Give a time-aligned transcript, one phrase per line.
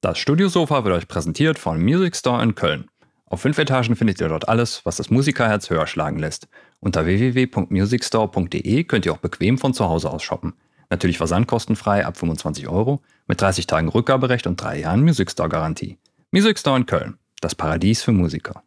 [0.00, 2.88] Das Studiosofa wird euch präsentiert von Music Store in Köln.
[3.26, 6.46] Auf fünf Etagen findet ihr dort alles, was das Musikerherz höher schlagen lässt.
[6.78, 10.54] Unter www.musicstore.de könnt ihr auch bequem von zu Hause aus shoppen.
[10.88, 15.98] Natürlich versandkostenfrei ab 25 Euro, mit 30 Tagen Rückgaberecht und drei Jahren Music Store Garantie.
[16.30, 18.62] Music Store in Köln, das Paradies für Musiker.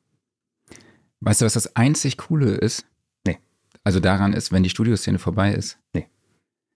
[1.21, 2.85] Weißt du, was das einzig Coole ist?
[3.25, 3.39] Nee.
[3.85, 5.79] Also daran ist, wenn die Studioszene vorbei ist.
[5.93, 6.09] Nee.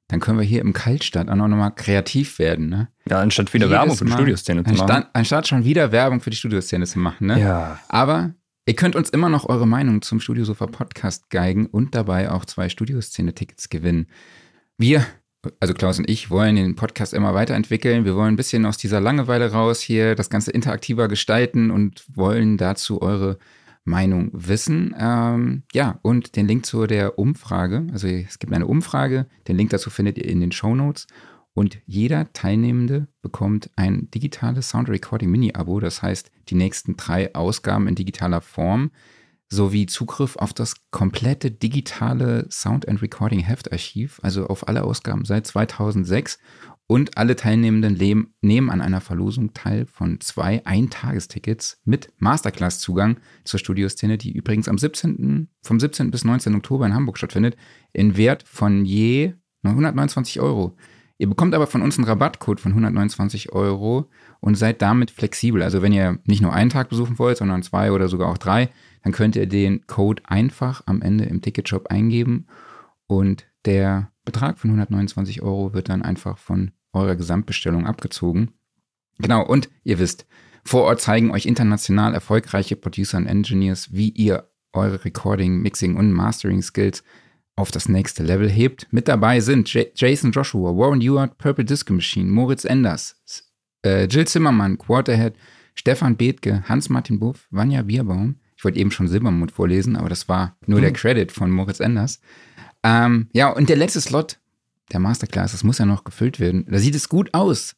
[0.07, 2.89] Dann können wir hier im Kaltstadt auch noch mal kreativ werden, ne?
[3.09, 4.81] Ja, anstatt wieder Jedes Werbung für die Mal- Studioszene zu machen.
[4.81, 7.39] Anstatt, anstatt schon wieder Werbung für die Studioszene zu machen, ne?
[7.39, 7.79] Ja.
[7.89, 8.35] Aber
[8.67, 12.69] ihr könnt uns immer noch eure Meinung zum Studiosofa Podcast geigen und dabei auch zwei
[12.69, 14.05] Studioszene-Tickets gewinnen.
[14.77, 15.05] Wir,
[15.59, 18.05] also Klaus und ich, wollen den Podcast immer weiterentwickeln.
[18.05, 22.57] Wir wollen ein bisschen aus dieser Langeweile raus hier das Ganze interaktiver gestalten und wollen
[22.57, 23.39] dazu eure
[23.85, 24.93] Meinung wissen.
[24.99, 29.69] Ähm, ja, und den Link zu der Umfrage, also es gibt eine Umfrage, den Link
[29.69, 31.07] dazu findet ihr in den Show Notes.
[31.53, 37.87] Und jeder Teilnehmende bekommt ein digitales Sound Recording Mini-Abo, das heißt die nächsten drei Ausgaben
[37.87, 38.91] in digitaler Form,
[39.47, 45.47] sowie Zugriff auf das komplette digitale Sound and Recording Heftarchiv, also auf alle Ausgaben seit
[45.47, 46.39] 2006.
[46.87, 47.97] Und alle Teilnehmenden
[48.41, 54.77] nehmen an einer Verlosung teil von zwei Eintagestickets mit Masterclass-Zugang zur Studioszene, die übrigens am
[54.77, 56.11] 17., vom 17.
[56.11, 56.53] bis 19.
[56.53, 57.57] Oktober in Hamburg stattfindet,
[57.91, 60.75] in Wert von je 129 Euro.
[61.17, 64.09] Ihr bekommt aber von uns einen Rabattcode von 129 Euro
[64.39, 65.63] und seid damit flexibel.
[65.63, 68.69] Also wenn ihr nicht nur einen Tag besuchen wollt, sondern zwei oder sogar auch drei,
[69.01, 72.47] dann könnt ihr den Code einfach am Ende im Ticketshop eingeben
[73.07, 78.51] und der Betrag von 129 Euro wird dann einfach von eurer Gesamtbestellung abgezogen.
[79.19, 80.25] Genau, und ihr wisst,
[80.63, 86.11] vor Ort zeigen euch international erfolgreiche Producer und Engineers, wie ihr eure Recording, Mixing und
[86.11, 87.03] Mastering Skills
[87.55, 88.87] auf das nächste Level hebt.
[88.91, 93.15] Mit dabei sind J Jason Joshua, Warren Ewart, Purple Disco Machine, Moritz Enders,
[93.85, 95.35] äh, Jill Zimmermann, Quarterhead,
[95.75, 98.35] Stefan Bethke, Hans-Martin Buff, Vanja Bierbaum.
[98.57, 102.21] Ich wollte eben schon Silbermond vorlesen, aber das war nur der Credit von Moritz Enders.
[102.85, 104.39] Ähm, ja, und der letzte Slot
[104.91, 106.65] der Masterclass, das muss ja noch gefüllt werden.
[106.69, 107.75] Da sieht es gut aus,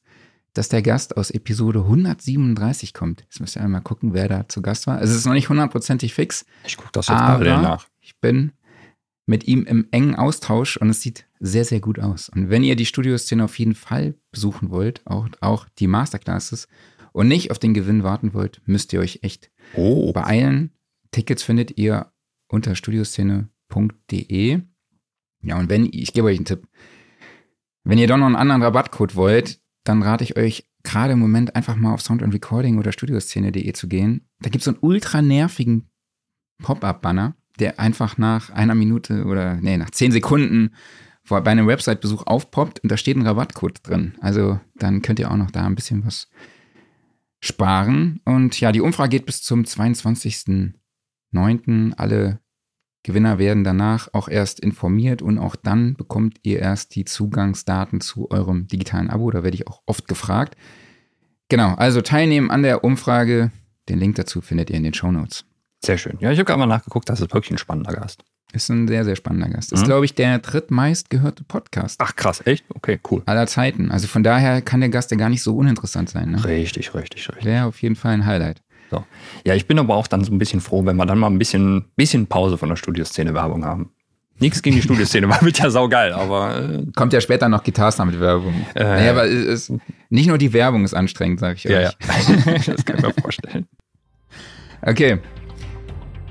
[0.53, 3.22] dass der Gast aus Episode 137 kommt.
[3.22, 5.01] Jetzt müsst ihr einmal gucken, wer da zu Gast war.
[5.01, 7.88] Es ist noch nicht hundertparallel fix, Ich gucke das jetzt parallel nach.
[8.01, 8.51] ich bin
[9.25, 12.29] mit ihm im engen Austausch und es sieht sehr, sehr gut aus.
[12.29, 16.68] Und wenn ihr die Studioszene auf jeden Fall besuchen wollt, auch, auch die Masterclasses
[17.13, 20.12] und nicht auf den Gewinn warten wollt, müsst ihr euch echt Oh.
[20.13, 20.72] beeilen.
[21.12, 22.12] Tickets findet ihr
[22.47, 24.62] unter studioszene.de.
[25.42, 26.68] Ja, und wenn, ich gebe euch einen Tipp.
[27.84, 31.56] Wenn ihr doch noch einen anderen Rabattcode wollt, dann rate ich euch gerade im Moment
[31.56, 34.28] einfach mal auf Sound and Recording oder studioszene.de zu gehen.
[34.40, 35.90] Da gibt es so einen ultra nervigen
[36.62, 40.74] Pop-up-Banner, der einfach nach einer Minute oder nee, nach zehn Sekunden
[41.24, 44.16] vor, bei einem Website-Besuch aufpoppt und da steht ein Rabattcode drin.
[44.22, 46.30] Also dann könnt ihr auch noch da ein bisschen was
[47.42, 48.22] sparen.
[48.25, 51.94] Und ja, die Umfrage geht bis zum 22.09.
[51.96, 52.40] Alle
[53.07, 58.29] Gewinner werden danach auch erst informiert und auch dann bekommt ihr erst die Zugangsdaten zu
[58.31, 59.31] eurem digitalen Abo.
[59.31, 60.57] Da werde ich auch oft gefragt.
[61.47, 63.51] Genau, also teilnehmen an der Umfrage.
[63.88, 65.45] Den Link dazu findet ihr in den Show Notes.
[65.85, 66.18] Sehr schön.
[66.19, 68.25] Ja, ich habe gerade mal nachgeguckt, das ist wirklich ein spannender Gast.
[68.51, 69.72] Ist ein sehr, sehr spannender Gast.
[69.72, 69.85] Ist, Mhm.
[69.85, 72.66] glaube ich, der drittmeist gehörte Podcast Ach krass, echt?
[72.75, 73.22] Okay, cool.
[73.25, 73.89] aller Zeiten.
[73.89, 76.31] Also von daher kann der Gast ja gar nicht so uninteressant sein.
[76.31, 76.44] Ne?
[76.44, 77.45] Richtig, richtig, richtig.
[77.45, 78.62] Wäre auf jeden Fall ein Highlight.
[78.90, 79.03] So.
[79.46, 81.38] Ja, ich bin aber auch dann so ein bisschen froh, wenn wir dann mal ein
[81.38, 83.92] bisschen, bisschen Pause von der Studioszene Werbung haben.
[84.40, 87.94] Nichts gegen die Studioszene, war wird ja saugeil, aber äh, Kommt ja später noch Guitar
[88.06, 88.53] mit Werbung.
[88.75, 89.74] Äh, naja, aber es ist,
[90.09, 91.90] nicht nur die Werbung ist anstrengend, sage ich ja, ja.
[91.90, 92.66] euch.
[92.66, 93.66] das kann ich mir vorstellen.
[94.81, 95.19] Okay.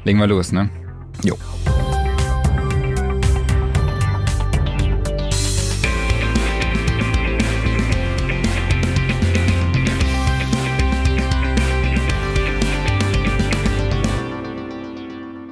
[0.04, 0.70] Legen wir los, ne?
[1.24, 1.36] Jo.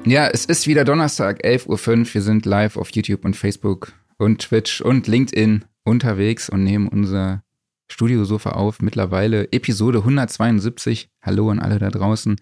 [0.07, 2.13] Ja, es ist wieder Donnerstag, 11.05 Uhr.
[2.13, 7.41] Wir sind live auf YouTube und Facebook und Twitch und LinkedIn unterwegs und nehmen unser
[7.87, 8.83] Studiosofa auf.
[8.83, 11.09] Mittlerweile Episode 172.
[11.23, 12.35] Hallo an alle da draußen.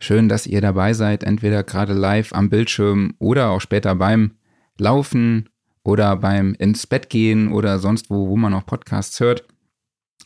[0.00, 4.32] Schön, dass ihr dabei seid, entweder gerade live am Bildschirm oder auch später beim
[4.76, 5.48] Laufen
[5.84, 9.46] oder beim ins Bett gehen oder sonst wo, wo man auch Podcasts hört.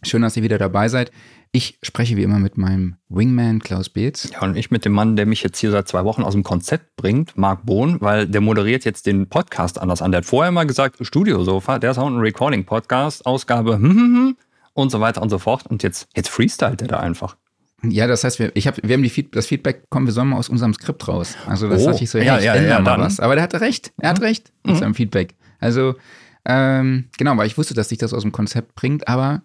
[0.03, 1.13] Schön, dass ihr wieder dabei seid.
[1.53, 4.31] Ich spreche wie immer mit meinem Wingman Klaus Beetz.
[4.33, 6.45] Ja, und ich mit dem Mann, der mich jetzt hier seit zwei Wochen aus dem
[6.45, 10.13] Konzept bringt, Marc Bohn, weil der moderiert jetzt den Podcast anders an.
[10.13, 14.37] Der hat vorher mal gesagt, Studiosofa, der Sound and Recording Podcast, Ausgabe hm, hm, hm,
[14.75, 15.67] und so weiter und so fort.
[15.67, 17.37] Und jetzt, jetzt freestylt der da einfach.
[17.83, 20.37] Ja, das heißt, wir, ich hab, wir haben Feed, das Feedback bekommen, wir sollen mal
[20.37, 21.35] aus unserem Skript raus.
[21.47, 23.01] Also das Oh, dachte ich so, hey, ja, ich ja, ja, mal dann.
[23.01, 23.19] was.
[23.19, 25.35] Aber der hatte recht, er hat recht mit seinem Feedback.
[25.59, 25.97] Also,
[26.45, 29.43] ähm, genau, weil ich wusste, dass sich das aus dem Konzept bringt, aber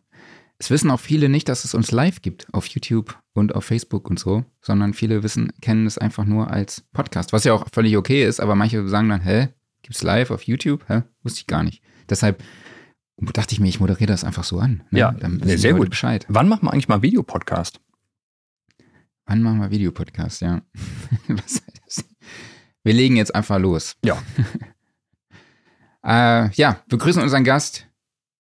[0.58, 4.10] Es wissen auch viele nicht, dass es uns live gibt auf YouTube und auf Facebook
[4.10, 7.98] und so, sondern viele wissen, kennen es einfach nur als Podcast, was ja auch völlig
[7.98, 9.50] okay ist, aber manche sagen dann, hä,
[9.82, 10.86] gibt's live auf YouTube?
[10.88, 11.04] Hä?
[11.24, 11.84] Wusste ich gar nicht.
[12.10, 12.42] Deshalb
[13.18, 14.84] dachte ich mir, ich moderiere das einfach so an.
[14.92, 15.00] Ne?
[15.00, 15.90] Ja, dann nee, sehr gut.
[15.90, 16.26] Bescheid.
[16.30, 17.82] Wann machen wir eigentlich mal Videopodcast?
[19.26, 20.62] Wann machen wir Videopodcast, ja.
[22.84, 23.98] wir legen jetzt einfach los.
[24.06, 24.22] Ja.
[26.06, 27.88] äh, ja, begrüßen unseren Gast,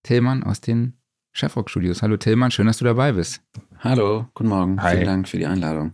[0.03, 0.97] Tillmann aus den
[1.35, 2.01] Chefrock Studios.
[2.01, 3.41] Hallo Tillmann, schön, dass du dabei bist.
[3.79, 4.81] Hallo, guten Morgen.
[4.81, 4.95] Hi.
[4.95, 5.93] Vielen Dank für die Einladung.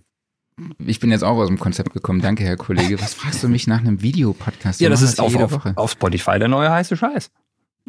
[0.85, 2.21] Ich bin jetzt auch aus dem Konzept gekommen.
[2.21, 3.01] Danke, Herr Kollege.
[3.01, 4.79] Was fragst du mich nach einem Videopodcast?
[4.79, 7.31] Ja, das ist auf, auf, auf, Spotify der neue heiße Scheiß.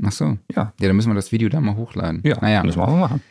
[0.03, 0.39] Ach so.
[0.57, 0.73] Ja.
[0.81, 2.23] Ja, dann müssen wir das Video da mal hochladen.
[2.25, 2.63] Ja, naja.
[2.63, 3.23] das machen wir machen.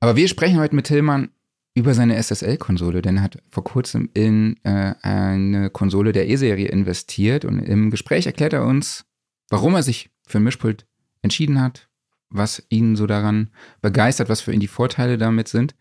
[0.00, 1.30] Aber wir sprechen heute mit Tillmann
[1.74, 7.44] über seine SSL-Konsole, denn er hat vor kurzem in äh, eine Konsole der E-Serie investiert
[7.44, 9.04] und im Gespräch erklärt er uns,
[9.50, 10.84] warum er sich für ein Mischpult
[11.22, 11.88] entschieden hat,
[12.30, 13.50] was ihn so daran
[13.80, 15.74] begeistert, was für ihn die Vorteile damit sind.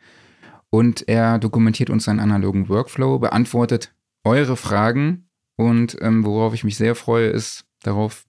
[0.69, 6.75] Und er dokumentiert uns seinen analogen Workflow, beantwortet eure Fragen und ähm, worauf ich mich
[6.77, 8.25] sehr freue, ist darauf,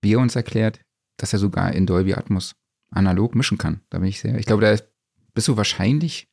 [0.00, 0.80] wie er uns erklärt,
[1.16, 2.54] dass er sogar in Dolby Atmos
[2.90, 3.80] analog mischen kann.
[3.90, 4.76] Da bin ich sehr, ich glaube, da
[5.34, 6.28] bist du wahrscheinlich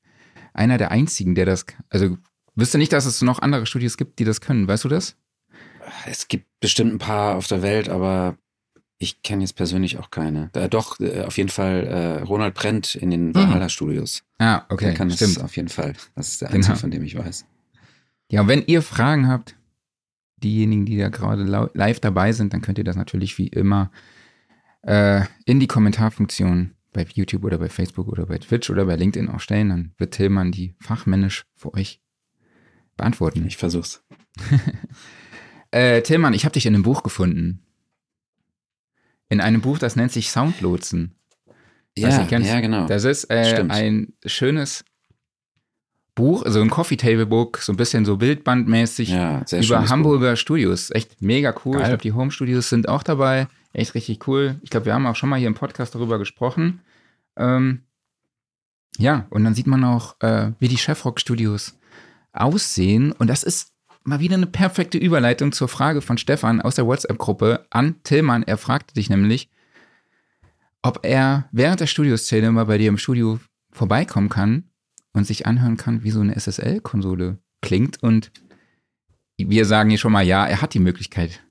[0.53, 2.17] einer der einzigen, der das, also
[2.55, 4.67] wüsste nicht, dass es noch andere Studios gibt, die das können.
[4.67, 5.15] Weißt du das?
[6.05, 8.37] Es gibt bestimmt ein paar auf der Welt, aber
[8.99, 10.49] ich kenne jetzt persönlich auch keine.
[10.53, 13.35] Äh, doch, äh, auf jeden Fall äh, Ronald Brent in den mhm.
[13.35, 14.23] Valhalla Studios.
[14.37, 14.85] Ah, okay.
[14.85, 15.37] Der kann Stimmt.
[15.37, 15.93] das auf jeden Fall.
[16.15, 16.79] Das ist der einzige, genau.
[16.79, 17.45] von dem ich weiß.
[18.29, 19.55] Ja, und wenn ihr Fragen habt,
[20.37, 21.43] diejenigen, die da gerade
[21.73, 23.89] live dabei sind, dann könnt ihr das natürlich wie immer
[24.83, 29.29] äh, in die Kommentarfunktion bei YouTube oder bei Facebook oder bei Twitch oder bei LinkedIn
[29.29, 29.69] auch stellen.
[29.69, 32.01] Dann wird Tillmann die fachmännisch für euch
[32.97, 33.45] beantworten.
[33.47, 34.03] Ich versuch's.
[35.71, 37.65] äh, Tillmann, ich habe dich in einem Buch gefunden
[39.29, 41.15] in einem Buch, das nennt sich Soundlotsen.
[41.97, 42.87] Ja, ja, genau.
[42.87, 44.85] Das ist äh, ein schönes
[46.15, 50.37] Buch, also ein Coffee Table Book, so ein bisschen so Bildbandmäßig ja, über Hamburger Buch.
[50.37, 50.91] Studios.
[50.91, 51.73] Echt mega cool.
[51.73, 51.81] Geil.
[51.81, 53.47] Ich glaube, die Home Studios sind auch dabei.
[53.73, 54.59] Echt richtig cool.
[54.61, 56.81] Ich glaube, wir haben auch schon mal hier im Podcast darüber gesprochen.
[57.37, 57.83] Ähm,
[58.97, 61.77] ja, und dann sieht man auch, äh, wie die Chefrock Studios
[62.33, 63.11] aussehen.
[63.13, 63.73] Und das ist
[64.09, 68.43] mal wieder eine perfekte Überleitung zur Frage von Stefan aus der WhatsApp-Gruppe an Tillmann.
[68.43, 69.49] Er fragte dich nämlich,
[70.81, 73.39] ob er während der Studioszene mal bei dir im Studio
[73.71, 74.63] vorbeikommen kann
[75.13, 78.01] und sich anhören kann, wie so eine SSL-Konsole klingt.
[78.01, 78.31] Und
[79.37, 81.41] wir sagen hier schon mal, ja, er hat die Möglichkeit.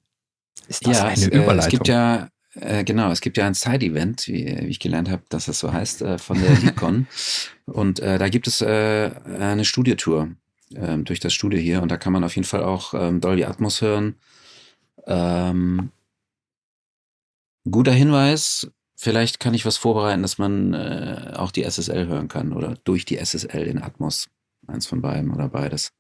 [0.67, 1.55] Ist das ja, eine es, Überleitung?
[1.55, 5.09] Äh, es gibt ja, äh, genau, es gibt ja ein Side-Event, wie, wie, ich gelernt
[5.09, 7.07] habe, dass das so heißt, äh, von der LeadCon.
[7.67, 10.31] und äh, da gibt es äh, eine Studiotour
[10.75, 11.83] ähm, durch das Studio hier.
[11.83, 14.17] Und da kann man auf jeden Fall auch ähm, Dolby Atmos hören.
[15.07, 15.91] Ähm,
[17.71, 22.53] guter Hinweis, vielleicht kann ich was vorbereiten, dass man äh, auch die SSL hören kann
[22.53, 24.29] oder durch die SSL in Atmos.
[24.67, 25.93] Eins von beiden oder beides.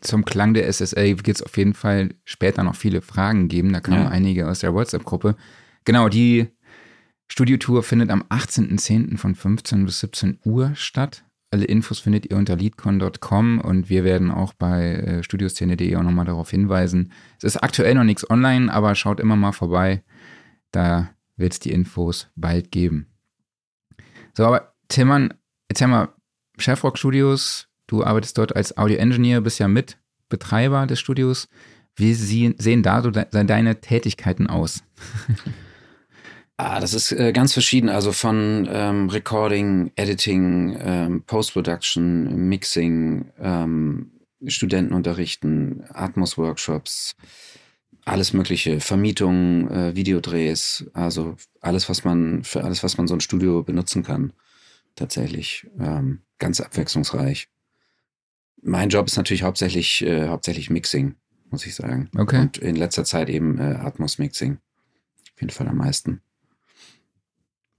[0.00, 3.72] Zum Klang der SSL wird es auf jeden Fall später noch viele Fragen geben.
[3.72, 4.08] Da kamen ja.
[4.08, 5.36] einige aus der WhatsApp-Gruppe.
[5.84, 6.48] Genau, die
[7.28, 9.16] Studiotour findet am 18.10.
[9.18, 11.24] von 15 bis 17 Uhr statt.
[11.50, 16.26] Alle Infos findet ihr unter leadcon.com und wir werden auch bei äh, studioszene.de auch nochmal
[16.26, 17.12] darauf hinweisen.
[17.38, 20.02] Es ist aktuell noch nichts online, aber schaut immer mal vorbei.
[20.72, 23.06] Da wird es die Infos bald geben.
[24.34, 25.32] So, aber Tillmann,
[25.68, 26.08] erzähl mal,
[26.58, 31.48] Chefrock Studios, du arbeitest dort als Audio Engineer, bist ja Mitbetreiber des Studios.
[31.96, 34.84] Wie sehen da so deine Tätigkeiten aus?
[36.60, 37.88] Ah, das ist äh, ganz verschieden.
[37.88, 44.10] Also von ähm, Recording, Editing, ähm, Post-Production, Mixing, ähm,
[44.44, 47.14] Studenten unterrichten, Atmos-Workshops,
[48.04, 53.20] alles mögliche, Vermietung, äh, Videodrehs, also alles, was man, für alles, was man so ein
[53.20, 54.32] Studio benutzen kann.
[54.96, 55.64] Tatsächlich.
[55.78, 57.48] Ähm, ganz abwechslungsreich.
[58.62, 61.14] Mein Job ist natürlich hauptsächlich, äh, hauptsächlich Mixing,
[61.50, 62.10] muss ich sagen.
[62.16, 62.40] Okay.
[62.40, 64.58] Und in letzter Zeit eben äh, Atmos-Mixing.
[65.34, 66.20] Auf jeden Fall am meisten.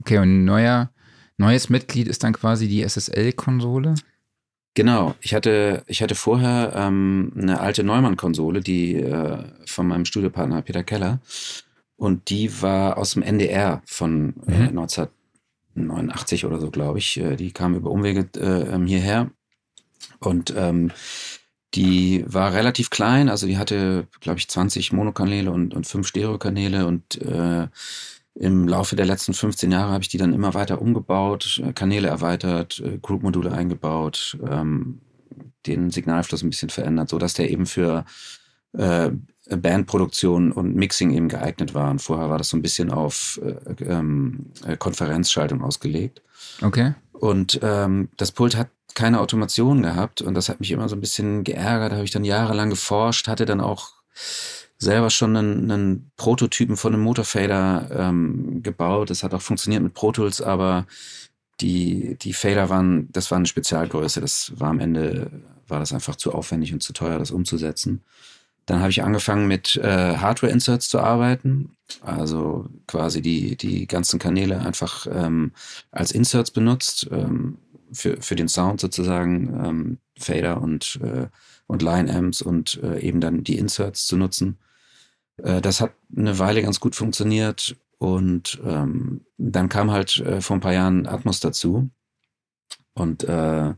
[0.01, 0.91] Okay, und ein neuer,
[1.37, 3.95] neues Mitglied ist dann quasi die SSL-Konsole?
[4.75, 10.61] Genau, ich hatte, ich hatte vorher ähm, eine alte Neumann-Konsole, die äh, von meinem Studiopartner
[10.61, 11.19] Peter Keller.
[11.97, 14.79] Und die war aus dem NDR von äh, mhm.
[14.79, 17.17] 1989 oder so, glaube ich.
[17.17, 19.31] Äh, die kam über Umwege äh, ähm, hierher.
[20.19, 20.91] Und ähm,
[21.75, 26.87] die war relativ klein, also die hatte, glaube ich, 20 Monokanäle und, und 5 Stereokanäle
[26.87, 27.67] und äh,
[28.39, 32.07] im Laufe der letzten 15 Jahre habe ich die dann immer weiter umgebaut, äh, Kanäle
[32.07, 35.01] erweitert, äh, Group-Module eingebaut, ähm,
[35.67, 38.05] den Signalfluss ein bisschen verändert, sodass der eben für
[38.73, 39.11] äh,
[39.49, 41.91] Bandproduktion und Mixing eben geeignet war.
[41.91, 46.21] Und vorher war das so ein bisschen auf äh, ähm, äh, Konferenzschaltung ausgelegt.
[46.61, 46.93] Okay.
[47.11, 51.01] Und ähm, das Pult hat keine Automation gehabt und das hat mich immer so ein
[51.01, 51.91] bisschen geärgert.
[51.91, 53.95] Da habe ich dann jahrelang geforscht, hatte dann auch
[54.79, 59.09] selber schon einen, einen Prototypen von einem Motorfader ähm, gebaut.
[59.09, 60.87] Das hat auch funktioniert mit Pro Tools, aber
[61.59, 64.21] die, die Fader waren, das war eine Spezialgröße.
[64.21, 65.29] Das war am Ende,
[65.67, 68.01] war das einfach zu aufwendig und zu teuer, das umzusetzen.
[68.65, 74.59] Dann habe ich angefangen mit äh, Hardware-Inserts zu arbeiten, also quasi die, die ganzen Kanäle
[74.59, 75.51] einfach ähm,
[75.91, 77.57] als Inserts benutzt, ähm,
[77.91, 81.27] für, für den Sound sozusagen, ähm, Fader und, äh,
[81.65, 84.59] und Line-Amps und äh, eben dann die Inserts zu nutzen.
[85.43, 90.57] Äh, das hat eine Weile ganz gut funktioniert und ähm, dann kam halt äh, vor
[90.57, 91.89] ein paar Jahren Atmos dazu.
[92.93, 93.73] Und äh,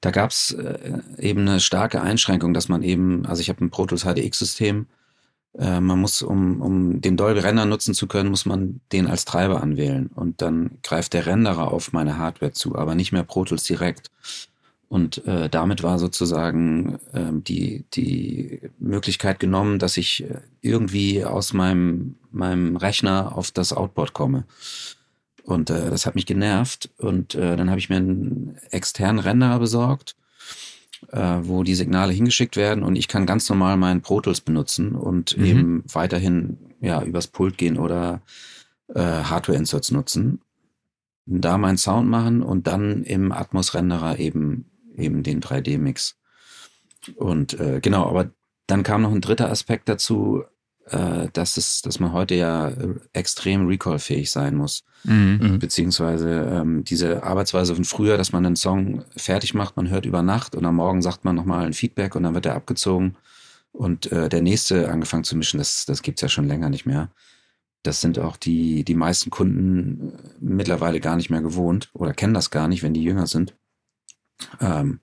[0.00, 3.70] da gab es äh, eben eine starke Einschränkung, dass man eben, also ich habe ein
[3.70, 4.86] Pro Tools HDX-System,
[5.58, 9.24] äh, man muss, um, um den Dolby Render nutzen zu können, muss man den als
[9.24, 10.08] Treiber anwählen.
[10.08, 14.10] Und dann greift der Renderer auf meine Hardware zu, aber nicht mehr Pro Tools direkt.
[14.94, 21.52] Und äh, damit war sozusagen äh, die, die Möglichkeit genommen, dass ich äh, irgendwie aus
[21.52, 24.44] meinem, meinem Rechner auf das Outboard komme.
[25.42, 26.90] Und äh, das hat mich genervt.
[26.96, 30.14] Und äh, dann habe ich mir einen externen Renderer besorgt,
[31.10, 34.94] äh, wo die Signale hingeschickt werden und ich kann ganz normal meinen Pro Tools benutzen
[34.94, 35.44] und mhm.
[35.44, 38.22] eben weiterhin ja übers Pult gehen oder
[38.94, 40.40] äh, Hardware-Inserts nutzen.
[41.26, 46.16] Da meinen Sound machen und dann im Atmos-Renderer eben eben den 3D-Mix.
[47.16, 48.30] Und äh, genau, aber
[48.66, 50.44] dann kam noch ein dritter Aspekt dazu,
[50.86, 54.84] äh, dass, es, dass man heute ja äh, extrem recallfähig sein muss.
[55.04, 55.38] Mhm.
[55.40, 55.58] mhm.
[55.58, 60.22] Beziehungsweise ähm, diese Arbeitsweise von früher, dass man einen Song fertig macht, man hört über
[60.22, 63.16] Nacht und am Morgen sagt man nochmal ein Feedback und dann wird er abgezogen
[63.72, 67.10] und äh, der nächste angefangen zu mischen, das, das gibt's ja schon länger nicht mehr.
[67.82, 72.50] Das sind auch die, die meisten Kunden mittlerweile gar nicht mehr gewohnt oder kennen das
[72.50, 73.54] gar nicht, wenn die jünger sind.
[74.60, 75.00] Ähm,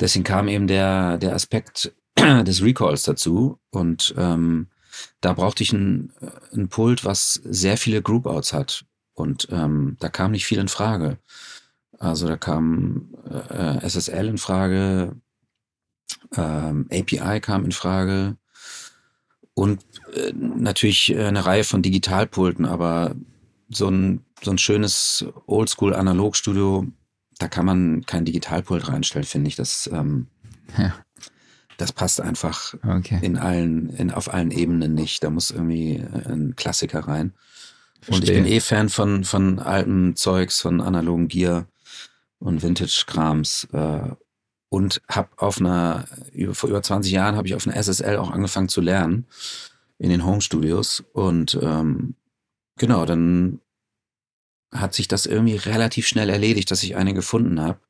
[0.00, 4.68] deswegen kam eben der, der Aspekt des Recalls dazu und ähm,
[5.20, 6.12] da brauchte ich ein,
[6.52, 11.18] ein Pult, was sehr viele Group-Outs hat und ähm, da kam nicht viel in Frage.
[11.98, 15.16] Also da kam äh, SSL in Frage,
[16.36, 18.36] ähm, API kam in Frage
[19.54, 23.16] und äh, natürlich eine Reihe von Digitalpulten, aber
[23.68, 26.86] so ein, so ein schönes Oldschool-Analogstudio
[27.38, 29.56] da kann man kein Digitalpult reinstellen, finde ich.
[29.56, 30.26] Das, ähm,
[30.76, 30.94] ja.
[31.76, 33.18] das passt einfach okay.
[33.22, 35.22] in allen, in, auf allen Ebenen nicht.
[35.22, 37.34] Da muss irgendwie äh, ein Klassiker rein.
[38.00, 38.16] Verstehe.
[38.16, 41.66] Und ich bin eh Fan von, von altem Zeugs, von analogen Gear
[42.38, 43.68] und Vintage-Krams.
[43.72, 44.10] Äh,
[44.70, 46.06] und habe auf einer,
[46.52, 49.26] vor über 20 Jahren habe ich auf einer SSL auch angefangen zu lernen
[49.98, 51.04] in den Home Studios.
[51.12, 52.16] Und ähm,
[52.76, 53.60] genau, dann
[54.72, 57.80] hat sich das irgendwie relativ schnell erledigt, dass ich eine gefunden habe.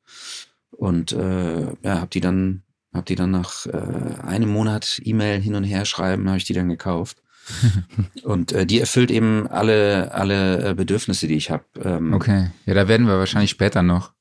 [0.71, 5.55] Und äh, ja, habe die dann, hab die dann nach äh, einem Monat E-Mail hin
[5.55, 7.21] und her schreiben, habe ich die dann gekauft.
[8.23, 11.65] und äh, die erfüllt eben alle, alle äh, Bedürfnisse, die ich habe.
[11.83, 14.13] Ähm, okay, ja, da werden wir wahrscheinlich später noch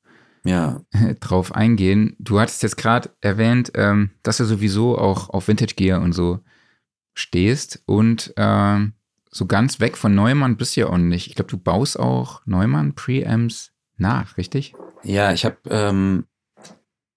[0.44, 0.80] ja.
[1.20, 2.16] drauf eingehen.
[2.18, 6.40] Du hattest jetzt gerade erwähnt, ähm, dass du sowieso auch auf Vintage Gear und so
[7.14, 8.94] stehst und ähm,
[9.38, 11.28] so ganz weg von Neumann bist du ja auch nicht.
[11.28, 14.74] Ich glaube, du baust auch Neumann Preamps nach, richtig?
[15.04, 16.26] Ja, ich habe, ähm,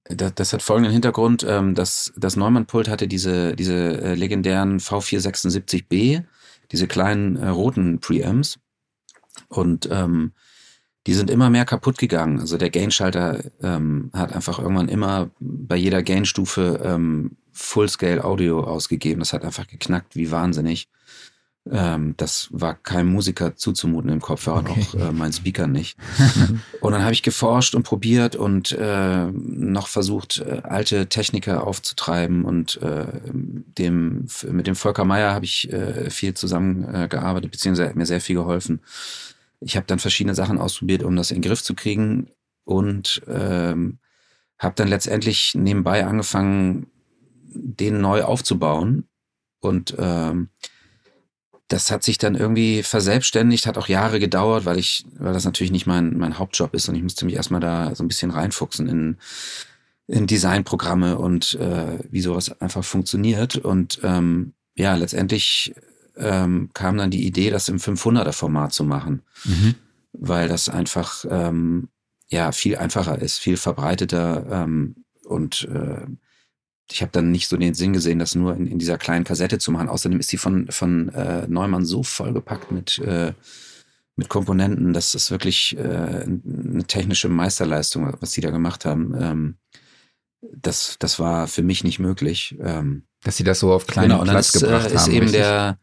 [0.05, 6.23] das, das, hat folgenden Hintergrund, ähm, dass das Neumann-Pult hatte diese, diese äh, legendären V476B,
[6.71, 8.59] diese kleinen äh, roten Preamps
[9.47, 10.33] und ähm,
[11.07, 12.39] die sind immer mehr kaputt gegangen.
[12.39, 19.19] Also der Gain-Schalter ähm, hat einfach irgendwann immer bei jeder Gain-Stufe ähm, Full-Scale Audio ausgegeben.
[19.19, 20.87] Das hat einfach geknackt wie wahnsinnig.
[21.69, 24.81] Ähm, das war keinem Musiker zuzumuten im Kopfhörer, okay.
[24.81, 25.95] auch äh, mein Speaker nicht.
[26.81, 32.45] und dann habe ich geforscht und probiert und äh, noch versucht, äh, alte Techniker aufzutreiben
[32.45, 37.95] und äh, dem, mit dem Volker Meier habe ich äh, viel zusammengearbeitet, äh, beziehungsweise hat
[37.95, 38.81] mir sehr viel geholfen.
[39.59, 42.31] Ich habe dann verschiedene Sachen ausprobiert, um das in den Griff zu kriegen
[42.63, 43.99] und ähm,
[44.57, 46.87] habe dann letztendlich nebenbei angefangen,
[47.53, 49.07] den neu aufzubauen
[49.59, 50.49] und ähm,
[51.71, 55.71] das hat sich dann irgendwie verselbstständigt, hat auch Jahre gedauert, weil ich, weil das natürlich
[55.71, 58.87] nicht mein, mein Hauptjob ist und ich musste mich erstmal da so ein bisschen reinfuchsen
[58.89, 59.17] in,
[60.07, 63.55] in Designprogramme und äh, wie sowas einfach funktioniert.
[63.55, 65.73] Und ähm, ja, letztendlich
[66.17, 69.75] ähm, kam dann die Idee, das im 500er Format zu machen, mhm.
[70.11, 71.87] weil das einfach ähm,
[72.27, 76.05] ja viel einfacher ist, viel verbreiteter ähm, und äh,
[76.91, 79.59] ich habe dann nicht so den Sinn gesehen, das nur in, in, dieser kleinen Kassette
[79.59, 79.89] zu machen.
[79.89, 83.33] Außerdem ist sie von, von äh, Neumann so vollgepackt mit, äh,
[84.15, 84.93] mit Komponenten.
[84.93, 89.15] Das ist wirklich äh, eine technische Meisterleistung, was die da gemacht haben.
[89.19, 89.55] Ähm,
[90.41, 92.57] das, das war für mich nicht möglich.
[92.61, 95.11] Ähm, dass sie das so auf kleinen genau, Platz das, gebracht äh, ist haben.
[95.11, 95.41] eben richtig?
[95.41, 95.79] der,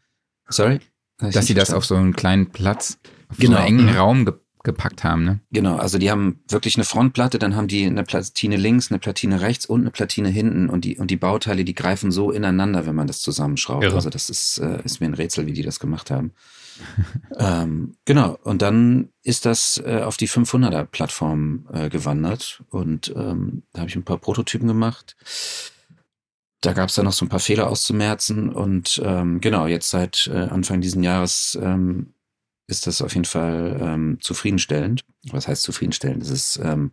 [0.49, 0.79] sorry?
[1.17, 2.97] Dass sie das auf so einen kleinen Platz,
[3.29, 3.57] auf genau.
[3.57, 5.39] so einen engen Raum ge gepackt haben, ne?
[5.51, 9.41] Genau, also die haben wirklich eine Frontplatte, dann haben die eine Platine links, eine Platine
[9.41, 12.95] rechts und eine Platine hinten und die, und die Bauteile, die greifen so ineinander, wenn
[12.95, 13.83] man das zusammenschraubt.
[13.83, 13.95] Irre.
[13.95, 16.33] Also das ist, äh, ist mir ein Rätsel, wie die das gemacht haben.
[17.37, 23.63] ähm, genau, und dann ist das äh, auf die 500er Plattform äh, gewandert und ähm,
[23.73, 25.15] da habe ich ein paar Prototypen gemacht.
[26.61, 30.29] Da gab es dann noch so ein paar Fehler auszumerzen und ähm, genau, jetzt seit
[30.33, 32.13] äh, Anfang diesen Jahres ähm,
[32.69, 35.03] ist das auf jeden Fall ähm, zufriedenstellend.
[35.31, 36.23] Was heißt zufriedenstellend?
[36.23, 36.91] Es ist ähm,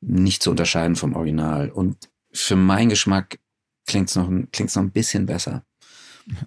[0.00, 3.38] nicht zu unterscheiden vom Original und für meinen Geschmack
[3.86, 5.64] klingt es noch, klingt's noch ein bisschen besser.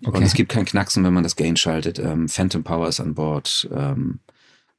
[0.06, 0.18] Okay.
[0.18, 1.98] Und es gibt kein Knacksen, wenn man das Gain schaltet.
[2.00, 3.68] Ähm, Phantom Power ist an Bord.
[3.74, 4.20] Ähm,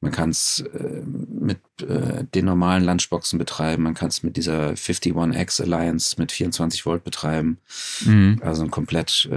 [0.03, 3.85] man kann es äh, mit äh, den normalen Lunchboxen betreiben.
[3.85, 7.59] Man kann es mit dieser 51X Alliance mit 24 Volt betreiben.
[8.05, 8.41] Mhm.
[8.43, 9.37] Also ein komplett, äh,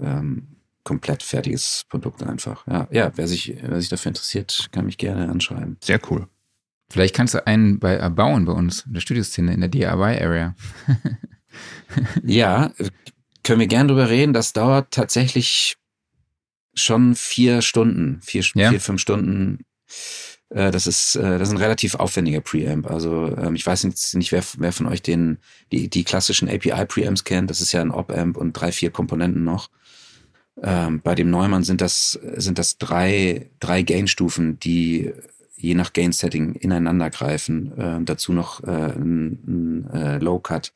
[0.00, 0.51] ähm,
[0.84, 2.66] komplett fertiges Produkt einfach.
[2.66, 5.76] Ja, ja wer, sich, wer sich dafür interessiert, kann mich gerne anschreiben.
[5.82, 6.28] Sehr cool.
[6.90, 10.54] Vielleicht kannst du einen bei erbauen bei uns in der Studioszene, in der DIY-Area.
[12.22, 12.72] ja,
[13.42, 14.32] können wir gern drüber reden.
[14.32, 15.76] Das dauert tatsächlich
[16.74, 18.70] schon vier Stunden, vier, ja.
[18.70, 19.64] vier fünf Stunden.
[20.50, 22.90] Äh, das ist, äh, das ist ein relativ aufwendiger Preamp.
[22.90, 25.38] Also ähm, ich weiß jetzt nicht, wer, wer von euch den,
[25.70, 27.50] die, die klassischen API-Preamps kennt.
[27.50, 29.70] Das ist ja ein Op-Amp und drei, vier Komponenten noch.
[30.60, 35.12] Ähm, bei dem Neumann sind das, sind das drei, drei Gain-Stufen, die
[35.56, 37.78] je nach Gain-Setting ineinander greifen.
[37.78, 40.72] Äh, dazu noch äh, ein, ein äh, Low-Cut.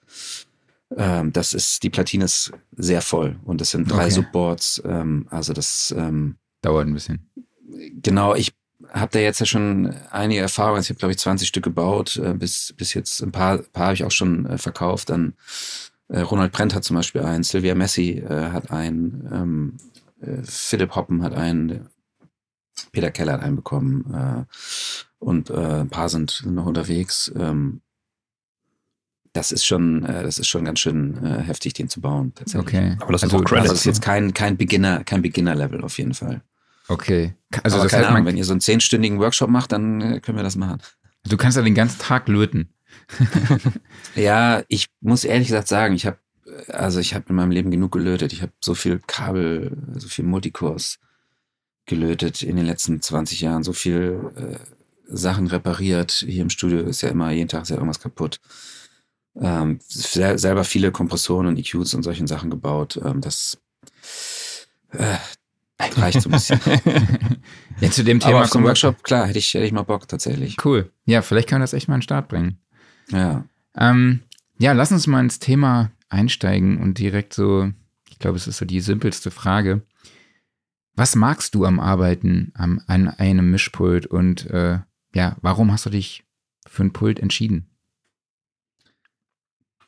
[0.96, 4.10] Ähm, das ist, die Platine ist sehr voll und das sind drei okay.
[4.10, 4.82] Subboards.
[4.86, 7.28] Ähm, also das ähm, dauert ein bisschen.
[8.00, 8.54] Genau, ich
[8.92, 10.80] habe da jetzt ja schon einige Erfahrungen.
[10.80, 12.16] Ich habe, glaube ich, 20 Stück gebaut.
[12.16, 15.10] Äh, bis, bis jetzt ein paar, paar habe ich auch schon äh, verkauft.
[15.10, 15.32] Äh,
[16.08, 19.76] Ronald Brent hat zum Beispiel einen, Sylvia Messi äh, hat einen, ähm,
[20.20, 21.88] äh, Philipp Hoppen hat einen,
[22.92, 24.44] Peter Keller hat einen bekommen äh,
[25.18, 27.32] und äh, ein paar sind noch unterwegs.
[27.36, 27.80] Ähm,
[29.32, 32.32] das ist schon, äh, das ist schon ganz schön äh, heftig, den zu bauen.
[32.34, 32.74] Tatsächlich.
[32.74, 32.96] Okay.
[33.00, 33.52] Aber das also, ist.
[33.52, 36.42] Also das ist jetzt kein, kein Beginner, kein Beginner-Level auf jeden Fall.
[36.88, 37.34] Okay.
[37.62, 40.20] Also Aber das keine heißt, Ahnung, wenn ihr so einen zehnstündigen Workshop macht, dann äh,
[40.20, 40.80] können wir das machen.
[41.24, 42.70] Du kannst ja den ganzen Tag löten.
[44.14, 46.18] ja, ich muss ehrlich gesagt sagen, ich habe
[46.68, 48.32] also ich habe in meinem Leben genug gelötet.
[48.32, 50.98] Ich habe so viel Kabel, so viel Multicores
[51.86, 54.58] gelötet in den letzten 20 Jahren, so viel äh,
[55.08, 56.12] Sachen repariert.
[56.26, 58.40] Hier im Studio ist ja immer, jeden Tag ist ja irgendwas kaputt
[59.40, 63.00] ähm, sel selber viele Kompressoren und EQs und solchen Sachen gebaut.
[63.04, 63.58] Ähm, das
[64.92, 65.16] äh,
[65.78, 66.60] reicht so ein bisschen.
[67.80, 70.56] ja, zu dem Thema Aber zum Workshop, klar, hätte ich, hätte ich mal Bock tatsächlich.
[70.64, 70.90] Cool.
[71.04, 72.58] Ja, vielleicht kann man das echt mal an den Start bringen.
[73.08, 73.44] Ja.
[73.76, 74.20] Ähm,
[74.58, 77.72] ja, lass uns mal ins Thema einsteigen und direkt so,
[78.10, 79.82] ich glaube, es ist so die simpelste Frage.
[80.94, 84.80] Was magst du am Arbeiten am, an einem Mischpult und äh,
[85.14, 86.24] ja, warum hast du dich
[86.66, 87.68] für ein Pult entschieden?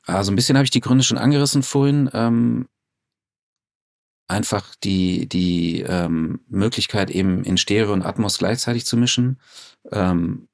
[0.05, 2.11] Also ein bisschen habe ich die Gründe schon angerissen vorhin.
[2.13, 2.69] Ähm,
[4.27, 9.39] einfach die, die ähm, Möglichkeit, eben in Stereo und Atmos gleichzeitig zu mischen.
[9.91, 10.49] Ähm,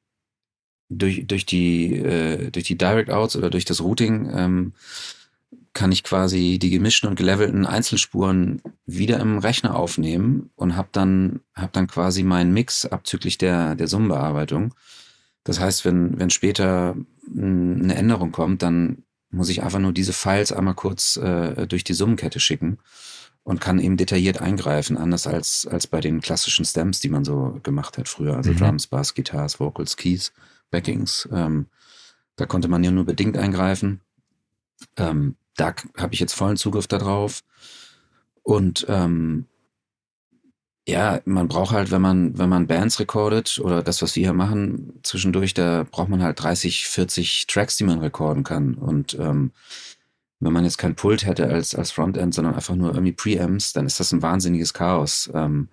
[0.99, 4.73] durch, durch, die, äh, durch die Direct Outs oder durch das Routing ähm,
[5.73, 11.41] kann ich quasi die gemischten und gelevelten Einzelspuren wieder im Rechner aufnehmen und habe dann,
[11.55, 14.75] hab dann quasi meinen Mix abzüglich der, der Summenbearbeitung.
[15.43, 16.97] Das heißt, wenn, wenn später
[17.37, 21.95] eine Änderung kommt, dann muss ich einfach nur diese Files einmal kurz äh, durch die
[21.95, 22.79] Summenkette schicken
[23.43, 27.61] und kann eben detailliert eingreifen, anders als, als bei den klassischen Stems, die man so
[27.63, 28.37] gemacht hat früher.
[28.37, 28.59] Also mhm.
[28.59, 30.33] Drums, Bass, Guitars, Vocals, Keys,
[30.71, 31.29] Backings.
[31.33, 31.67] Ähm,
[32.37, 34.01] da konnte man ja nur bedingt eingreifen.
[34.97, 37.43] Ähm, da habe ich jetzt vollen Zugriff darauf.
[38.43, 39.47] Und ähm,
[40.87, 44.35] ja, man braucht halt, wenn man, wenn man Bands recordet oder das, was wir hier
[44.35, 48.75] machen, zwischendurch, da braucht man halt 30, 40 Tracks, die man recorden kann.
[48.75, 49.53] Und ähm,
[50.41, 53.87] wenn man jetzt kein Pult hätte als, als Frontend, sondern einfach nur irgendwie Preamps, dann
[53.87, 55.31] ist das ein wahnsinniges Chaos.
[55.33, 55.69] Ähm,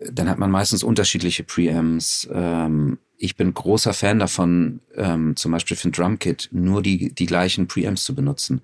[0.00, 2.26] dann hat man meistens unterschiedliche Preamps.
[2.32, 7.26] Ähm, ich bin großer Fan davon, ähm, zum Beispiel für ein Drumkit nur die, die
[7.26, 8.62] gleichen Preamps zu benutzen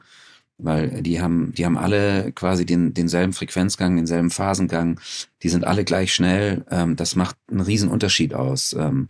[0.63, 5.01] weil die haben, die haben alle quasi den, denselben Frequenzgang, denselben Phasengang,
[5.43, 6.65] die sind alle gleich schnell.
[6.71, 9.09] Ähm, das macht einen riesen Unterschied aus, ähm,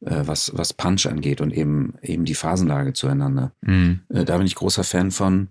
[0.00, 3.52] äh, was, was Punch angeht und eben, eben die Phasenlage zueinander.
[3.62, 4.00] Mhm.
[4.08, 5.48] Äh, da bin ich großer Fan von.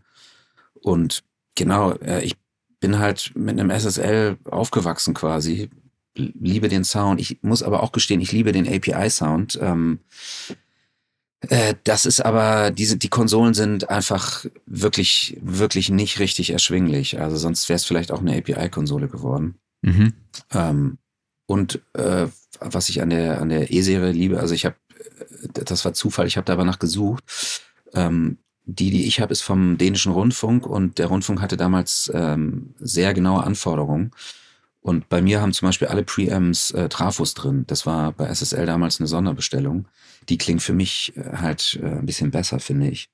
[0.74, 1.24] Und
[1.56, 2.36] genau, äh, ich
[2.80, 5.70] bin halt mit einem SSL aufgewachsen quasi.
[6.16, 7.20] Liebe den Sound.
[7.20, 9.60] Ich muss aber auch gestehen, ich liebe den API-Sound.
[9.62, 10.00] Ähm,
[11.42, 17.20] äh, das ist aber, diese, die Konsolen sind einfach wirklich, wirklich nicht richtig erschwinglich.
[17.20, 19.56] Also sonst wäre es vielleicht auch eine API-Konsole geworden.
[19.82, 20.14] Mhm.
[20.52, 20.98] Ähm,
[21.46, 22.28] und äh,
[22.60, 24.76] was ich an der an der E-Serie liebe, also ich habe,
[25.44, 27.24] äh, das war Zufall, ich habe da aber nach gesucht.
[27.94, 32.76] Ähm, die, die ich habe, ist vom dänischen Rundfunk und der Rundfunk hatte damals ähm,
[32.80, 34.12] sehr genaue Anforderungen.
[34.90, 37.64] Und bei mir haben zum Beispiel alle Preamps äh, Trafos drin.
[37.68, 39.88] Das war bei SSL damals eine Sonderbestellung.
[40.30, 43.12] Die klingt für mich äh, halt äh, ein bisschen besser, finde ich.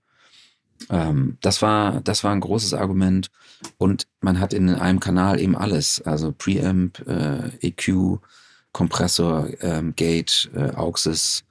[0.90, 3.30] Ähm, das war, das war ein großes Argument.
[3.78, 6.02] Und man hat in einem Kanal eben alles.
[6.02, 8.20] Also Preamp, äh, EQ,
[8.72, 11.44] Kompressor, ähm, Gate, äh, Auxis.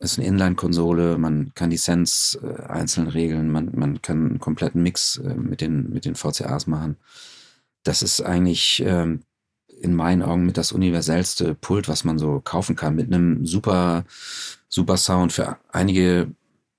[0.00, 1.16] Es ist eine Inline-Konsole.
[1.16, 3.52] Man kann die äh, einzeln regeln.
[3.52, 6.96] Man, man kann einen kompletten Mix mit den, mit den VCAs machen
[7.88, 9.22] das ist eigentlich ähm,
[9.80, 14.04] in meinen Augen mit das universellste Pult, was man so kaufen kann, mit einem super,
[14.68, 16.32] super Sound für einige,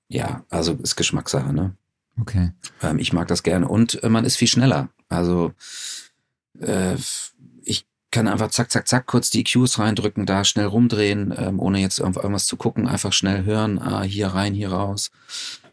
[0.08, 1.74] ja, also ist Geschmackssache, ne?
[2.20, 2.52] Okay.
[2.82, 4.88] Ähm, ich mag das gerne und äh, man ist viel schneller.
[5.08, 5.52] Also
[6.60, 6.96] äh,
[7.62, 11.80] ich kann einfach zack, zack, zack kurz die EQs reindrücken, da schnell rumdrehen, ähm, ohne
[11.80, 15.10] jetzt irgendwas zu gucken, einfach schnell hören, ah, hier rein, hier raus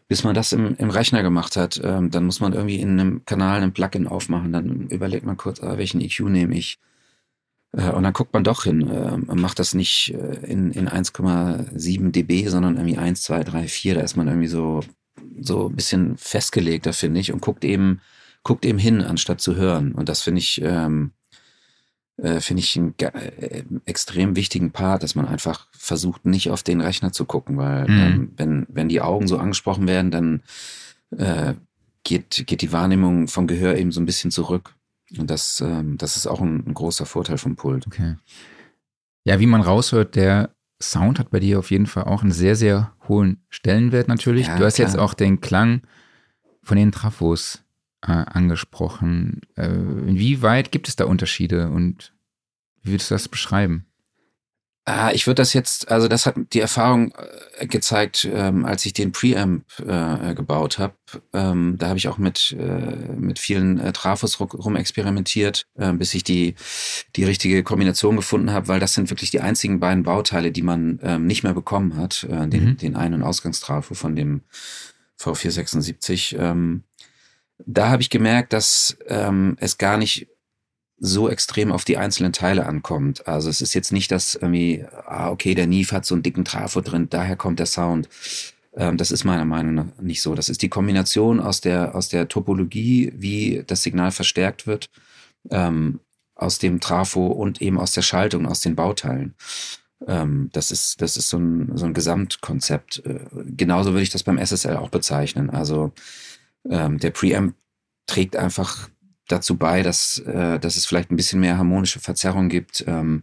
[0.08, 3.24] bis man das im, im Rechner gemacht hat, ähm, dann muss man irgendwie in einem
[3.26, 6.78] Kanal einen Plugin aufmachen, dann überlegt man kurz, ah, welchen EQ nehme ich.
[7.72, 12.10] Äh, und dann guckt man doch hin, äh, macht das nicht äh, in, in 1,7
[12.10, 14.80] dB, sondern irgendwie 1, 2, 3, 4, da ist man irgendwie so,
[15.40, 18.00] so ein bisschen festgelegter, finde ich, und guckt eben,
[18.42, 19.92] guckt eben hin, anstatt zu hören.
[19.92, 21.12] Und das finde ich, ähm,
[22.16, 26.80] äh, finde ich einen äh, extrem wichtigen Part, dass man einfach versucht, nicht auf den
[26.80, 28.00] Rechner zu gucken, weil mhm.
[28.00, 30.42] ähm, wenn, wenn die Augen so angesprochen werden, dann
[31.16, 31.54] äh,
[32.02, 34.74] geht, geht die Wahrnehmung vom Gehör eben so ein bisschen zurück.
[35.16, 37.86] Und das, ähm, das ist auch ein, ein großer Vorteil vom Pult.
[37.86, 38.16] Okay.
[39.24, 42.56] Ja, wie man raushört, der Sound hat bei dir auf jeden Fall auch einen sehr,
[42.56, 44.46] sehr hohen Stellenwert natürlich.
[44.46, 44.88] Ja, du hast klar.
[44.88, 45.82] jetzt auch den Klang
[46.62, 47.64] von den Trafos
[48.02, 49.40] äh, angesprochen.
[49.56, 52.14] Äh, inwieweit gibt es da Unterschiede und
[52.82, 53.87] wie würdest du das beschreiben?
[54.90, 57.12] Ah, ich würde das jetzt, also das hat die Erfahrung
[57.58, 60.94] äh, gezeigt, ähm, als ich den Preamp äh, gebaut habe.
[61.34, 66.14] Ähm, da habe ich auch mit, äh, mit vielen äh, Trafos rum experimentiert, äh, bis
[66.14, 66.54] ich die,
[67.16, 70.98] die richtige Kombination gefunden habe, weil das sind wirklich die einzigen beiden Bauteile, die man
[71.02, 72.24] ähm, nicht mehr bekommen hat.
[72.24, 72.76] Äh, den, mhm.
[72.78, 74.40] den Ein- und Ausgangstrafo von dem
[75.20, 76.34] V476.
[76.38, 76.84] Ähm,
[77.66, 80.28] da habe ich gemerkt, dass ähm, es gar nicht
[81.00, 83.26] so extrem auf die einzelnen Teile ankommt.
[83.28, 86.44] Also es ist jetzt nicht, dass irgendwie, ah, okay, der Neve hat so einen dicken
[86.44, 88.08] Trafo drin, daher kommt der Sound.
[88.74, 90.34] Ähm, das ist meiner Meinung nach nicht so.
[90.34, 94.90] Das ist die Kombination aus der, aus der Topologie, wie das Signal verstärkt wird,
[95.50, 96.00] ähm,
[96.34, 99.34] aus dem Trafo und eben aus der Schaltung, aus den Bauteilen.
[100.06, 103.02] Ähm, das ist, das ist so ein, so ein Gesamtkonzept.
[103.04, 103.20] Äh,
[103.56, 105.50] genauso würde ich das beim SSL auch bezeichnen.
[105.50, 105.92] Also
[106.68, 107.54] ähm, der Preamp
[108.06, 108.88] trägt einfach
[109.28, 112.84] dazu bei, dass, äh, dass es vielleicht ein bisschen mehr harmonische Verzerrung gibt.
[112.86, 113.22] Ähm,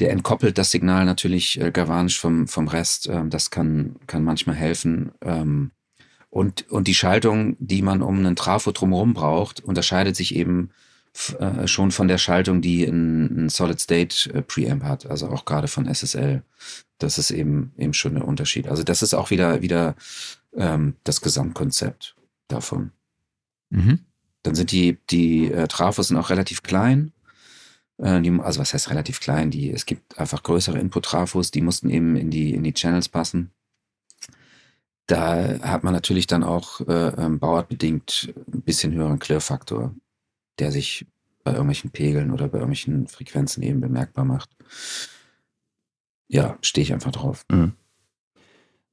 [0.00, 3.08] der entkoppelt das Signal natürlich äh, galvanisch vom, vom Rest.
[3.08, 5.12] Ähm, das kann, kann manchmal helfen.
[5.20, 5.70] Ähm,
[6.30, 10.70] und, und die Schaltung, die man um einen Trafo drumherum braucht, unterscheidet sich eben
[11.38, 15.92] äh, schon von der Schaltung, die ein, ein Solid-State-Preamp äh, hat, also auch gerade von
[15.92, 16.42] SSL.
[16.98, 18.66] Das ist eben, eben schon der Unterschied.
[18.68, 19.94] Also das ist auch wieder, wieder
[20.56, 22.16] ähm, das Gesamtkonzept
[22.48, 22.92] davon.
[23.68, 24.00] Mhm.
[24.42, 27.12] Dann sind die, die äh, Trafos sind auch relativ klein.
[27.98, 29.50] Äh, die, also was heißt relativ klein?
[29.50, 33.52] Die, es gibt einfach größere Input-Trafos, die mussten eben in die, in die Channels passen.
[35.06, 39.94] Da hat man natürlich dann auch äh, ähm, bauartbedingt ein bisschen höheren Klirrfaktor,
[40.58, 41.06] der sich
[41.44, 44.50] bei irgendwelchen Pegeln oder bei irgendwelchen Frequenzen eben bemerkbar macht.
[46.28, 47.44] Ja, stehe ich einfach drauf.
[47.50, 47.72] Mhm.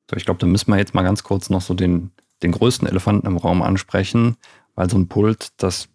[0.10, 2.88] So, ich glaube, da müssen wir jetzt mal ganz kurz noch so den, den größten
[2.88, 4.38] Elefanten im Raum ansprechen,
[4.80, 5.90] weil so ein Pult, das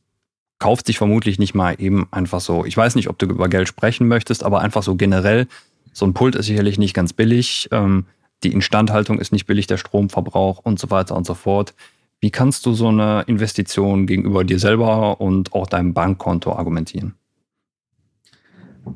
[0.58, 2.66] kauft sich vermutlich nicht mal eben einfach so.
[2.66, 5.48] Ich weiß nicht, ob du über Geld sprechen möchtest, aber einfach so generell,
[5.94, 7.66] so ein Pult ist sicherlich nicht ganz billig.
[7.72, 8.04] Ähm,
[8.42, 11.74] die Instandhaltung ist nicht billig, der Stromverbrauch und so weiter und so fort.
[12.20, 17.14] Wie kannst du so eine Investition gegenüber dir selber und auch deinem Bankkonto argumentieren?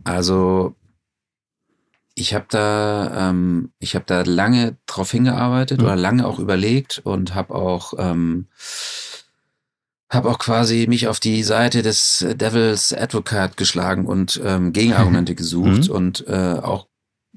[0.04, 0.74] Also
[2.14, 5.86] ich habe da, ähm, ich habe da lange drauf hingearbeitet mhm.
[5.86, 8.48] oder lange auch überlegt und habe auch, ähm,
[10.10, 15.88] habe auch quasi mich auf die Seite des Devils Advocate geschlagen und ähm, Gegenargumente gesucht
[15.88, 15.94] mhm.
[15.94, 16.88] und äh, auch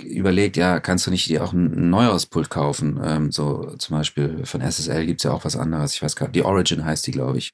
[0.01, 2.99] überlegt, ja, kannst du nicht dir auch ein, neueres Pult kaufen?
[3.03, 5.93] Ähm, so zum Beispiel von SSL gibt's ja auch was anderes.
[5.93, 7.53] Ich weiß gar nicht, die Origin heißt die, glaube ich.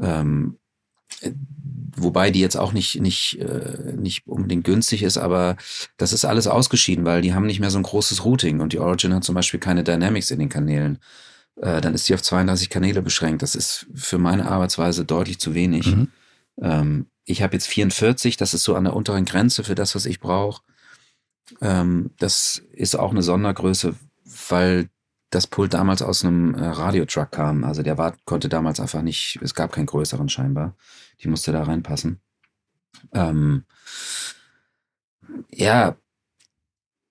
[0.00, 0.58] Ähm,
[1.96, 5.56] wobei die jetzt auch nicht, nicht, äh, nicht unbedingt günstig ist, aber
[5.96, 8.78] das ist alles ausgeschieden, weil die haben nicht mehr so ein großes Routing und die
[8.78, 10.98] Origin hat zum Beispiel keine Dynamics in den Kanälen.
[11.56, 13.42] Äh, dann ist die auf 32 Kanäle beschränkt.
[13.42, 15.94] Das ist für meine Arbeitsweise deutlich zu wenig.
[15.94, 16.08] Mhm.
[16.60, 20.06] Ähm, ich habe jetzt 44, das ist so an der unteren Grenze für das, was
[20.06, 20.62] ich brauche.
[21.60, 23.94] Ähm, das ist auch eine Sondergröße,
[24.48, 24.88] weil
[25.30, 27.64] das Pult damals aus einem äh, Radiotruck kam.
[27.64, 30.76] Also der war, konnte damals einfach nicht, es gab keinen größeren scheinbar.
[31.20, 32.20] Die musste da reinpassen.
[33.12, 33.64] Ähm,
[35.50, 35.96] ja,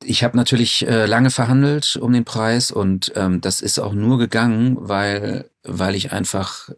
[0.05, 4.17] ich habe natürlich äh, lange verhandelt um den Preis und ähm, das ist auch nur
[4.17, 6.69] gegangen, weil, weil ich einfach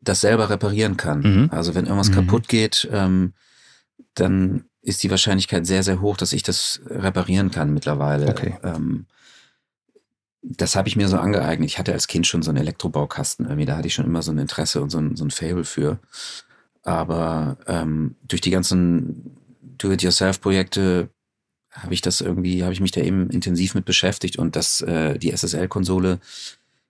[0.00, 1.20] das selber reparieren kann.
[1.20, 1.50] Mhm.
[1.52, 2.14] Also wenn irgendwas mhm.
[2.14, 3.34] kaputt geht, ähm,
[4.14, 8.28] dann ist die Wahrscheinlichkeit sehr, sehr hoch, dass ich das reparieren kann mittlerweile.
[8.28, 8.56] Okay.
[8.62, 9.06] Ähm,
[10.42, 11.68] das habe ich mir so angeeignet.
[11.68, 14.30] Ich hatte als Kind schon so einen Elektrobaukasten irgendwie, da hatte ich schon immer so
[14.30, 15.98] ein Interesse und so ein, so ein Fable für.
[16.84, 21.10] Aber ähm, durch die ganzen Do-it-yourself-Projekte
[21.70, 25.18] habe ich das irgendwie, habe ich mich da eben intensiv mit beschäftigt und das, äh,
[25.18, 26.20] die SSL-Konsole,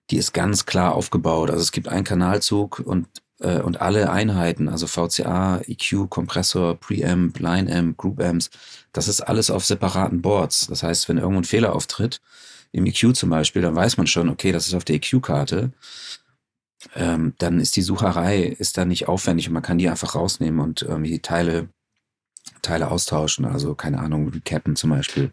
[0.09, 1.49] die ist ganz klar aufgebaut.
[1.49, 3.07] Also es gibt einen Kanalzug und
[3.39, 8.49] äh, und alle Einheiten, also VCA, EQ, Kompressor, Preamp, Line-Amp, Group-Amps,
[8.93, 10.67] das ist alles auf separaten Boards.
[10.67, 12.21] Das heißt, wenn irgendwo ein Fehler auftritt,
[12.71, 15.71] im EQ zum Beispiel, dann weiß man schon, okay, das ist auf der EQ-Karte.
[16.95, 20.59] Ähm, dann ist die Sucherei ist da nicht aufwendig und man kann die einfach rausnehmen
[20.61, 21.67] und irgendwie die Teile,
[22.61, 23.45] Teile austauschen.
[23.45, 25.31] Also keine Ahnung, recappen zum Beispiel.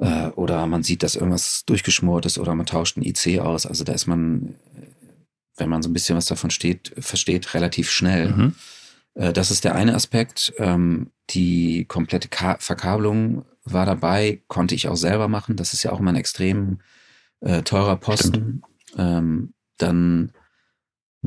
[0.00, 3.66] Äh, oder man sieht, dass irgendwas durchgeschmort ist oder man tauscht ein IC aus.
[3.66, 4.54] Also da ist man,
[5.56, 8.28] wenn man so ein bisschen was davon steht, versteht, relativ schnell.
[8.28, 8.54] Mhm.
[9.14, 10.52] Äh, das ist der eine Aspekt.
[10.58, 15.56] Ähm, die komplette Ka Verkabelung war dabei, konnte ich auch selber machen.
[15.56, 16.78] Das ist ja auch immer ein extrem
[17.40, 18.62] äh, teurer Posten.
[18.96, 20.32] Ähm, dann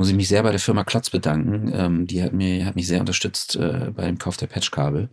[0.00, 1.70] muss ich mich sehr bei der Firma Klotz bedanken.
[1.74, 5.10] Ähm, die hat, mir, hat mich sehr unterstützt äh, bei dem Kauf der Patchkabel.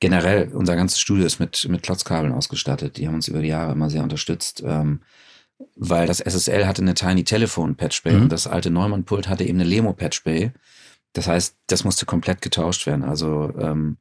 [0.00, 2.96] Generell, unser ganzes Studio ist mit, mit Klotzkabeln ausgestattet.
[2.96, 4.64] Die haben uns über die Jahre immer sehr unterstützt.
[4.66, 5.02] Ähm,
[5.76, 8.22] weil das SSL hatte eine Tiny Telephone Patchbay mhm.
[8.22, 10.50] und das alte Neumann-Pult hatte eben eine Lemo Patchbay.
[11.12, 13.04] Das heißt, das musste komplett getauscht werden.
[13.04, 13.96] Also ähm,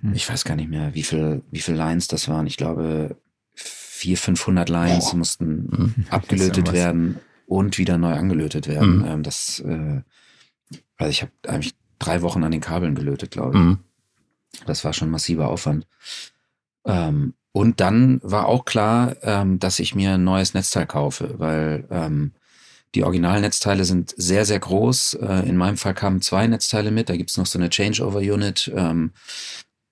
[0.00, 0.12] hm.
[0.12, 2.48] Ich weiß gar nicht mehr, wie viel, wie viel Lines das waren.
[2.48, 3.16] Ich glaube,
[3.54, 5.16] 400, 500 Lines oh.
[5.16, 6.06] mussten mhm.
[6.10, 8.98] abgelötet werden und wieder neu angelötet werden.
[8.98, 9.06] Mhm.
[9.06, 10.02] Ähm, das, äh,
[10.96, 13.62] also ich habe eigentlich drei Wochen an den Kabeln gelötet, glaube ich.
[13.62, 13.78] Mhm.
[14.66, 15.86] Das war schon massiver Aufwand.
[16.84, 21.88] Ähm, und dann war auch klar, ähm, dass ich mir ein neues Netzteil kaufe, weil
[21.90, 22.32] ähm,
[22.94, 25.14] die Originalnetzteile sind sehr, sehr groß.
[25.14, 27.08] Äh, in meinem Fall kamen zwei Netzteile mit.
[27.08, 28.72] Da gibt's noch so eine Changeover-Unit.
[28.76, 29.12] Ähm,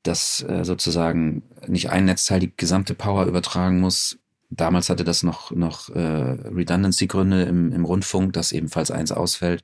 [0.05, 4.18] dass äh, sozusagen nicht ein Netzteil die gesamte Power übertragen muss.
[4.50, 9.62] Damals hatte das noch, noch äh, Redundancy-Gründe im, im Rundfunk, dass ebenfalls eins ausfällt,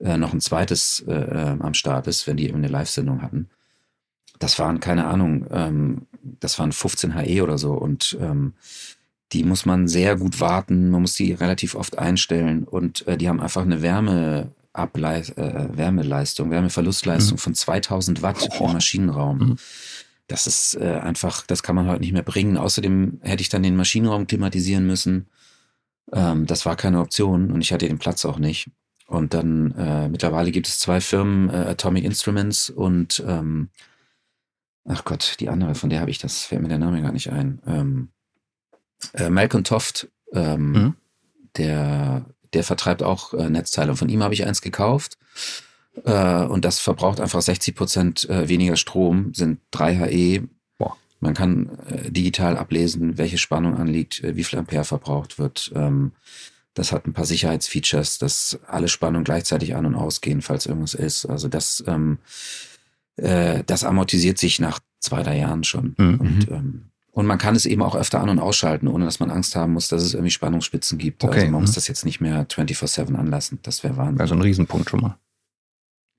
[0.00, 3.48] äh, noch ein zweites äh, äh am Start ist, wenn die eben eine Live-Sendung hatten.
[4.38, 6.06] Das waren, keine Ahnung, ähm,
[6.40, 8.54] das waren 15 HE oder so und ähm,
[9.32, 13.28] die muss man sehr gut warten, man muss die relativ oft einstellen und äh, die
[13.28, 17.40] haben einfach eine Wärme, Ableis äh, Wärmeleistung, Wärmeverlustleistung mhm.
[17.40, 18.66] von 2000 Watt oh.
[18.66, 19.38] im Maschinenraum.
[19.38, 19.56] Mhm.
[20.26, 22.56] Das ist äh, einfach, das kann man heute nicht mehr bringen.
[22.56, 25.28] Außerdem hätte ich dann den Maschinenraum klimatisieren müssen.
[26.12, 28.70] Ähm, das war keine Option und ich hatte den Platz auch nicht.
[29.06, 33.68] Und dann äh, mittlerweile gibt es zwei Firmen, äh, Atomic Instruments und ähm,
[34.86, 37.30] ach Gott, die andere, von der habe ich das, fällt mir der Name gar nicht
[37.30, 37.60] ein.
[37.66, 38.08] Ähm,
[39.12, 40.94] äh, Malcolm Toft, ähm, mhm.
[41.58, 43.90] der der vertreibt auch äh, Netzteile.
[43.90, 45.18] Und von ihm habe ich eins gekauft.
[46.04, 50.48] Äh, und das verbraucht einfach 60 Prozent äh, weniger Strom, sind 3 HE.
[50.78, 50.96] Boah.
[51.20, 55.72] Man kann äh, digital ablesen, welche Spannung anliegt, wie viel Ampere verbraucht wird.
[55.74, 56.12] Ähm,
[56.74, 61.24] das hat ein paar Sicherheitsfeatures, dass alle Spannungen gleichzeitig an- und ausgehen, falls irgendwas ist.
[61.26, 62.18] Also das, ähm,
[63.16, 65.94] äh, das amortisiert sich nach zwei, drei Jahren schon.
[65.96, 66.20] Mhm.
[66.20, 66.82] Und ähm,
[67.14, 69.72] und man kann es eben auch öfter an- und ausschalten, ohne dass man Angst haben
[69.72, 71.22] muss, dass es irgendwie Spannungsspitzen gibt.
[71.22, 71.42] Okay.
[71.42, 71.74] Also man muss mhm.
[71.76, 73.60] das jetzt nicht mehr 24-7 anlassen.
[73.62, 74.20] Das wäre Wahnsinn.
[74.20, 75.16] Also ein Riesenpunkt schon mal.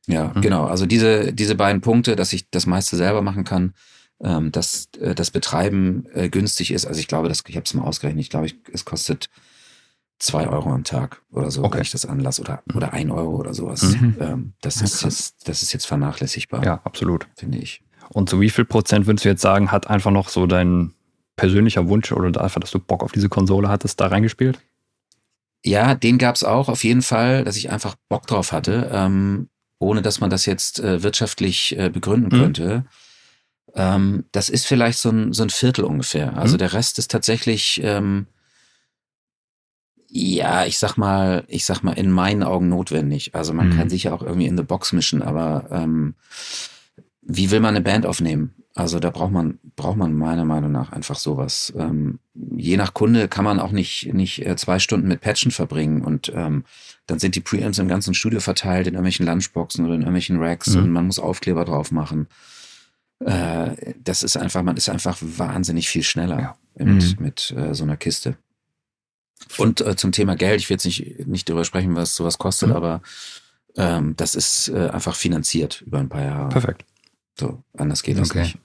[0.07, 0.41] Ja, mhm.
[0.41, 0.65] genau.
[0.65, 3.73] Also diese, diese beiden Punkte, dass ich das meiste selber machen kann,
[4.21, 6.85] ähm, dass äh, das Betreiben äh, günstig ist.
[6.85, 9.29] Also ich glaube, das, ich habe es mal ausgerechnet, ich glaube, ich, es kostet
[10.19, 11.75] zwei Euro am Tag oder so, okay.
[11.75, 12.77] wenn ich das anlasse oder, mhm.
[12.77, 13.83] oder ein Euro oder sowas.
[13.83, 14.15] Mhm.
[14.19, 16.63] Ähm, das, ist jetzt, das ist jetzt vernachlässigbar.
[16.63, 17.27] Ja, absolut.
[17.37, 17.81] Finde ich.
[18.09, 20.93] Und so wie viel Prozent würdest du jetzt sagen, hat einfach noch so dein
[21.35, 24.59] persönlicher Wunsch oder einfach, dass du Bock auf diese Konsole hattest, da reingespielt?
[25.65, 29.49] Ja, den gab es auch auf jeden Fall, dass ich einfach Bock drauf hatte, ähm,
[29.79, 32.41] ohne dass man das jetzt äh, wirtschaftlich äh, begründen mhm.
[32.41, 32.85] könnte.
[33.75, 36.37] Ähm, das ist vielleicht so ein, so ein Viertel ungefähr.
[36.37, 36.59] Also mhm.
[36.59, 38.27] der Rest ist tatsächlich, ähm,
[40.07, 43.35] Ja, ich sag mal, ich sag mal, in meinen Augen notwendig.
[43.35, 43.77] Also man Mhm.
[43.77, 46.15] kann sich ja auch irgendwie in the box mischen, aber ähm,
[47.21, 48.53] wie will man eine Band aufnehmen?
[48.77, 51.71] Also da braucht man, braucht man meiner Meinung nach einfach sowas.
[51.77, 56.03] Ähm, je nach Kunde kann man auch nicht, nicht äh, zwei Stunden mit Patchen verbringen
[56.03, 56.65] und ähm,
[57.07, 60.67] dann sind die Preamps im ganzen Studio verteilt in irgendwelchen Lunchboxen oder in irgendwelchen Racks
[60.75, 60.83] Mhm.
[60.83, 62.27] und man muss Aufkleber drauf machen.
[63.19, 66.57] Äh, das ist einfach, man ist einfach wahnsinnig viel schneller Ja.
[66.85, 67.23] mit, Mhm.
[67.23, 68.35] mit äh, so einer Kiste.
[69.57, 72.69] Und äh, zum Thema Geld, ich will jetzt nicht, nicht darüber sprechen, was sowas kostet,
[72.69, 72.75] Mhm.
[72.75, 73.01] aber
[73.77, 76.49] ähm, das ist äh, einfach finanziert über ein paar Jahre.
[76.49, 76.83] Perfekt.
[77.39, 78.41] So, anders geht das Okay.
[78.43, 78.57] nicht.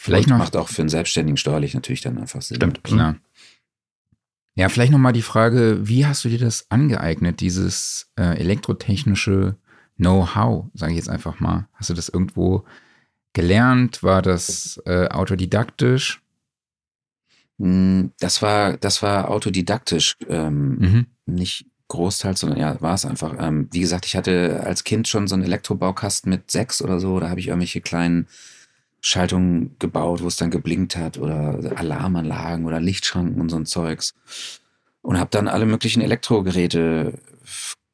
[0.00, 0.38] Vielleicht noch.
[0.38, 2.56] macht auch für einen Selbstständigen steuerlich natürlich dann einfach Sinn.
[2.56, 2.84] Stimmt.
[2.84, 3.16] Klar.
[4.54, 9.56] Ja, vielleicht nochmal die Frage, wie hast du dir das angeeignet, dieses äh, elektrotechnische
[9.96, 11.68] Know-how, sage ich jetzt einfach mal.
[11.74, 12.64] Hast du das irgendwo
[13.32, 14.02] gelernt?
[14.04, 16.22] War das äh, autodidaktisch?
[17.58, 21.06] Mm, Das war, das war autodidaktisch, ähm, Mhm.
[21.26, 23.34] nicht großteils, sondern ja, war es einfach.
[23.40, 27.18] Ähm, wie gesagt, ich hatte als Kind schon so einen Elektrobaukasten mit sechs oder so,
[27.18, 28.28] da habe ich irgendwelche kleinen
[29.00, 34.14] Schaltungen gebaut, wo es dann geblinkt hat oder Alarmanlagen oder Lichtschranken und so ein Zeugs.
[35.02, 37.14] Und habe dann alle möglichen Elektrogeräte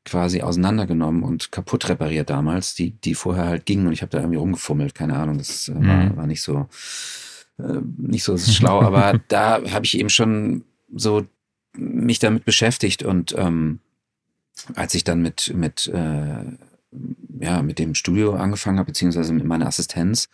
[0.05, 4.19] quasi auseinandergenommen und kaputt repariert damals, die, die vorher halt gingen und ich habe da
[4.19, 6.17] irgendwie rumgefummelt, keine Ahnung, das äh, war, Mhm.
[6.17, 6.69] war nicht so
[7.59, 10.65] äh, nicht so schlau, aber da habe ich eben schon
[10.95, 11.25] so
[11.77, 13.81] mich damit beschäftigt und ähm,
[14.75, 16.45] als ich dann mit mit äh,
[17.41, 20.29] ja mit dem Studio angefangen habe beziehungsweise mit meiner Assistenz,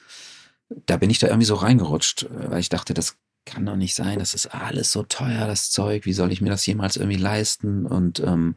[0.87, 3.95] da bin ich da irgendwie so reingerutscht, äh, weil ich dachte, das kann doch nicht
[3.95, 7.17] sein, das ist alles so teuer, das Zeug, wie soll ich mir das jemals irgendwie
[7.17, 7.87] leisten?
[7.87, 8.55] Und ähm,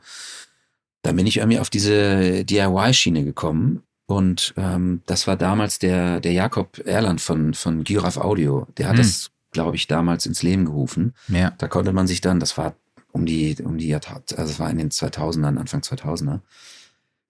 [1.02, 6.34] dann bin ich irgendwie auf diese DIY-Schiene gekommen und ähm, das war damals der, der
[6.34, 8.68] Jakob Erland von, von Giraffe Audio.
[8.78, 9.04] Der hat Hm.
[9.04, 11.14] das, glaube ich, damals ins Leben gerufen.
[11.30, 11.52] Ja.
[11.58, 12.76] Da konnte man sich dann, das war
[13.12, 16.40] um die, um die Jahrtausend, also es war in den 2000ern, Anfang 2000er,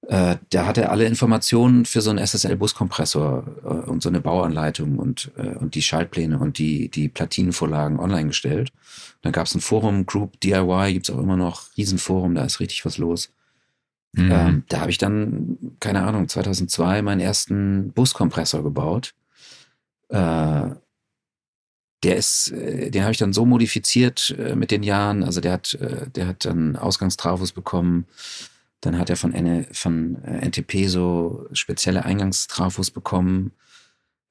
[0.08, 5.00] äh, da hat er alle Informationen für so einen SSL-Buskompressor äh, und so eine Bauanleitung
[5.00, 8.72] und, äh, und die Schaltpläne und die, die Platinenvorlagen online gestellt.
[9.22, 12.86] Dann gab es ein Forum, Group DIY, gibt's auch immer noch, Riesenforum, da ist richtig
[12.86, 13.32] was los.
[14.12, 14.32] Mhm.
[14.32, 19.14] Ähm, da habe ich dann, keine Ahnung, 2002 meinen ersten Buskompressor gebaut.
[20.10, 20.70] Äh,
[22.04, 25.24] der ist, äh, den habe ich dann so modifiziert äh, mit den Jahren.
[25.24, 25.78] Also der hat,
[26.16, 28.06] der hat dann Ausgangstrafos bekommen.
[28.84, 33.52] Dann hat er von, N von äh, NTP so spezielle Eingangstrafos bekommen.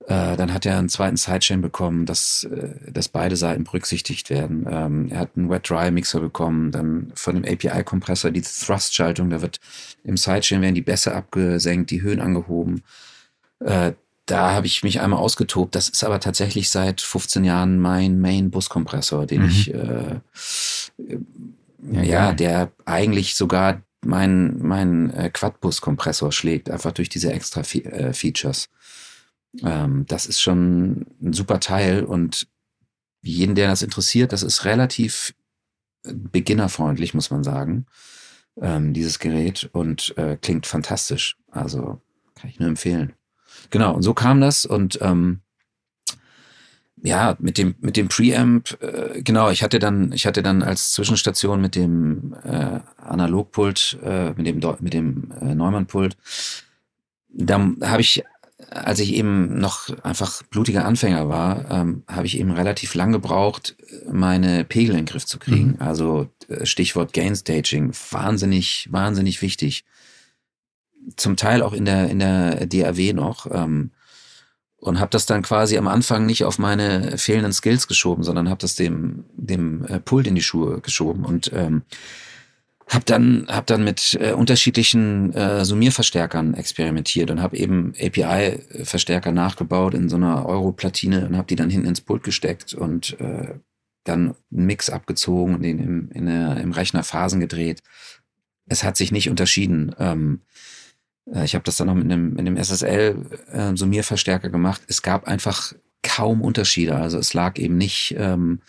[0.06, 4.66] Äh, dann hat er einen zweiten Sidechain bekommen, dass, äh, dass beide Seiten berücksichtigt werden.
[4.68, 9.58] Ähm, er hat einen Wet-Dry-Mixer bekommen, dann von dem API-Kompressor die Thrust-Schaltung, da wird
[10.04, 12.82] im Sidechain werden die Bässe abgesenkt, die Höhen angehoben.
[13.60, 13.92] Äh,
[14.26, 15.74] da habe ich mich einmal ausgetobt.
[15.74, 19.48] Das ist aber tatsächlich seit 15 Jahren mein Main-Buskompressor, den Mhm.
[19.48, 20.20] ich, äh,
[21.90, 27.84] Ja, ja, der eigentlich sogar mein, mein äh, Quad-Bus-Kompressor schlägt, einfach durch diese extra Fe
[27.84, 28.68] äh, Features.
[29.62, 32.48] Ähm, das ist schon ein super Teil und
[33.22, 35.34] jeden, der das interessiert, das ist relativ
[36.04, 37.86] äh, beginnerfreundlich, muss man sagen,
[38.60, 41.36] ähm, dieses Gerät und äh, klingt fantastisch.
[41.50, 42.00] Also
[42.34, 43.12] kann ich nur empfehlen.
[43.70, 45.40] Genau, und so kam das und ähm,
[47.02, 50.92] ja, mit dem, mit dem Preamp, äh, genau, ich hatte dann, ich hatte dann als
[50.92, 56.16] Zwischenstation mit dem äh, Analogpult, äh, mit dem, mit dem äh, Neumann-Pult,
[57.34, 58.22] da habe ich,
[58.70, 63.74] als ich eben noch einfach blutiger Anfänger war, ähm, habe ich eben relativ lang gebraucht,
[64.10, 65.76] meine Pegel in den Griff zu kriegen.
[65.80, 69.84] Also äh, Stichwort Gainstaging, wahnsinnig, wahnsinnig wichtig.
[71.16, 73.46] Zum Teil auch in der, in der DAW noch.
[73.50, 73.90] Ähm,
[74.82, 78.60] und habe das dann quasi am Anfang nicht auf meine fehlenden Skills geschoben, sondern habe
[78.60, 81.82] das dem dem äh, Pult in die Schuhe geschoben und ähm,
[82.88, 89.94] habe dann hab dann mit äh, unterschiedlichen äh, Summierverstärkern experimentiert und habe eben API-Verstärker nachgebaut
[89.94, 93.54] in so einer Euro-Platine und habe die dann hinten ins Pult gesteckt und äh,
[94.02, 97.84] dann einen Mix abgezogen und den im, in der, im Rechner Phasen gedreht.
[98.66, 99.94] Es hat sich nicht unterschieden.
[100.00, 100.81] Ähm, äh,
[101.26, 104.82] ich habe das dann noch mit einem, mit einem SSL-Summierverstärker gemacht.
[104.88, 106.96] Es gab einfach kaum Unterschiede.
[106.96, 108.60] Also es lag eben nicht, ähm,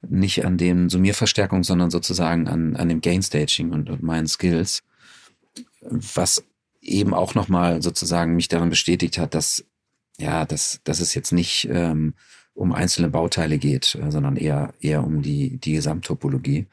[0.00, 4.82] nicht an den Summierverstärkungen, sondern sozusagen an, an dem Gainstaging und, und meinen Skills.
[5.80, 6.44] Was
[6.80, 9.64] eben auch nochmal sozusagen mich darin bestätigt hat, dass,
[10.18, 12.14] ja, dass, dass es jetzt nicht ähm,
[12.54, 16.66] um einzelne Bauteile geht, äh, sondern eher, eher um die, die Gesamttopologie.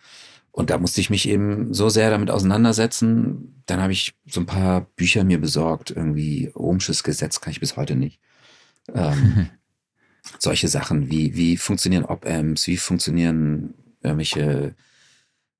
[0.51, 3.63] Und da musste ich mich eben so sehr damit auseinandersetzen.
[3.65, 5.91] Dann habe ich so ein paar Bücher mir besorgt.
[5.91, 8.19] Irgendwie Ohmsches Gesetz kann ich bis heute nicht.
[8.93, 9.49] Ähm,
[10.39, 14.75] solche Sachen wie, wie funktionieren Op-Amps, wie funktionieren irgendwelche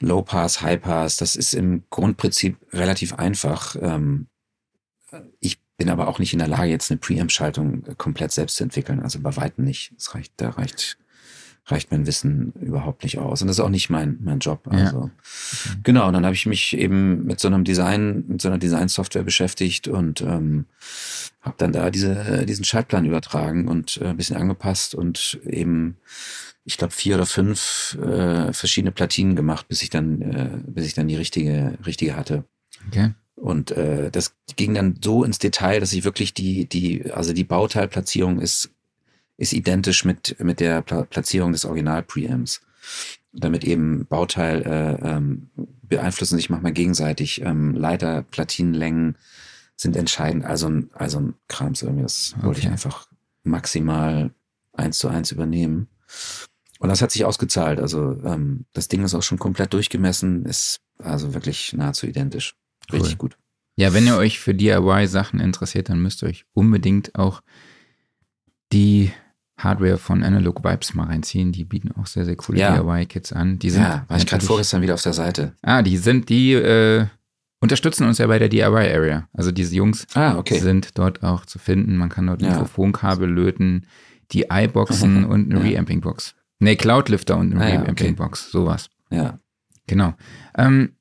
[0.02, 3.76] Low Pass, High Pass, das ist im Grundprinzip relativ einfach.
[3.82, 4.28] Ähm,
[5.40, 9.02] ich bin aber auch nicht in der Lage, jetzt eine Preamp-Schaltung komplett selbst zu entwickeln.
[9.02, 9.94] Also bei weitem nicht.
[9.96, 10.99] Das reicht, da reicht
[11.72, 13.42] reicht mein Wissen überhaupt nicht aus.
[13.42, 14.68] Und das ist auch nicht mein, mein Job.
[14.70, 15.72] Also ja.
[15.84, 19.24] genau, und dann habe ich mich eben mit so einem Design, mit so einer Design-Software
[19.24, 20.66] beschäftigt und ähm,
[21.42, 25.98] habe dann da diese, diesen Schaltplan übertragen und äh, ein bisschen angepasst und eben,
[26.66, 30.94] ich glaube, vier oder fünf äh, verschiedene Platinen gemacht, bis ich dann, äh, bis ich
[30.94, 32.44] dann die richtige, richtige hatte.
[32.88, 33.14] Okay.
[33.36, 37.46] Und äh, das ging dann so ins Detail, dass ich wirklich die, die, also die
[37.46, 38.72] Bauteilplatzierung ist
[39.40, 42.62] ist identisch mit, mit der Pla Platzierung des Original-Preamps.
[43.32, 45.50] Damit eben Bauteil äh, ähm,
[45.84, 47.42] beeinflussen sich manchmal gegenseitig.
[47.42, 49.16] Ähm, Leiter, Platinenlängen
[49.78, 50.44] sind entscheidend.
[50.44, 52.04] Also, also ein Krams irgendwie.
[52.04, 52.48] Das okay.
[52.48, 53.08] wollte ich einfach
[53.44, 54.32] maximal
[54.74, 55.88] eins zu eins übernehmen.
[56.80, 57.80] Und das hat sich ausgezahlt.
[57.80, 62.56] Also ähm, das Ding ist auch schon komplett durchgemessen, ist also wirklich nahezu identisch.
[62.92, 63.30] Richtig cool.
[63.30, 63.38] gut.
[63.78, 67.42] Ja, wenn ihr euch für DIY-Sachen interessiert, dann müsst ihr euch unbedingt auch
[68.74, 69.12] die
[69.60, 71.52] Hardware von Analog Vibes mal reinziehen.
[71.52, 72.82] Die bieten auch sehr, sehr coole ja.
[72.82, 73.60] DIY-Kits an.
[73.60, 75.54] Die sind ja, war ich gerade vorgestern wieder auf der Seite.
[75.62, 77.06] Ah, die sind, die äh,
[77.60, 79.28] unterstützen uns ja bei der DIY-Area.
[79.34, 80.60] Also diese Jungs ah, okay.
[80.60, 81.98] sind dort auch zu finden.
[81.98, 82.50] Man kann dort ja.
[82.50, 83.86] Mikrofonkabel löten,
[84.32, 85.72] die i-Boxen und eine ja.
[85.72, 86.36] Reamping-Box.
[86.60, 88.52] Nee, Cloudlifter und eine ah, Reamping-Box, okay.
[88.52, 88.90] sowas.
[89.12, 89.40] Ja.
[89.88, 90.14] Genau.
[90.58, 90.94] Ähm,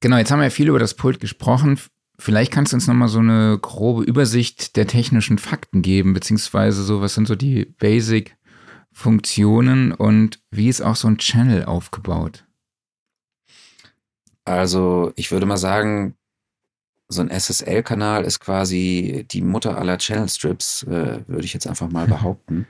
[0.00, 1.78] genau, jetzt haben wir ja viel über das Pult gesprochen.
[2.20, 7.00] Vielleicht kannst du uns nochmal so eine grobe Übersicht der technischen Fakten geben, beziehungsweise so,
[7.00, 12.44] was sind so die Basic-Funktionen und wie ist auch so ein Channel aufgebaut?
[14.44, 16.14] Also, ich würde mal sagen,
[17.08, 22.06] so ein SSL-Kanal ist quasi die Mutter aller Channel-Strips, äh, würde ich jetzt einfach mal
[22.06, 22.66] behaupten.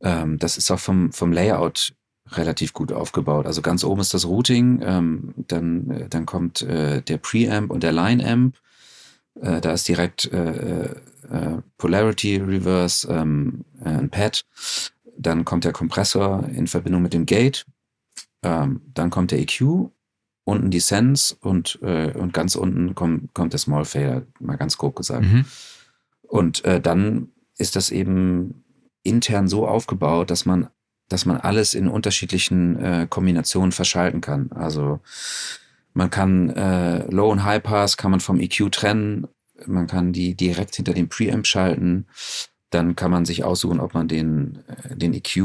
[0.00, 1.94] ähm, das ist auch vom, vom Layout
[2.32, 3.46] relativ gut aufgebaut.
[3.46, 7.82] Also ganz oben ist das Routing, ähm, dann, äh, dann kommt äh, der Preamp und
[7.82, 8.56] der Line-Amp.
[9.40, 14.44] Äh, da ist direkt äh, äh, Polarity Reverse, ähm, äh, ein Pad.
[15.16, 17.66] Dann kommt der Kompressor in Verbindung mit dem Gate.
[18.42, 19.90] Ähm, dann kommt der EQ,
[20.44, 24.78] unten die Sense und, äh, und ganz unten kommt, kommt der Small Fader, mal ganz
[24.78, 25.24] grob gesagt.
[25.24, 25.44] Mhm.
[26.22, 28.64] Und äh, dann ist das eben
[29.02, 30.68] intern so aufgebaut, dass man
[31.08, 34.50] dass man alles in unterschiedlichen äh, Kombinationen verschalten kann.
[34.52, 35.00] Also
[35.94, 39.26] man kann äh, Low und High Pass kann man vom EQ trennen,
[39.66, 42.06] man kann die direkt hinter dem Preamp schalten.
[42.70, 45.36] Dann kann man sich aussuchen, ob man den, äh, den EQ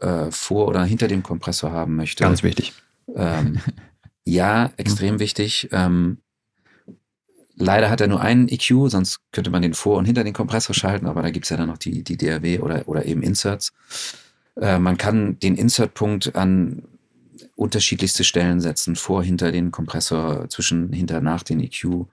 [0.00, 2.24] äh, vor oder hinter dem Kompressor haben möchte.
[2.24, 2.72] Ganz wichtig.
[3.14, 3.58] Ähm,
[4.24, 5.68] ja, extrem wichtig.
[5.72, 6.18] Ähm,
[7.56, 10.74] leider hat er nur einen EQ, sonst könnte man den vor und hinter den Kompressor
[10.74, 13.72] schalten, aber da gibt's ja dann noch die, die DRW oder, oder eben Inserts.
[14.60, 16.82] Äh, man kann den Insert-Punkt an
[17.54, 22.06] unterschiedlichste Stellen setzen, vor, hinter den Kompressor, zwischen, hinter, nach den EQ.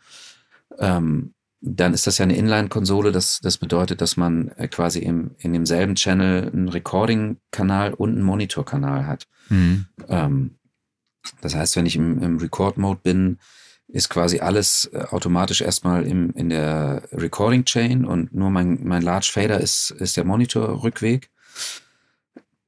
[0.80, 3.12] Ähm, dann ist das ja eine Inline-Konsole.
[3.12, 8.24] Das, das bedeutet, dass man äh, quasi im, in demselben Channel einen Recording-Kanal und einen
[8.24, 9.28] Monitor-Kanal hat.
[9.50, 9.86] Mhm.
[10.08, 10.56] Ähm,
[11.42, 13.40] das heißt, wenn ich im, im Record-Mode bin,
[13.88, 19.30] ist quasi alles äh, automatisch erstmal im, in der Recording-Chain und nur mein, mein Large
[19.32, 21.30] Fader ist, ist der Monitor-Rückweg.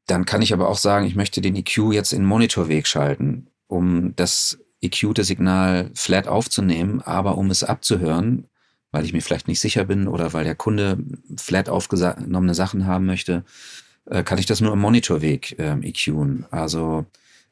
[0.07, 4.15] Dann kann ich aber auch sagen, ich möchte den EQ jetzt in Monitorweg schalten, um
[4.15, 8.47] das EQte Signal flat aufzunehmen, aber um es abzuhören,
[8.91, 10.97] weil ich mir vielleicht nicht sicher bin oder weil der Kunde
[11.37, 13.43] flat aufgenommene Sachen haben möchte,
[14.05, 16.45] äh, kann ich das nur im Monitorweg äh, EQen.
[16.51, 17.05] Also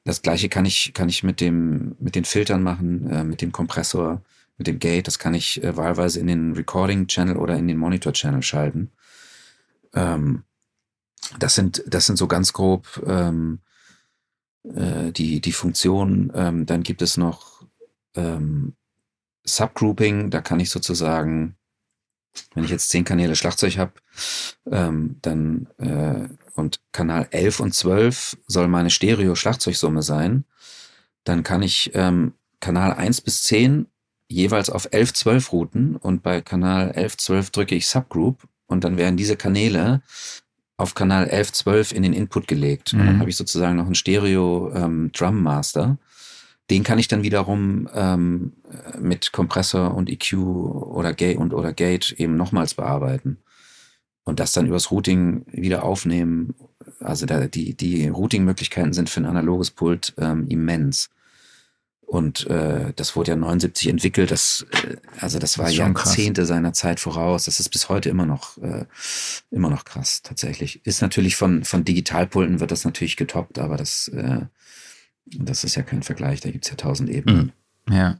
[0.06, 3.52] das gleiche kann ich, kann ich mit dem, mit den Filtern machen, äh, mit dem
[3.52, 4.22] Kompressor,
[4.58, 5.08] mit dem Gate.
[5.08, 8.92] Das kann ich äh, wahlweise in den Recording Channel oder in den Monitor Channel schalten.
[9.94, 10.44] Ähm,
[11.40, 13.60] das sind, das sind so ganz grob ähm,
[14.64, 16.32] äh, die, die Funktionen.
[16.36, 17.64] Ähm, dann gibt es noch
[18.16, 18.76] ähm,
[19.46, 21.56] Subgrouping, da kann ich sozusagen,
[22.54, 23.94] wenn ich jetzt zehn Kanäle Schlagzeug habe,
[24.72, 30.46] ähm, dann äh, und Kanal 11 und 12 soll meine Stereo-Schlagzeugsumme sein,
[31.26, 33.88] dann kann ich ähm, Kanal 1 bis 10
[34.28, 38.98] jeweils auf 11, 12 routen und bei Kanal 11, 12 drücke ich Subgroup und dann
[38.98, 40.02] werden diese Kanäle
[40.78, 42.94] auf Kanal 11, 12 in den Input gelegt.
[42.94, 43.00] Mhm.
[43.00, 43.20] Und dann mhm.
[43.22, 45.98] habe ich sozusagen noch einen Stereo ähm, Drum Master.
[46.70, 48.54] Den kann ich dann wiederum ähm,
[49.00, 53.38] mit Kompressor und EQ oder Gate und oder Gate eben nochmals bearbeiten.
[54.24, 56.56] Und das dann übers Routing wieder aufnehmen.
[57.00, 61.12] Also da, die, die Routing-Möglichkeiten sind für ein analoges Pult ähm, immens.
[62.06, 64.32] Und äh, das wurde ja 79 entwickelt.
[64.32, 66.48] Das, äh, also das war das Jahrzehnte krass.
[66.48, 67.46] seiner Zeit voraus.
[67.46, 68.86] Das ist bis heute immer noch äh,
[69.50, 70.86] immer noch krass tatsächlich.
[70.86, 74.42] Ist natürlich von von Digitalpulten wird das natürlich getoppt, aber das äh,
[75.26, 77.52] Das ist ja kein Vergleich, da gibt es ja tausend Ebenen.
[77.88, 77.94] Mhm.
[77.94, 78.20] Ja.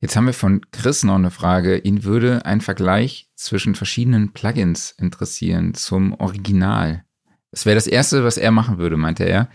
[0.00, 1.76] Jetzt haben wir von Chris noch eine Frage.
[1.78, 7.04] Ihn würde ein Vergleich zwischen verschiedenen Plugins interessieren zum Original.
[7.50, 9.50] Das wäre das Erste, was er machen würde, meinte er.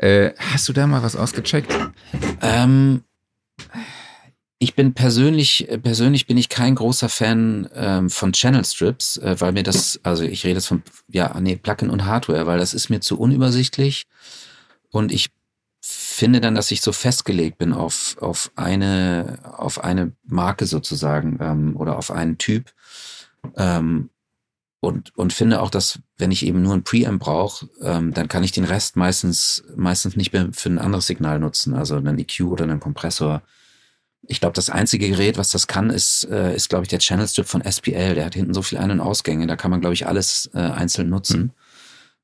[0.00, 1.76] Äh, hast du da mal was ausgecheckt?
[2.40, 3.04] Ähm,
[4.58, 9.52] ich bin persönlich, persönlich bin ich kein großer Fan ähm, von Channel Strips, äh, weil
[9.52, 12.88] mir das, also ich rede jetzt von, ja, nee, Plugin und Hardware, weil das ist
[12.88, 14.06] mir zu unübersichtlich
[14.90, 15.28] und ich
[15.82, 21.76] finde dann, dass ich so festgelegt bin auf, auf eine, auf eine Marke sozusagen ähm,
[21.76, 22.72] oder auf einen Typ.
[23.56, 24.08] Ähm,
[24.80, 28.42] und, und finde auch, dass wenn ich eben nur ein Preamp brauche, ähm, dann kann
[28.42, 32.40] ich den Rest meistens, meistens nicht mehr für ein anderes Signal nutzen, also einen EQ
[32.42, 33.42] oder einen Kompressor.
[34.22, 37.28] Ich glaube, das einzige Gerät, was das kann, ist, äh, ist glaube ich, der Channel
[37.28, 38.14] Strip von SPL.
[38.14, 40.58] Der hat hinten so viel Ein- und Ausgänge, da kann man, glaube ich, alles äh,
[40.58, 41.52] einzeln nutzen.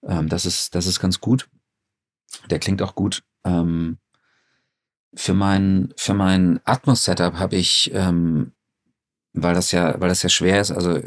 [0.01, 0.11] Mhm.
[0.11, 1.49] Ähm, das, ist, das ist ganz gut.
[2.49, 3.23] Der klingt auch gut.
[3.45, 3.99] Ähm,
[5.15, 8.53] für mein, für mein Atmos-Setup habe ich, ähm,
[9.35, 11.01] weil das ja, weil das ja schwer ist, also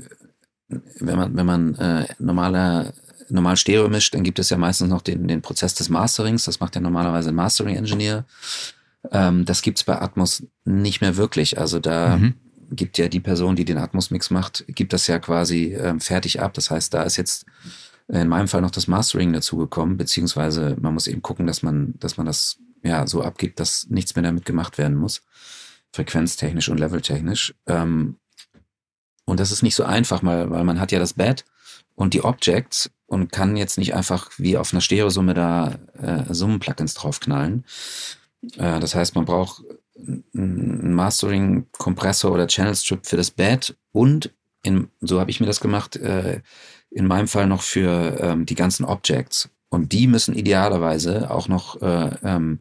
[0.70, 2.94] wenn man, wenn man äh, normaler,
[3.30, 6.46] normal Stereo mischt, dann gibt es ja meistens noch den, den Prozess des Masterings.
[6.46, 8.26] Das macht ja normalerweise ein Mastering-Engineer.
[9.12, 11.60] Ähm, das gibt's bei Atmos nicht mehr wirklich.
[11.60, 12.36] Also da mhm.
[12.72, 16.54] gibt ja die Person, die den Atmos-Mix macht, gibt das ja quasi ähm, fertig ab.
[16.54, 17.46] Das heißt, da ist jetzt
[18.08, 22.18] in meinem Fall noch das Mastering dazugekommen, beziehungsweise man muss eben gucken, dass man, dass
[22.18, 25.22] man das ja so abgibt, dass nichts mehr damit gemacht werden muss.
[25.94, 27.54] Frequenztechnisch und leveltechnisch.
[27.68, 28.18] Ähm,
[29.30, 31.46] und das ist nicht so einfach, weil, man hat ja das Bed
[31.96, 36.94] und die Objects und kann jetzt nicht einfach wie auf einer Stereosumme da äh, Summen-Plugins
[36.96, 37.66] draufknallen.
[38.58, 39.64] Äh, das heißt, man braucht
[40.34, 44.32] einen Mastering-Kompressor oder Channel-Strip für das Bed und
[44.64, 46.42] in, so habe ich mir das gemacht, äh,
[46.90, 49.50] in meinem Fall noch für ähm, die ganzen Objects.
[49.70, 52.60] Und die müssen idealerweise auch noch äh, ähm,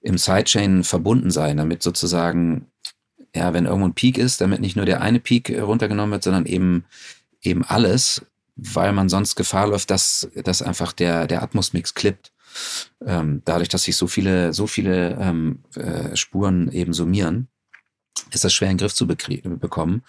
[0.00, 2.66] im Sidechain verbunden sein, damit sozusagen,
[3.34, 6.22] ja, wenn irgendwo ein Peak ist, damit nicht nur der eine Peak äh, runtergenommen wird,
[6.22, 6.84] sondern eben,
[7.42, 8.24] eben alles,
[8.56, 12.32] weil man sonst Gefahr läuft, dass, dass einfach der, der Atmos-Mix klippt.
[13.04, 17.48] Ähm, dadurch, dass sich so viele, so viele ähm, äh, Spuren eben summieren,
[18.30, 20.02] ist das schwer in den Griff zu bekommen.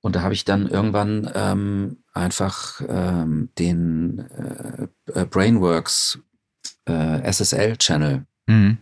[0.00, 6.18] Und da habe ich dann irgendwann ähm, einfach ähm, den äh, äh Brainworks
[6.86, 8.78] äh, SSL-Channel mhm.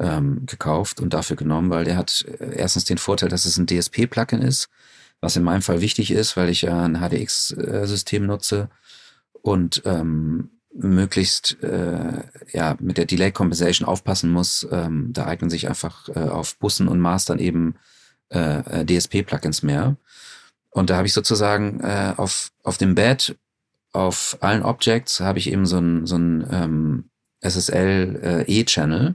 [0.00, 3.66] Ähm, gekauft und dafür genommen, weil der hat äh, erstens den Vorteil, dass es ein
[3.66, 4.68] DSP-Plugin ist,
[5.20, 8.68] was in meinem Fall wichtig ist, weil ich ja ein HDX-System nutze
[9.42, 12.22] und ähm, möglichst äh,
[12.52, 14.66] ja mit der Delay Compensation aufpassen muss.
[14.70, 17.76] Ähm, da eignen sich einfach äh, auf Bussen und Mastern eben
[18.28, 19.96] äh, DSP-Plugins mehr.
[20.70, 23.36] Und da habe ich sozusagen äh, auf, auf dem Bed,
[23.92, 29.08] auf allen Objects, habe ich eben so ein, so ein ähm, SSL-E-Channel.
[29.08, 29.14] Äh,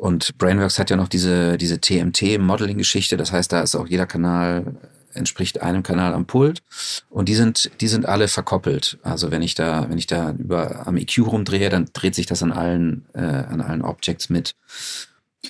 [0.00, 3.18] und Brainworks hat ja noch diese, diese TMT-Modeling-Geschichte.
[3.18, 4.76] Das heißt, da ist auch jeder Kanal
[5.12, 6.62] entspricht einem Kanal am Pult
[7.10, 8.98] und die sind die sind alle verkoppelt.
[9.02, 12.42] Also wenn ich da wenn ich da über am EQ rumdrehe, dann dreht sich das
[12.42, 14.54] an allen äh, an allen Objects mit.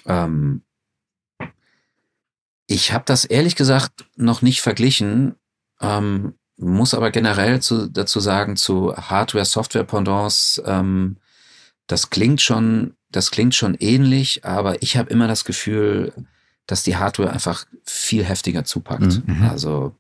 [0.06, 0.62] Ähm,
[2.66, 5.34] ich habe das ehrlich gesagt noch nicht verglichen,
[5.80, 11.16] ähm, muss aber generell zu, dazu sagen, zu Hardware-Software-Pendants, ähm,
[11.86, 16.12] das klingt schon, das klingt schon ähnlich, aber ich habe immer das Gefühl,
[16.66, 19.26] dass die Hardware einfach viel heftiger zupackt.
[19.26, 19.36] Mhm.
[19.38, 19.42] mhm.
[19.48, 19.96] Also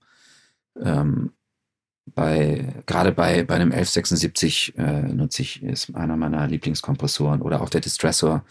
[0.80, 1.32] ähm,
[2.14, 7.70] bei gerade bei bei einem 1176 äh, nutze ich ist einer meiner Lieblingskompressoren oder auch
[7.70, 8.44] der Distressor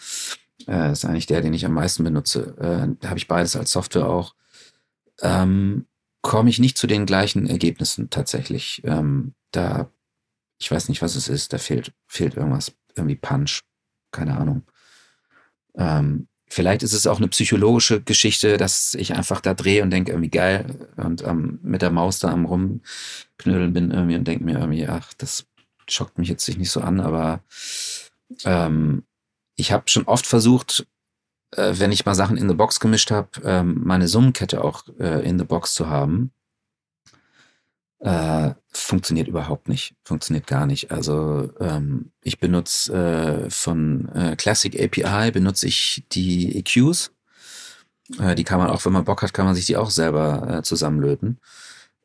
[0.68, 2.56] äh, ist eigentlich der, den ich am meisten benutze.
[2.58, 4.36] Äh, da habe ich beides als Software auch.
[5.22, 5.86] Ähm,
[6.22, 8.82] komme ich nicht zu den gleichen Ergebnissen tatsächlich.
[8.86, 9.90] Ähm, da,
[10.60, 13.62] ich weiß nicht, was es ist, da fehlt, fehlt irgendwas, irgendwie Punch,
[14.12, 14.64] keine Ahnung.
[15.76, 20.12] Ähm, vielleicht ist es auch eine psychologische Geschichte, dass ich einfach da drehe und denke,
[20.12, 24.60] irgendwie geil und ähm, mit der Maus da am rumknödeln bin irgendwie und denke mir
[24.60, 25.46] irgendwie, ach, das
[25.88, 27.44] schockt mich jetzt nicht so an, aber
[28.46, 29.04] ähm,
[29.56, 30.88] ich habe schon oft versucht,
[31.56, 35.28] äh, wenn ich mal Sachen in the Box gemischt habe, ähm, meine Summenkette auch äh,
[35.28, 36.32] in the Box zu haben.
[38.00, 40.90] Äh, funktioniert überhaupt nicht, funktioniert gar nicht.
[40.92, 47.12] Also ähm, ich benutze äh, von äh, Classic API benutze ich die EQs.
[48.20, 50.60] Äh, die kann man auch, wenn man Bock hat, kann man sich die auch selber
[50.60, 51.40] äh, zusammenlöten.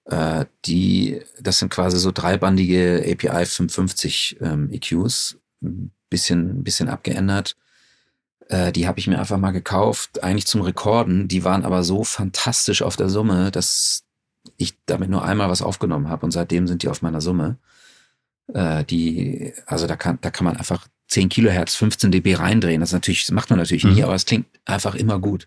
[0.06, 5.38] Äh, die, das sind quasi so dreibandige API 550 ähm, EQs
[6.10, 7.56] bisschen, bisschen abgeändert.
[8.50, 11.28] Die habe ich mir einfach mal gekauft, eigentlich zum Rekorden.
[11.28, 14.04] Die waren aber so fantastisch auf der Summe, dass
[14.56, 17.58] ich damit nur einmal was aufgenommen habe und seitdem sind die auf meiner Summe.
[18.52, 22.80] Äh, die, also da kann, da kann man einfach 10 Kilohertz, 15 dB reindrehen.
[22.80, 24.04] Das, natürlich, das macht man natürlich nie, Mhm.
[24.04, 25.46] aber es klingt einfach immer gut.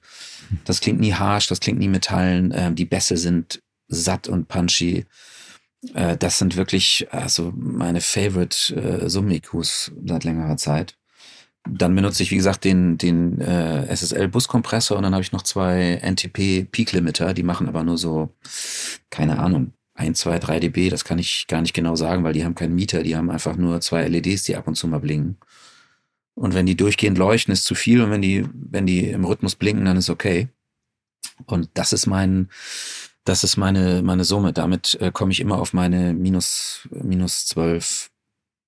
[0.66, 2.54] Das klingt nie harsh, das klingt nie metallen.
[2.56, 5.06] Ähm, die Bässe sind satt und punchy.
[5.94, 10.96] Äh, das sind wirklich also meine Favorite äh, Summikus seit längerer Zeit.
[11.70, 16.00] Dann benutze ich, wie gesagt, den, den äh, SSL-Buskompressor und dann habe ich noch zwei
[16.02, 18.30] NTP Peak Limiter, die machen aber nur so,
[19.10, 22.46] keine Ahnung, 1, 2, 3 dB, das kann ich gar nicht genau sagen, weil die
[22.46, 25.38] haben keinen Mieter, die haben einfach nur zwei LEDs, die ab und zu mal blinken.
[26.36, 29.56] Und wenn die durchgehend leuchten, ist zu viel und wenn die, wenn die im Rhythmus
[29.56, 30.50] blinken, dann ist okay.
[31.48, 32.50] Und das ist mein,
[33.24, 34.54] das ist meine, meine Summe.
[34.54, 38.12] Damit äh, komme ich immer auf meine minus, minus 12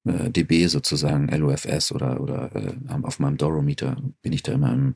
[0.06, 2.74] äh, dB sozusagen, LOFS oder, oder äh,
[3.04, 4.95] auf meinem Dorometer bin ich da immer im,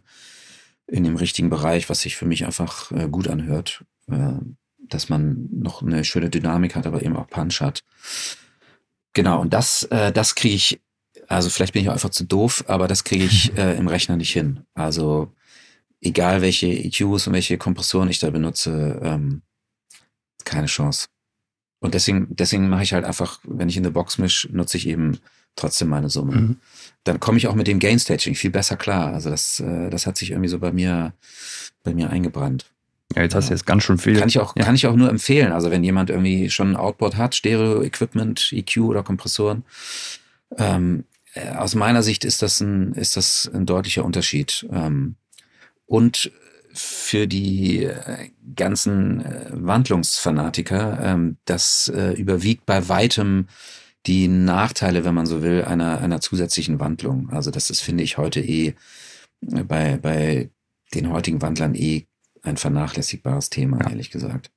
[0.87, 3.83] in dem richtigen Bereich, was sich für mich einfach äh, gut anhört.
[4.11, 4.33] Äh,
[4.89, 7.83] dass man noch eine schöne Dynamik hat, aber eben auch Punch hat.
[9.13, 10.81] Genau, und das, äh, das kriege ich,
[11.27, 14.17] also vielleicht bin ich auch einfach zu doof, aber das kriege ich äh, im Rechner
[14.17, 14.65] nicht hin.
[14.73, 15.31] Also
[16.01, 19.41] egal welche EQs und welche Kompressoren ich da benutze, ähm,
[20.43, 21.07] keine Chance.
[21.83, 24.87] Und deswegen, deswegen mache ich halt einfach, wenn ich in der Box misch, nutze ich
[24.87, 25.19] eben
[25.57, 26.33] trotzdem meine Summe.
[26.33, 26.57] Mhm.
[27.03, 29.13] Dann komme ich auch mit dem Gain Staging viel besser klar.
[29.13, 31.11] Also das, äh, das hat sich irgendwie so bei mir,
[31.83, 32.71] bei mir eingebrannt.
[33.13, 34.17] Ja, jetzt hast du jetzt ganz schön viel.
[34.17, 34.63] Kann ich auch, ja.
[34.63, 35.51] kann ich auch nur empfehlen.
[35.51, 39.65] Also wenn jemand irgendwie schon ein Outboard hat, Stereo-Equipment, EQ oder Kompressoren,
[40.57, 41.03] ähm,
[41.33, 44.65] äh, aus meiner Sicht ist das ein, ist das ein deutlicher Unterschied.
[44.71, 45.15] Ähm,
[45.85, 46.31] und
[46.73, 53.47] für die äh, ganzen äh, Wandlungsfanatiker, ähm, das äh, überwiegt bei weitem
[54.05, 57.29] die Nachteile, wenn man so will, einer, einer zusätzlichen Wandlung.
[57.29, 58.73] Also das ist, finde ich, heute eh
[59.41, 60.49] bei, bei
[60.93, 62.05] den heutigen Wandlern eh
[62.41, 63.89] ein vernachlässigbares Thema, Ja.
[63.91, 64.51] ehrlich gesagt.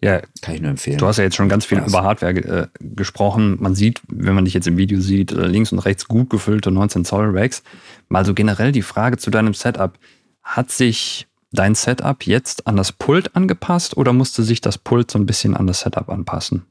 [0.00, 0.98] ja, Kann ich nur empfehlen.
[0.98, 1.88] Du hast ja jetzt schon ganz viel Was?
[1.88, 3.58] über Hardware äh, gesprochen.
[3.60, 7.04] Man sieht, wenn man dich jetzt im Video sieht, links und rechts gut gefüllte 19
[7.04, 7.62] Zoll Racks.
[8.08, 9.98] Mal so generell die Frage zu deinem Setup.
[10.44, 15.18] Hat sich dein Setup jetzt an das Pult angepasst oder musste sich das Pult so
[15.18, 16.66] ein bisschen an das Setup anpassen?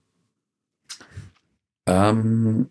[1.85, 2.69] Ähm,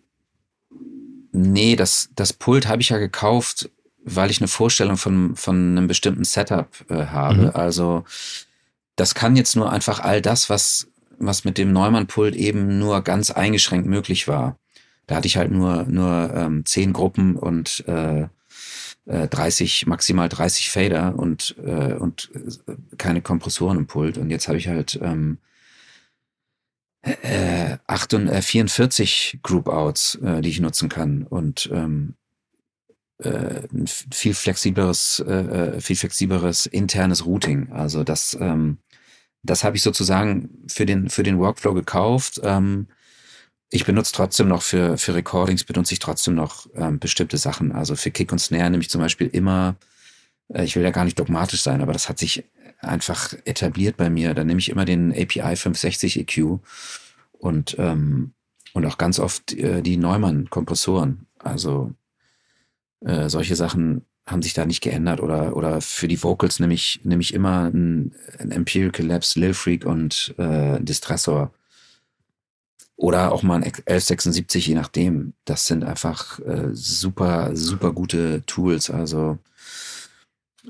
[1.32, 3.70] nee, das, das Pult habe ich ja gekauft,
[4.04, 7.42] weil ich eine Vorstellung von, von einem bestimmten Setup äh, habe.
[7.42, 7.50] Mhm.
[7.54, 8.04] Also
[8.96, 10.88] das kann jetzt nur einfach all das, was,
[11.18, 14.56] was mit dem Neumann-Pult eben nur ganz eingeschränkt möglich war.
[15.06, 18.28] Da hatte ich halt nur, nur ähm, zehn Gruppen und äh,
[19.06, 24.18] äh, 30, maximal 30 Fader und, äh, und äh, keine Kompressoren im Pult.
[24.18, 25.38] Und jetzt habe ich halt ähm,
[27.02, 32.14] äh, 8 und, äh, 44 Group Outs, äh, die ich nutzen kann und ähm,
[33.18, 37.70] äh, ein viel flexibleres, äh, äh, viel flexibleres internes Routing.
[37.72, 38.78] Also das, ähm,
[39.42, 42.40] das habe ich sozusagen für den für den Workflow gekauft.
[42.44, 42.88] Ähm,
[43.74, 47.72] ich benutze trotzdem noch für für Recordings benutze ich trotzdem noch ähm, bestimmte Sachen.
[47.72, 49.76] Also für Kick und Snare nehme ich zum Beispiel immer.
[50.48, 52.44] Äh, ich will ja gar nicht dogmatisch sein, aber das hat sich
[52.80, 54.34] einfach etabliert bei mir.
[54.34, 56.58] Da nehme ich immer den API 560 EQ
[57.32, 58.34] und, ähm,
[58.74, 61.26] und auch ganz oft äh, die Neumann-Kompressoren.
[61.38, 61.94] Also
[63.00, 65.20] äh, solche Sachen haben sich da nicht geändert.
[65.20, 69.54] Oder, oder für die Vocals nehme ich, nehme ich immer ein, ein Empirical Labs, Lil
[69.54, 71.52] Freak und äh, Distressor.
[73.02, 75.32] Oder auch mal ein 1176, je nachdem.
[75.44, 78.90] Das sind einfach äh, super, super gute Tools.
[78.90, 79.38] Also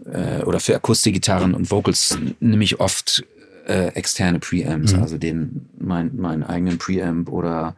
[0.07, 3.22] äh, oder für Akustikgitarren und Vocals nehme ich oft
[3.66, 5.03] äh, externe Preamps, Mhm.
[5.03, 7.76] also den mein, meinen eigenen Preamp oder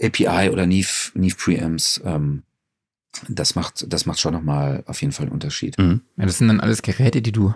[0.00, 1.98] API oder Neve, Neve Preamps.
[2.04, 2.42] Ähm,
[3.30, 5.78] das macht das macht schon nochmal auf jeden Fall einen Unterschied.
[5.78, 6.02] Mhm.
[6.18, 7.54] Ja, das sind dann alles Geräte, die du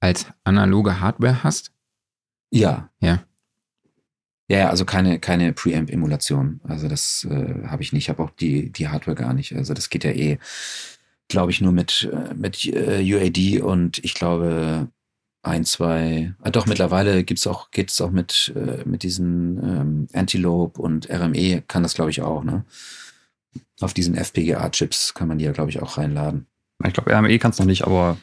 [0.00, 1.72] als analoge Hardware hast.
[2.50, 2.90] Ja.
[3.00, 3.24] Ja.
[4.48, 6.60] Ja, ja, also keine, keine Preamp-Emulation.
[6.64, 8.04] Also das äh, habe ich nicht.
[8.04, 9.54] Ich habe auch die, die Hardware gar nicht.
[9.54, 10.38] Also das geht ja eh,
[11.28, 14.88] glaube ich, nur mit, äh, mit äh, UAD und ich glaube
[15.42, 20.80] ein, zwei, ah, doch mittlerweile gibt's auch, geht's auch mit, äh, mit diesen ähm, Antelope
[20.80, 22.64] und RME kann das, glaube ich, auch, ne?
[23.80, 26.46] Auf diesen FPGA-Chips kann man die ja, glaube ich, auch reinladen.
[26.84, 28.18] Ich glaube, RME kann es noch nicht, aber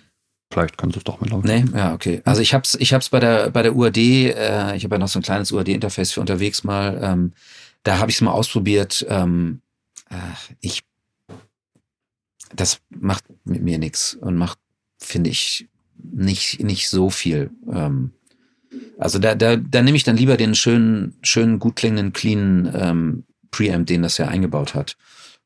[0.51, 1.49] vielleicht kannst du es doch mitlaufen.
[1.49, 2.21] Nee, ja, okay.
[2.25, 5.07] Also ich hab's, ich hab's bei der bei der UAD, äh, ich habe ja noch
[5.07, 6.99] so ein kleines UAD-Interface für unterwegs mal.
[7.01, 7.33] Ähm,
[7.83, 9.05] da habe ich es mal ausprobiert.
[9.09, 9.61] Ähm,
[10.09, 10.15] äh,
[10.61, 10.83] ich,
[12.53, 14.59] das macht mit mir nichts und macht,
[14.97, 15.67] finde ich,
[15.97, 17.51] nicht nicht so viel.
[17.71, 18.11] Ähm,
[18.97, 23.23] also da da da nehme ich dann lieber den schönen schönen gut klingenden cleanen ähm,
[23.51, 24.97] Preamp, den das ja eingebaut hat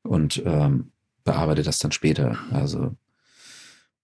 [0.03, 0.91] und ähm,
[1.23, 2.39] bearbeite das dann später.
[2.51, 2.95] Also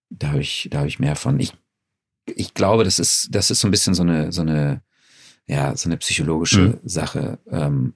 [0.09, 1.39] da habe ich, da habe ich mehr von.
[1.39, 1.53] Ich,
[2.25, 4.81] ich glaube, das ist, das ist so ein bisschen so eine, so eine,
[5.47, 6.79] ja, so eine psychologische Mhm.
[6.83, 7.39] Sache.
[7.49, 7.93] Ähm,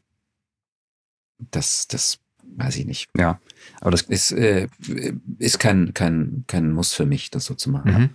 [1.52, 2.20] das, das
[2.58, 3.10] weiß ich nicht.
[3.18, 3.40] Ja,
[3.82, 4.68] aber das ist, äh,
[5.38, 7.92] ist kein, kein, kein Muss für mich, das so zu machen.
[7.92, 8.10] Mhm.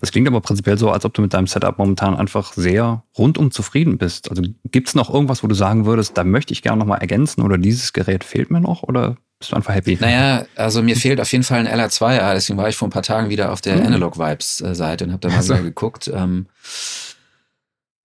[0.00, 3.50] Das klingt aber prinzipiell so, als ob du mit deinem Setup momentan einfach sehr rundum
[3.50, 4.30] zufrieden bist.
[4.30, 7.42] Also gibt es noch irgendwas, wo du sagen würdest, da möchte ich gerne nochmal ergänzen
[7.42, 9.98] oder dieses Gerät fehlt mir noch oder bist du einfach happy?
[10.00, 13.02] Naja, also mir fehlt auf jeden Fall ein LR2A, deswegen war ich vor ein paar
[13.02, 13.86] Tagen wieder auf der mhm.
[13.86, 15.54] Analog Vibes Seite und habe da mal also.
[15.54, 16.10] wieder geguckt.
[16.12, 16.46] Ähm,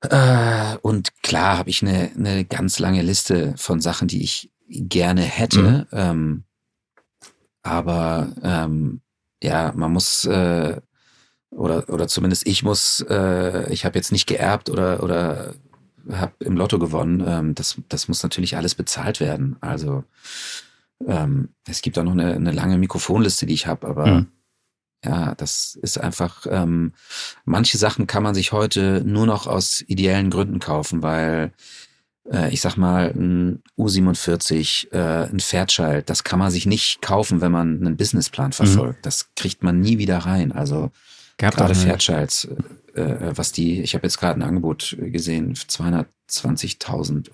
[0.01, 5.21] äh, und klar habe ich eine, eine ganz lange Liste von Sachen, die ich gerne
[5.21, 5.61] hätte.
[5.61, 5.85] Mhm.
[5.91, 6.43] Ähm,
[7.63, 9.01] aber ähm,
[9.43, 10.79] ja, man muss äh,
[11.51, 15.53] oder oder zumindest ich muss, äh, ich habe jetzt nicht geerbt oder oder
[16.11, 17.23] habe im Lotto gewonnen.
[17.25, 19.57] Ähm, das das muss natürlich alles bezahlt werden.
[19.61, 20.03] Also
[21.07, 24.27] ähm, es gibt auch noch eine, eine lange Mikrofonliste, die ich habe, aber mhm.
[25.05, 26.45] ja, das ist einfach.
[26.49, 26.93] Ähm,
[27.45, 31.53] manche Sachen kann man sich heute nur noch aus ideellen Gründen kaufen, weil
[32.29, 37.41] äh, ich sag mal, ein U47, äh, ein Fairchild, das kann man sich nicht kaufen,
[37.41, 38.53] wenn man einen Businessplan mhm.
[38.53, 38.99] verfolgt.
[38.99, 39.03] Mhm.
[39.03, 40.51] Das kriegt man nie wieder rein.
[40.51, 40.91] Also
[41.37, 42.47] Gab gerade Fairchilds,
[42.95, 47.29] äh, äh, was die, ich habe jetzt gerade ein Angebot gesehen, 220.000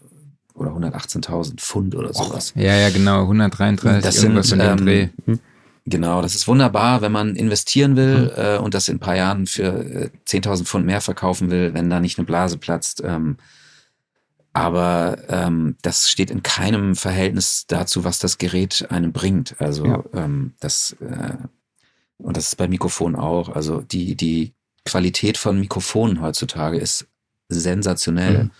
[0.57, 2.53] oder 118.000 Pfund oder sowas.
[2.55, 5.09] Ja, ja, genau, 133, das irgendwas sind, in dem ähm, Dreh.
[5.25, 5.39] Hm?
[5.85, 8.43] Genau, das ist wunderbar, wenn man investieren will hm.
[8.43, 11.89] äh, und das in ein paar Jahren für äh, 10.000 Pfund mehr verkaufen will, wenn
[11.89, 13.01] da nicht eine Blase platzt.
[13.05, 13.37] Ähm,
[14.51, 19.55] aber ähm, das steht in keinem Verhältnis dazu, was das Gerät einem bringt.
[19.59, 20.03] Also ja.
[20.13, 21.37] ähm, das äh,
[22.17, 23.49] und das ist bei Mikrofonen auch.
[23.49, 24.53] Also die die
[24.83, 27.05] Qualität von Mikrofonen heutzutage ist
[27.49, 28.45] sensationell.
[28.45, 28.51] Mhm.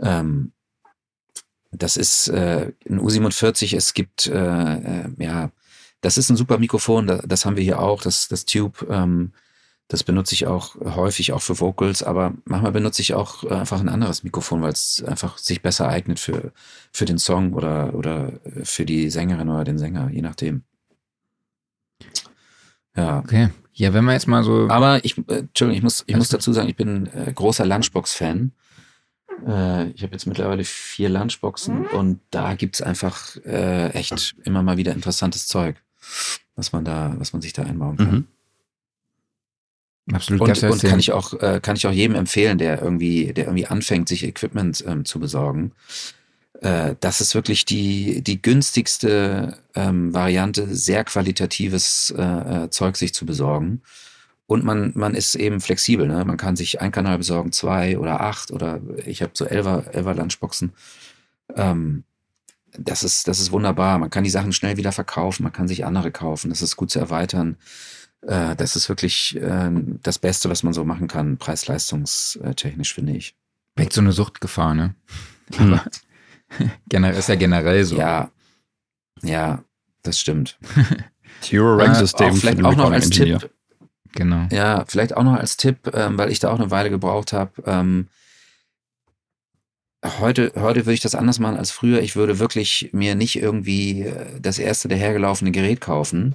[0.00, 0.52] Ähm,
[1.70, 3.76] das ist äh, ein U47.
[3.76, 5.50] Es gibt äh, äh, ja,
[6.00, 7.06] das ist ein super Mikrofon.
[7.06, 8.02] Das, das haben wir hier auch.
[8.02, 8.86] Das das Tube.
[8.90, 9.32] Ähm,
[9.88, 13.88] das benutze ich auch häufig auch für Vocals, aber manchmal benutze ich auch einfach ein
[13.88, 16.52] anderes Mikrofon, weil es einfach sich besser eignet für,
[16.92, 20.62] für den Song oder, oder für die Sängerin oder den Sänger, je nachdem.
[22.96, 23.18] Ja.
[23.18, 23.48] Okay.
[23.72, 24.68] Ja, wenn wir jetzt mal so.
[24.68, 28.52] Aber ich, äh, Entschuldigung, ich muss, ich muss dazu sagen, ich bin äh, großer Lunchbox-Fan.
[29.46, 34.76] Äh, ich habe jetzt mittlerweile vier Lunchboxen und da gibt's einfach äh, echt immer mal
[34.76, 35.76] wieder interessantes Zeug,
[36.56, 38.10] was man da, was man sich da einbauen kann.
[38.10, 38.26] Mhm.
[40.12, 40.42] Absolut.
[40.42, 43.66] Und, und kann ich auch, äh, kann ich auch jedem empfehlen, der irgendwie, der irgendwie
[43.66, 45.72] anfängt, sich Equipment ähm, zu besorgen.
[46.60, 53.14] Äh, das ist wirklich die, die günstigste ähm, Variante, sehr qualitatives äh, äh, Zeug sich
[53.14, 53.82] zu besorgen.
[54.50, 56.08] Und man, man ist eben flexibel.
[56.08, 56.24] Ne?
[56.24, 60.12] Man kann sich ein Kanal besorgen, zwei oder acht oder ich habe so Elver, Elver
[60.12, 60.72] Lunchboxen.
[61.54, 62.02] Ähm,
[62.76, 64.00] das ist, das ist wunderbar.
[64.00, 66.50] Man kann die Sachen schnell wieder verkaufen, man kann sich andere kaufen.
[66.50, 67.58] Das ist gut zu erweitern.
[68.22, 69.70] Äh, das ist wirklich äh,
[70.02, 73.36] das Beste, was man so machen kann, preis-leistungstechnisch, finde ich.
[73.76, 74.96] Weckt so eine Suchtgefahr, ne?
[76.58, 76.70] Hm.
[76.88, 77.96] generell ist ja generell so.
[77.96, 78.32] Ja,
[79.22, 79.62] ja,
[80.02, 80.58] das stimmt.
[81.52, 82.30] Euro-Rank-System.
[82.30, 83.38] Äh, vielleicht auch noch als Engineer.
[83.38, 83.50] Tipp.
[84.12, 84.48] Genau.
[84.50, 87.52] Ja, vielleicht auch noch als Tipp, ähm, weil ich da auch eine Weile gebraucht habe.
[87.64, 88.08] Ähm,
[90.04, 92.00] heute, heute würde ich das anders machen als früher.
[92.00, 96.34] Ich würde wirklich mir nicht irgendwie äh, das erste dahergelaufene Gerät kaufen,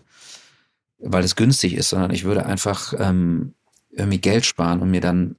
[0.99, 3.53] weil es günstig ist, sondern ich würde einfach ähm,
[3.91, 5.35] irgendwie Geld sparen und mir dann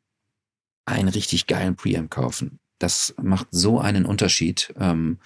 [0.84, 2.59] einen richtig geilen Preamp kaufen.
[2.78, 4.74] Das macht so einen Unterschied.
[4.78, 5.18] Ähm,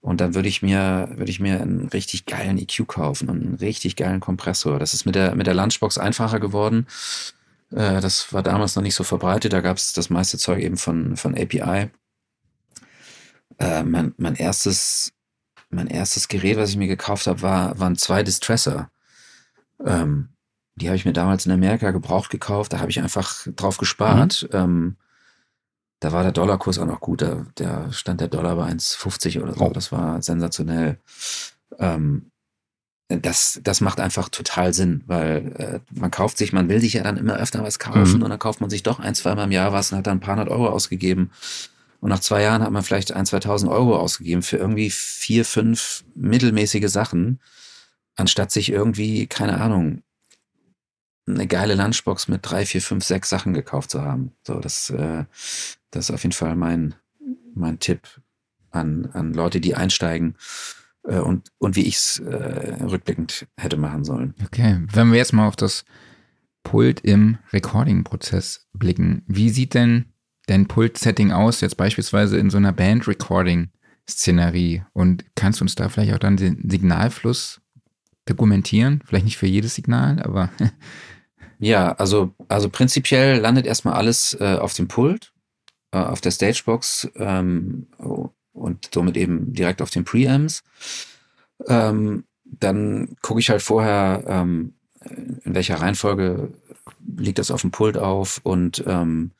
[0.00, 3.54] und dann würde ich mir, würde ich mir einen richtig geilen EQ kaufen und einen
[3.56, 4.78] richtig geilen Kompressor.
[4.78, 6.86] Das ist mit der, mit der Lunchbox einfacher geworden.
[7.72, 9.52] Äh, das war damals noch nicht so verbreitet.
[9.52, 11.90] Da gab es das meiste Zeug eben von, von API.
[13.58, 15.12] Äh, mein, mein erstes,
[15.68, 18.90] mein erstes Gerät, was ich mir gekauft habe, war, waren zwei Distressor.
[19.84, 20.28] Ähm,
[20.76, 22.72] die habe ich mir damals in Amerika gebraucht gekauft.
[22.72, 24.48] Da habe ich einfach drauf gespart.
[24.52, 24.58] Mhm.
[24.58, 24.96] Ähm,
[26.00, 27.22] da war der Dollarkurs auch noch gut.
[27.22, 29.64] Da, der stand der Dollar bei 1,50 oder so.
[29.64, 29.70] Oh.
[29.70, 30.98] Das war sensationell.
[31.78, 32.30] Ähm,
[33.08, 37.02] das, das macht einfach total Sinn, weil äh, man kauft sich, man will sich ja
[37.02, 38.22] dann immer öfter was kaufen mhm.
[38.22, 40.20] und dann kauft man sich doch ein, zweimal im Jahr was und hat dann ein
[40.20, 41.30] paar hundert Euro ausgegeben.
[42.00, 46.04] Und nach zwei Jahren hat man vielleicht ein, 2000 Euro ausgegeben für irgendwie vier, fünf
[46.14, 47.40] mittelmäßige Sachen,
[48.14, 50.02] anstatt sich irgendwie, keine Ahnung,
[51.28, 54.32] eine geile Lunchbox mit drei, vier, fünf, sechs Sachen gekauft zu haben.
[54.46, 55.24] So, das, äh,
[55.90, 56.94] das ist auf jeden Fall mein,
[57.54, 58.00] mein Tipp
[58.70, 60.36] an, an Leute, die einsteigen
[61.04, 64.34] äh, und, und wie ich es äh, rückblickend hätte machen sollen.
[64.44, 65.84] Okay, wenn wir jetzt mal auf das
[66.62, 70.06] Pult im Recording-Prozess blicken, wie sieht denn
[70.46, 74.84] dein Pult-Setting aus, jetzt beispielsweise in so einer Band-Recording-Szenerie?
[74.92, 77.60] Und kannst du uns da vielleicht auch dann den Signalfluss
[78.26, 79.02] dokumentieren?
[79.04, 80.50] Vielleicht nicht für jedes Signal, aber.
[81.58, 85.32] ja, also, also prinzipiell landet erstmal alles äh, auf dem Pult
[85.92, 87.86] äh, auf der Stagebox ähm,
[88.52, 90.62] und somit eben direkt auf den Preamps.
[91.66, 94.74] Ähm, dann gucke ich halt vorher, ähm,
[95.44, 96.52] in welcher Reihenfolge
[97.16, 99.32] liegt das auf dem Pult auf und ähm,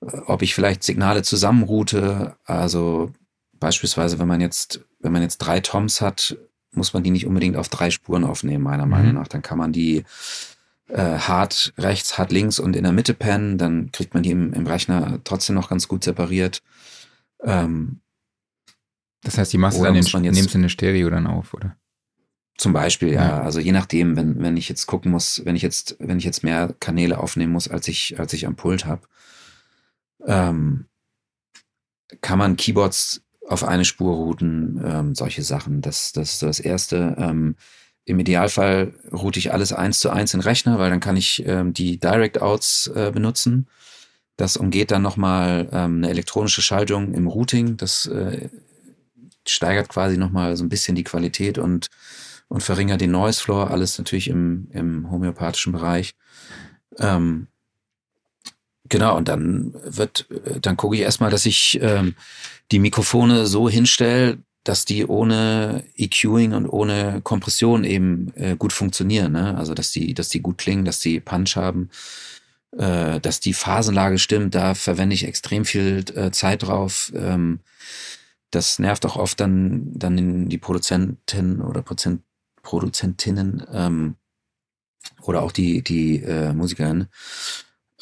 [0.00, 2.36] ob ich vielleicht Signale zusammenroute.
[2.44, 3.12] Also
[3.58, 6.36] beispielsweise, wenn man jetzt, wenn man jetzt drei Toms hat,
[6.72, 8.90] muss man die nicht unbedingt auf drei Spuren aufnehmen, meiner mhm.
[8.90, 9.28] Meinung nach.
[9.28, 10.04] Dann kann man die
[10.92, 13.58] äh, hart rechts, hart links und in der Mitte pennen.
[13.58, 16.62] Dann kriegt man die im, im Rechner trotzdem noch ganz gut separiert.
[17.42, 18.00] Ähm,
[19.22, 21.76] das heißt, die du dann in, nimmst du eine Stereo dann auf, oder?
[22.56, 23.28] Zum Beispiel, ja.
[23.28, 23.42] ja.
[23.42, 26.44] Also je nachdem, wenn, wenn ich jetzt gucken muss, wenn ich jetzt, wenn ich jetzt
[26.44, 29.02] mehr Kanäle aufnehmen muss, als ich, als ich am Pult habe,
[30.26, 30.86] ähm,
[32.20, 35.80] kann man Keyboards auf eine Spur routen, ähm, solche Sachen.
[35.80, 37.16] Das, das ist das Erste.
[37.18, 37.56] Ähm,
[38.10, 41.72] Im Idealfall route ich alles eins zu eins in Rechner, weil dann kann ich ähm,
[41.72, 43.68] die Direct Outs äh, benutzen.
[44.36, 47.76] Das umgeht dann nochmal ähm, eine elektronische Schaltung im Routing.
[47.76, 48.48] Das äh,
[49.46, 51.86] steigert quasi nochmal so ein bisschen die Qualität und,
[52.48, 53.70] und verringert den Noise Floor.
[53.70, 56.14] Alles natürlich im, im homöopathischen Bereich.
[56.98, 57.46] Ähm,
[58.92, 60.26] Genau, und dann wird,
[60.62, 62.16] dann gucke ich erstmal, dass ich ähm,
[62.72, 69.32] die Mikrofone so hinstelle, dass die ohne EQing und ohne Kompression eben äh, gut funktionieren.
[69.32, 69.56] Ne?
[69.56, 71.88] Also dass die, dass die gut klingen, dass die Punch haben,
[72.76, 74.54] äh, dass die Phasenlage stimmt.
[74.54, 77.10] Da verwende ich extrem viel äh, Zeit drauf.
[77.14, 77.60] Ähm,
[78.50, 82.22] das nervt auch oft dann, dann die Produzenten oder Prozent,
[82.62, 84.16] Produzentinnen ähm,
[85.22, 87.08] oder auch die, die äh, Musikerinnen.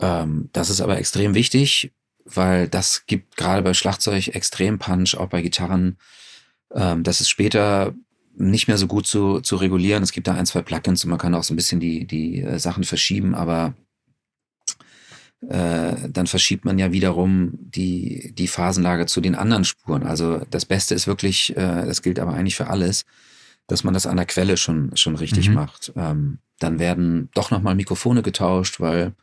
[0.00, 1.92] Ähm, das ist aber extrem wichtig,
[2.24, 5.98] weil das gibt gerade bei Schlagzeug extrem Punch, auch bei Gitarren.
[6.74, 7.94] Ähm, das ist später
[8.34, 10.02] nicht mehr so gut zu, zu regulieren.
[10.02, 12.42] Es gibt da ein, zwei Plugins und man kann auch so ein bisschen die, die
[12.42, 13.74] äh, Sachen verschieben, aber
[15.46, 20.04] äh, dann verschiebt man ja wiederum die, die Phasenlage zu den anderen Spuren.
[20.04, 23.04] Also das Beste ist wirklich, äh, das gilt aber eigentlich für alles,
[23.66, 25.54] dass man das an der Quelle schon, schon richtig mhm.
[25.54, 25.92] macht.
[25.96, 29.14] Ähm, dann werden doch nochmal Mikrofone getauscht, weil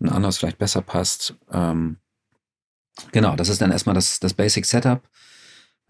[0.00, 1.36] ein anderes vielleicht besser passt.
[1.52, 1.98] Ähm,
[3.12, 5.02] genau, das ist dann erstmal das, das Basic Setup.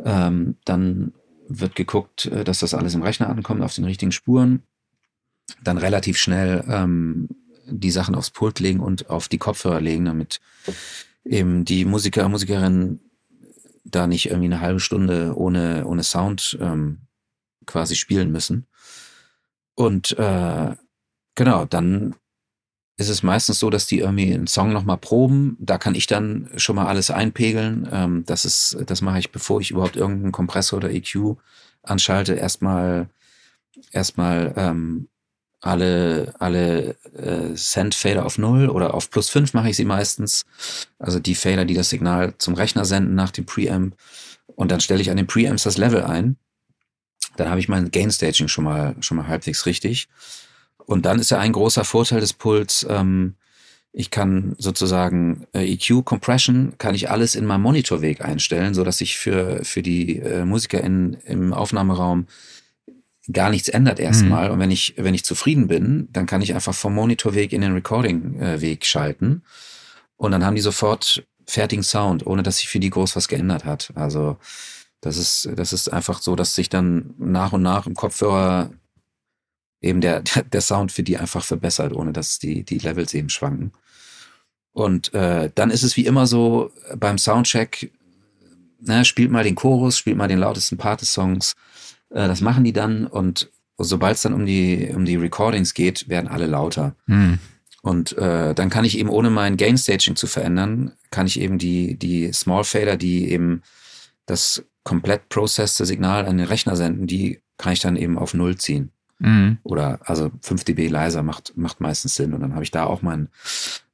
[0.02, 1.12] Ähm, dann
[1.48, 4.62] wird geguckt, äh, dass das alles im Rechner ankommt, auf den richtigen Spuren.
[5.62, 7.28] Dann relativ schnell ähm,
[7.66, 10.40] die Sachen aufs Pult legen und auf die Kopfhörer legen, damit
[11.24, 13.00] eben die Musiker, Musikerinnen
[13.84, 17.02] da nicht irgendwie eine halbe Stunde ohne, ohne Sound ähm,
[17.66, 18.66] quasi spielen müssen.
[19.74, 20.74] Und äh,
[21.34, 22.14] genau, dann
[22.96, 25.56] ist es meistens so, dass die irgendwie einen Song nochmal proben.
[25.58, 27.88] Da kann ich dann schon mal alles einpegeln.
[27.90, 31.36] Ähm, das ist, das mache ich, bevor ich überhaupt irgendeinen Kompressor oder EQ
[31.82, 32.34] anschalte.
[32.34, 33.08] Erstmal,
[33.90, 35.08] erstmal ähm,
[35.60, 40.44] alle, alle äh, Send-Fader auf Null oder auf plus fünf mache ich sie meistens.
[40.98, 43.96] Also die Fader, die das Signal zum Rechner senden nach dem Preamp.
[44.46, 46.36] Und dann stelle ich an den Preamps das Level ein.
[47.36, 50.08] Dann habe ich mein Gain-Staging schon mal, schon mal halbwegs richtig.
[50.86, 53.34] Und dann ist ja ein großer Vorteil des Pults, ähm,
[53.96, 58.98] ich kann sozusagen äh, EQ Compression kann ich alles in meinem Monitorweg einstellen, so dass
[58.98, 62.26] sich für für die äh, Musiker in, im Aufnahmeraum
[63.32, 64.48] gar nichts ändert erstmal.
[64.48, 64.54] Mhm.
[64.54, 67.72] Und wenn ich wenn ich zufrieden bin, dann kann ich einfach vom Monitorweg in den
[67.72, 69.42] Recording äh, Weg schalten
[70.16, 73.64] und dann haben die sofort fertigen Sound, ohne dass sich für die groß was geändert
[73.64, 73.92] hat.
[73.94, 74.38] Also
[75.02, 78.70] das ist das ist einfach so, dass sich dann nach und nach im Kopfhörer
[79.84, 80.22] eben der,
[80.52, 83.72] der Sound für die einfach verbessert, ohne dass die, die Levels eben schwanken.
[84.72, 87.92] Und äh, dann ist es wie immer so beim Soundcheck,
[88.80, 91.54] ne, spielt mal den Chorus, spielt mal den lautesten Part des Songs.
[92.10, 96.08] Äh, das machen die dann und sobald es dann um die, um die Recordings geht,
[96.08, 96.96] werden alle lauter.
[97.06, 97.38] Hm.
[97.82, 101.58] Und äh, dann kann ich eben, ohne mein Gain Staging zu verändern, kann ich eben
[101.58, 103.62] die, die Small Fader, die eben
[104.26, 108.56] das komplett processed Signal an den Rechner senden, die kann ich dann eben auf Null
[108.56, 108.90] ziehen.
[109.18, 109.58] Mhm.
[109.62, 112.34] Oder also 5 dB leiser macht, macht meistens Sinn.
[112.34, 113.28] Und dann habe ich da auch meinen,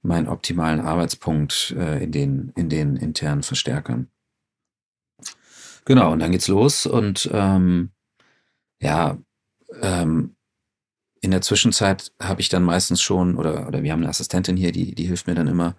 [0.02, 4.08] meinen optimalen Arbeitspunkt äh, in, den, in den internen Verstärkern.
[5.84, 6.86] Genau, und dann geht's los.
[6.86, 7.90] Und ähm,
[8.80, 9.18] ja,
[9.82, 10.36] ähm,
[11.20, 14.72] in der Zwischenzeit habe ich dann meistens schon, oder, oder wir haben eine Assistentin hier,
[14.72, 15.76] die, die hilft mir dann immer,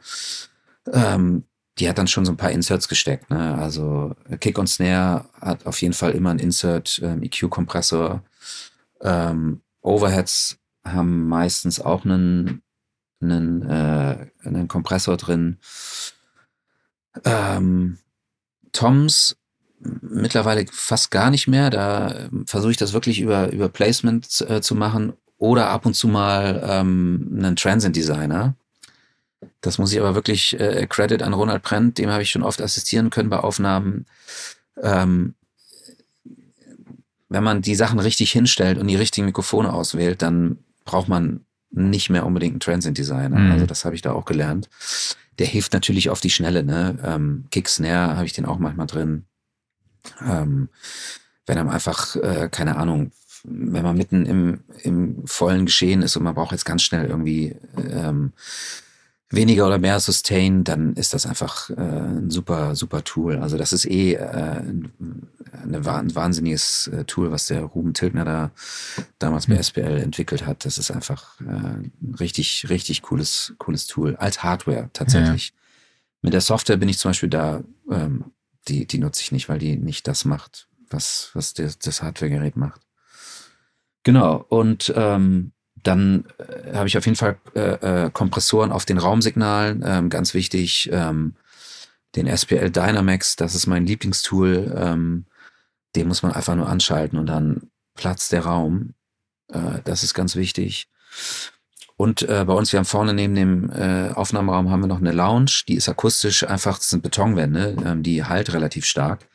[0.92, 1.44] ähm,
[1.80, 3.30] die hat dann schon so ein paar Inserts gesteckt.
[3.30, 3.56] Ne?
[3.58, 8.24] Also Kick und Snare hat auf jeden Fall immer ein Insert, ähm, EQ-Kompressor,
[9.02, 12.62] ähm, Overheads haben meistens auch einen,
[13.22, 15.58] einen, äh, einen Kompressor drin.
[17.26, 17.98] Ähm,
[18.72, 19.36] Toms
[19.80, 21.70] mittlerweile fast gar nicht mehr.
[21.70, 26.08] Da versuche ich das wirklich über, über Placement äh, zu machen oder ab und zu
[26.08, 28.56] mal ähm, einen Transient Designer.
[29.62, 32.62] Das muss ich aber wirklich äh, Credit an Ronald Brent, dem habe ich schon oft
[32.62, 34.06] assistieren können bei Aufnahmen.
[34.82, 35.34] Ähm,
[37.32, 42.10] wenn man die Sachen richtig hinstellt und die richtigen Mikrofone auswählt, dann braucht man nicht
[42.10, 43.40] mehr unbedingt einen Transient-Designer.
[43.40, 43.52] Mhm.
[43.54, 44.70] Also das habe ich da auch gelernt.
[45.40, 46.64] Der hilft natürlich auf die Schnelle.
[46.64, 47.00] Ne?
[47.06, 49.24] Ähm, Kick Snare habe ich den auch manchmal drin.
[50.22, 50.68] Ähm,
[51.46, 53.14] wenn einem einfach, äh, keine Ahnung,
[53.46, 57.56] wenn man mitten im, im vollen Geschehen ist und man braucht jetzt ganz schnell irgendwie
[57.78, 58.34] ähm,
[59.32, 63.38] weniger oder mehr Sustain, dann ist das einfach äh, ein super, super Tool.
[63.38, 64.92] Also das ist eh äh, ein,
[65.64, 68.52] eine, ein wahnsinniges äh, Tool, was der Ruben Tilgner da
[69.20, 70.66] damals bei SPL entwickelt hat.
[70.66, 74.16] Das ist einfach äh, ein richtig, richtig cooles, cooles Tool.
[74.18, 75.50] Als Hardware tatsächlich.
[75.50, 75.54] Ja.
[76.24, 78.26] Mit der Software bin ich zum Beispiel da, ähm,
[78.68, 82.58] die, die nutze ich nicht, weil die nicht das macht, was, was das, das Hardware-Gerät
[82.58, 82.82] macht.
[84.04, 84.46] Genau.
[84.50, 85.52] Und ähm,
[85.84, 90.34] dann äh, habe ich auf jeden Fall äh, äh, Kompressoren auf den Raumsignalen, ähm, ganz
[90.34, 90.90] wichtig.
[90.92, 91.36] Ähm,
[92.16, 94.76] den SPL Dynamax, das ist mein Lieblingstool.
[94.78, 95.26] Ähm,
[95.96, 98.94] den muss man einfach nur anschalten und dann platzt der Raum.
[99.50, 100.88] Äh, das ist ganz wichtig.
[101.98, 105.12] Und äh, bei uns, wir haben vorne neben dem äh, Aufnahmeraum haben wir noch eine
[105.12, 109.28] Lounge, die ist akustisch einfach, das sind Betonwände, ähm, die halt relativ stark.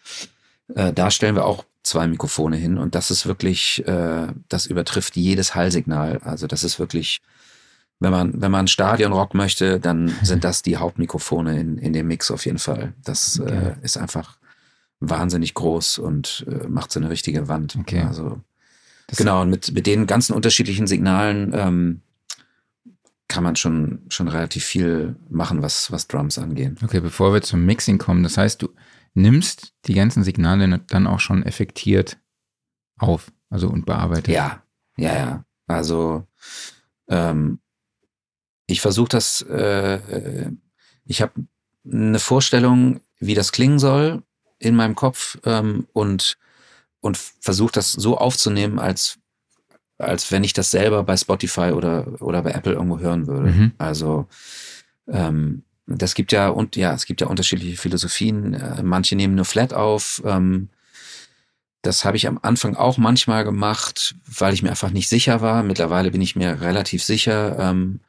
[0.75, 5.16] Äh, da stellen wir auch zwei Mikrofone hin und das ist wirklich, äh, das übertrifft
[5.16, 6.18] jedes Hallsignal.
[6.24, 7.20] Also das ist wirklich,
[8.01, 12.30] wenn man, wenn man Stadionrock möchte, dann sind das die Hauptmikrofone in, in dem Mix
[12.30, 12.93] auf jeden Fall.
[13.05, 13.55] Das okay.
[13.55, 14.37] äh, ist einfach
[14.99, 17.76] wahnsinnig groß und äh, macht so eine richtige Wand.
[17.78, 18.01] Okay.
[18.01, 18.41] Also
[19.07, 22.01] das genau, und mit, mit den ganzen unterschiedlichen Signalen ähm,
[23.28, 26.82] kann man schon, schon relativ viel machen, was, was Drums angeht.
[26.82, 28.70] Okay, bevor wir zum Mixing kommen, das heißt, du,
[29.17, 32.19] nimmst die ganzen Signale dann auch schon effektiert
[32.99, 34.29] auf, also und bearbeitet.
[34.29, 34.62] Ja,
[34.97, 35.45] ja, ja.
[35.67, 36.27] Also
[37.09, 37.59] ähm,
[38.67, 40.51] ich versuche das, äh,
[41.05, 41.33] ich habe
[41.91, 44.23] eine Vorstellung, wie das klingen soll
[44.59, 46.37] in meinem Kopf ähm, und,
[47.01, 49.19] und versuche das so aufzunehmen, als,
[49.99, 53.51] als wenn ich das selber bei Spotify oder, oder bei Apple irgendwo hören würde.
[53.51, 53.73] Mhm.
[53.79, 54.27] Also
[55.09, 58.55] ähm, das gibt ja und ja, es gibt ja unterschiedliche Philosophien.
[58.55, 60.22] Äh, manche nehmen nur Flat auf.
[60.24, 60.68] Ähm,
[61.82, 65.62] das habe ich am Anfang auch manchmal gemacht, weil ich mir einfach nicht sicher war.
[65.62, 67.57] Mittlerweile bin ich mir relativ sicher.
[67.61, 68.01] Ähm,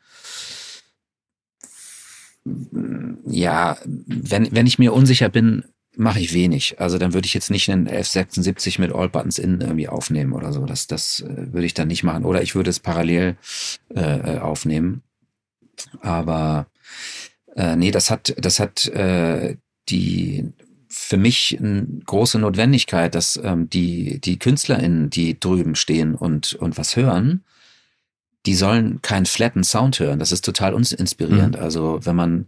[3.28, 5.64] ja, wenn, wenn ich mir unsicher bin,
[5.96, 6.80] mache ich wenig.
[6.80, 10.54] Also dann würde ich jetzt nicht einen 1176 mit All Buttons in irgendwie aufnehmen oder
[10.54, 10.66] so.
[10.66, 12.26] Das, das äh, würde ich dann nicht machen.
[12.26, 13.38] Oder ich würde es parallel
[13.94, 15.04] äh, aufnehmen.
[16.02, 16.68] Aber
[17.58, 19.58] äh, nee, das hat, das hat äh,
[19.90, 20.46] die
[20.90, 26.78] für mich eine große Notwendigkeit, dass ähm, die, die KünstlerInnen, die drüben stehen und, und
[26.78, 27.44] was hören,
[28.46, 30.20] die sollen keinen flatten Sound hören.
[30.20, 31.58] Das ist total uns inspirierend.
[31.58, 31.62] Mhm.
[31.62, 32.46] Also wenn man,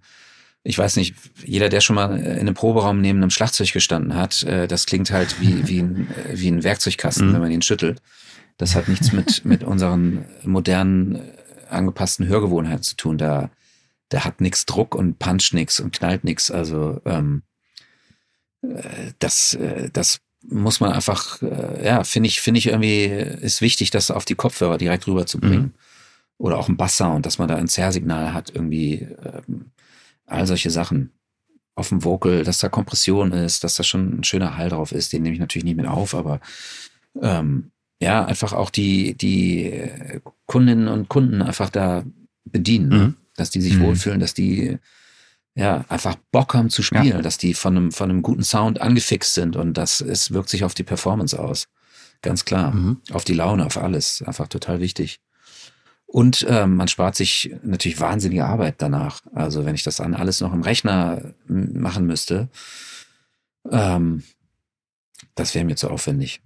[0.63, 4.43] ich weiß nicht, jeder, der schon mal in einem Proberaum neben einem Schlagzeug gestanden hat,
[4.43, 7.33] äh, das klingt halt wie, wie, ein, wie ein Werkzeugkasten, mhm.
[7.33, 8.01] wenn man ihn schüttelt.
[8.57, 11.19] Das hat nichts mit, mit unseren modernen,
[11.69, 13.17] angepassten Hörgewohnheiten zu tun.
[13.17, 13.49] Da,
[14.11, 16.51] der hat nix Druck und puncht nix und knallt nix.
[16.51, 17.43] Also ähm,
[18.61, 23.61] äh, das, äh, das muss man einfach, äh, ja, finde ich, finde ich irgendwie, ist
[23.61, 25.61] wichtig, das auf die Kopfhörer direkt rüberzubringen.
[25.61, 25.73] Mhm.
[26.37, 29.71] Oder auch ein Basssound, dass man da ein Zerrsignal hat, irgendwie, ähm,
[30.25, 31.11] all solche Sachen.
[31.75, 35.13] Auf dem Vocal, dass da Kompression ist, dass da schon ein schöner Hall drauf ist,
[35.13, 36.41] den nehme ich natürlich nicht mit auf, aber
[37.21, 39.81] ähm, ja, einfach auch die, die
[40.45, 42.03] Kundinnen und Kunden einfach da
[42.45, 42.89] bedienen.
[42.89, 42.97] Ne?
[42.97, 43.81] Mhm dass die sich mhm.
[43.81, 44.77] wohlfühlen, dass die
[45.55, 47.21] ja einfach Bock haben zu spielen, ja.
[47.21, 50.63] dass die von einem, von einem guten Sound angefixt sind und das es wirkt sich
[50.63, 51.67] auf die Performance aus.
[52.21, 52.73] Ganz klar.
[52.73, 53.01] Mhm.
[53.11, 54.21] Auf die Laune, auf alles.
[54.21, 55.21] Einfach total wichtig.
[56.05, 59.21] Und ähm, man spart sich natürlich wahnsinnige Arbeit danach.
[59.33, 62.49] Also wenn ich das dann alles noch im Rechner machen müsste,
[63.69, 64.23] ähm,
[65.35, 66.41] das wäre mir zu aufwendig.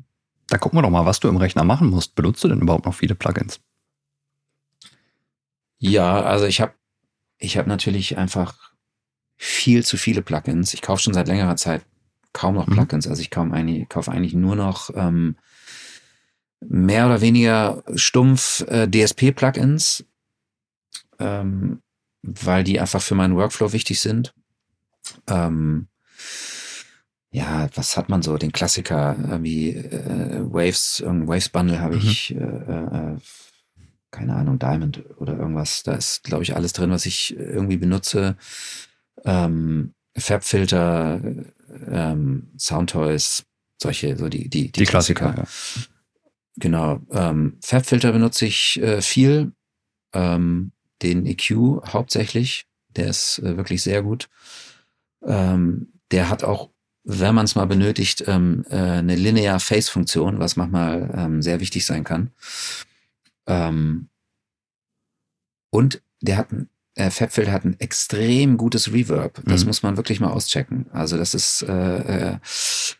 [0.47, 2.13] Da gucken wir doch mal, was du im Rechner machen musst.
[2.15, 3.61] Benutzt du denn überhaupt noch viele Plugins?
[5.79, 6.73] Ja, also ich habe
[7.43, 8.71] ich habe natürlich einfach
[9.35, 10.73] viel zu viele Plugins.
[10.73, 11.85] Ich kaufe schon seit längerer Zeit
[12.31, 12.73] kaum noch mhm.
[12.73, 13.05] Plugins.
[13.05, 15.35] Also ich kaum eigentlich, kaufe eigentlich nur noch ähm,
[16.61, 20.05] mehr oder weniger stumpf äh, DSP-Plugins,
[21.19, 21.81] ähm,
[22.21, 24.33] weil die einfach für meinen Workflow wichtig sind.
[25.27, 25.87] Ähm,
[27.31, 28.37] ja, was hat man so?
[28.37, 32.01] Den Klassiker wie äh, Waves, irgendein Waves Bundle habe mhm.
[32.01, 33.17] ich äh, äh,
[34.13, 35.83] keine Ahnung, Diamond oder irgendwas.
[35.83, 38.37] Da ist, glaube ich, alles drin, was ich irgendwie benutze.
[39.25, 41.19] Ähm, Farbfilter,
[41.89, 43.43] ähm, Soundtoys,
[43.81, 45.33] solche, so die, die, die, die Klassiker.
[45.33, 45.81] Klassiker.
[45.81, 45.87] Ja.
[46.57, 46.99] Genau.
[47.11, 49.51] Ähm, Farbfilter benutze ich äh, viel.
[50.13, 52.67] Ähm, den EQ hauptsächlich.
[52.95, 54.29] Der ist äh, wirklich sehr gut.
[55.25, 56.69] Ähm, der hat auch
[57.05, 61.59] wenn man es mal benötigt, ähm, äh, eine Linear Phase Funktion, was manchmal ähm, sehr
[61.59, 62.31] wichtig sein kann.
[63.47, 64.09] Ähm,
[65.71, 69.41] und der hat ein äh, Fabfield hat ein extrem gutes Reverb.
[69.45, 69.67] Das mhm.
[69.67, 70.85] muss man wirklich mal auschecken.
[70.91, 72.37] Also das ist, äh, äh,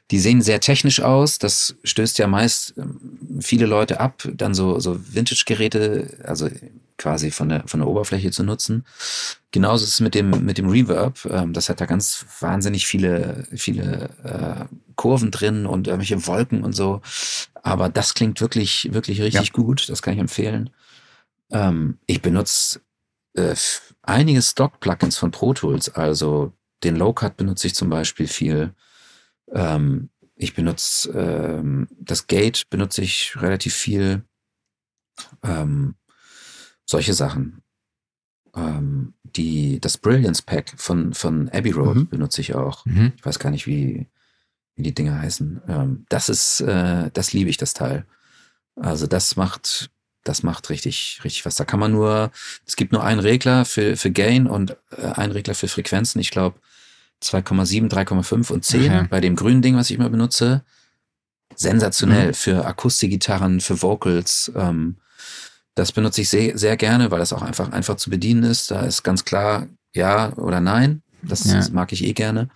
[0.10, 1.38] die sehen sehr technisch aus.
[1.38, 2.84] Das stößt ja meist äh,
[3.40, 6.50] viele Leute ab, dann so, so Vintage-Geräte, also
[6.98, 8.84] quasi von der, von der Oberfläche zu nutzen.
[9.52, 11.26] Genauso ist es mit dem, mit dem Reverb.
[11.30, 14.66] Ähm, das hat da ganz wahnsinnig viele, viele äh,
[14.96, 17.02] Kurven drin und irgendwelche Wolken und so.
[17.62, 19.54] Aber das klingt wirklich, wirklich richtig ja.
[19.54, 19.88] gut.
[19.90, 20.72] Das kann ich empfehlen.
[21.52, 22.80] Ähm, ich benutze
[23.34, 23.56] äh,
[24.02, 25.90] einige Stock-Plugins von Pro Tools.
[25.90, 26.54] Also
[26.84, 28.74] den Low-Cut benutze ich zum Beispiel viel.
[29.52, 34.24] Ähm, ich benutze ähm, das Gate benutze ich relativ viel.
[35.44, 35.96] Ähm,
[36.86, 37.62] solche Sachen.
[38.56, 42.08] Ähm, die, das Brilliance Pack von, von Abbey Road mhm.
[42.08, 42.86] benutze ich auch.
[42.86, 43.14] Mhm.
[43.16, 44.08] Ich weiß gar nicht, wie,
[44.76, 45.62] wie die Dinge heißen.
[45.68, 48.06] Ähm, das ist, äh, das liebe ich, das Teil.
[48.76, 49.92] Also das macht,
[50.24, 51.56] das macht richtig, richtig was.
[51.56, 52.32] Da kann man nur,
[52.66, 56.20] es gibt nur einen Regler für, für Gain und äh, einen Regler für Frequenzen.
[56.20, 56.60] Ich glaube
[57.22, 59.08] 2,7, 3,5 und 10 okay.
[59.10, 60.64] bei dem grünen Ding, was ich immer benutze.
[61.56, 62.34] Sensationell mhm.
[62.34, 64.52] für Akustikgitarren, für Vocals.
[64.56, 64.98] Ähm,
[65.76, 68.72] das benutze ich sehr, sehr gerne, weil das auch einfach einfach zu bedienen ist.
[68.72, 71.02] Da ist ganz klar ja oder nein.
[71.22, 71.56] Das, ja.
[71.56, 72.50] das mag ich eh gerne.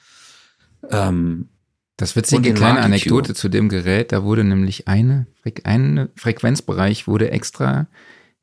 [0.90, 1.50] Ähm,
[1.98, 5.26] das witzige kleine Anekdote zu dem Gerät, da wurde nämlich eine,
[5.64, 7.88] ein Frequenzbereich wurde extra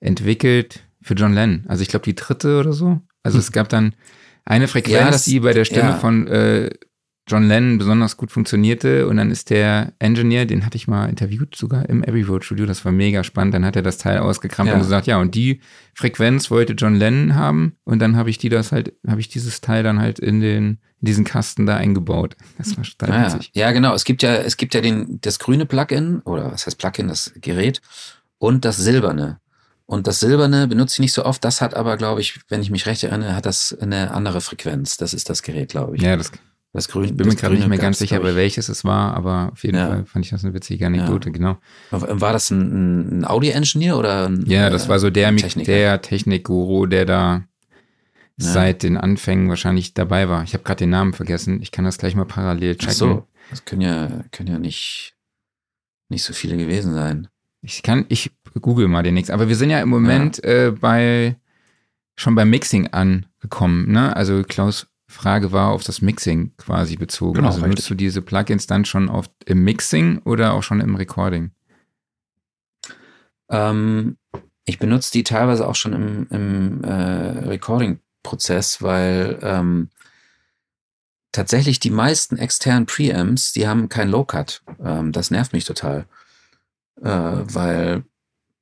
[0.00, 1.64] entwickelt für John Lennon.
[1.68, 3.00] Also ich glaube die dritte oder so.
[3.22, 3.40] Also hm.
[3.40, 3.94] es gab dann
[4.44, 5.96] eine Frequenz, ja, das, die bei der Stimme ja.
[5.98, 6.70] von äh,
[7.26, 9.06] John Lennon besonders gut funktionierte.
[9.06, 12.66] Und dann ist der Engineer, den hatte ich mal interviewt, sogar im Abbey Road Studio,
[12.66, 13.54] das war mega spannend.
[13.54, 14.74] Dann hat er das Teil ausgekramt ja.
[14.74, 15.60] und gesagt, ja, und die
[15.94, 17.76] Frequenz wollte John Lennon haben.
[17.84, 20.78] Und dann habe ich die das halt, habe ich dieses Teil dann halt in den,
[21.00, 22.36] in diesen Kasten da eingebaut.
[22.58, 23.50] Das war total ja, witzig.
[23.54, 23.94] Ja, genau.
[23.94, 27.32] Es gibt ja, es gibt ja den, das grüne Plugin, oder was heißt Plugin, das
[27.40, 27.80] Gerät,
[28.38, 29.40] und das silberne.
[29.86, 31.44] Und das Silberne benutze ich nicht so oft.
[31.44, 34.96] Das hat aber, glaube ich, wenn ich mich recht erinnere, hat das eine andere Frequenz.
[34.96, 36.02] Das ist das Gerät, glaube ich.
[36.02, 36.32] Ja, das
[36.74, 39.50] das Grün, ich bin mir gerade nicht mehr ganz sicher, bei welches es war, aber
[39.52, 39.86] auf jeden ja.
[39.86, 41.32] Fall fand ich das eine witzige Anekdote, ja.
[41.32, 41.58] genau.
[41.90, 45.70] War das ein, ein Audio-Engineer oder ein, Ja, das war so der, Techniker.
[45.70, 47.44] der Technikguru, der da ja.
[48.36, 50.42] seit den Anfängen wahrscheinlich dabei war.
[50.42, 51.62] Ich habe gerade den Namen vergessen.
[51.62, 52.88] Ich kann das gleich mal parallel checken.
[52.90, 55.14] Ach so, das können ja, können ja nicht,
[56.08, 57.28] nicht so viele gewesen sein.
[57.62, 59.32] Ich kann, ich google mal den nächsten.
[59.32, 61.36] Aber wir sind ja im Moment äh, bei
[62.16, 64.14] schon beim Mixing angekommen, ne?
[64.16, 67.34] Also Klaus Frage war auf das Mixing quasi bezogen.
[67.34, 67.76] Genau, also richtig.
[67.76, 71.50] nutzt du diese Plugins dann schon oft im Mixing oder auch schon im Recording?
[73.48, 74.16] Ähm,
[74.64, 79.90] ich benutze die teilweise auch schon im, im äh, Recording-Prozess, weil ähm,
[81.32, 84.62] tatsächlich die meisten externen Preamps, die haben kein Low-Cut.
[84.82, 86.06] Ähm, das nervt mich total,
[87.02, 88.04] äh, weil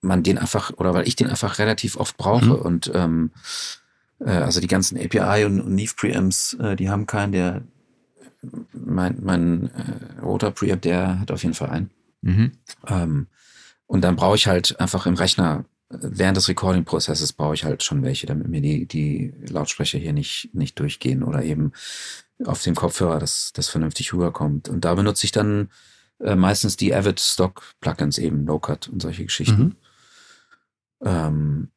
[0.01, 2.53] man den einfach oder weil ich den einfach relativ oft brauche mhm.
[2.53, 3.82] und ähm, äh,
[4.31, 7.63] also die ganzen API und, und Neve Preamps, äh, die haben keinen, der
[8.73, 11.91] mein, mein äh, roter Preamp, der hat auf jeden Fall einen.
[12.23, 12.53] Mhm.
[12.87, 13.27] Ähm,
[13.87, 18.03] und dann brauche ich halt einfach im Rechner, während des Recording-Prozesses brauche ich halt schon
[18.03, 21.73] welche, damit mir die, die Lautsprecher hier nicht, nicht durchgehen oder eben
[22.45, 24.69] auf dem Kopfhörer, dass das vernünftig rüberkommt.
[24.69, 25.71] Und da benutze ich dann
[26.21, 29.63] äh, meistens die Avid Stock Plugins eben, No Cut und solche Geschichten.
[29.63, 29.77] Mhm.
[31.05, 31.69] Ähm,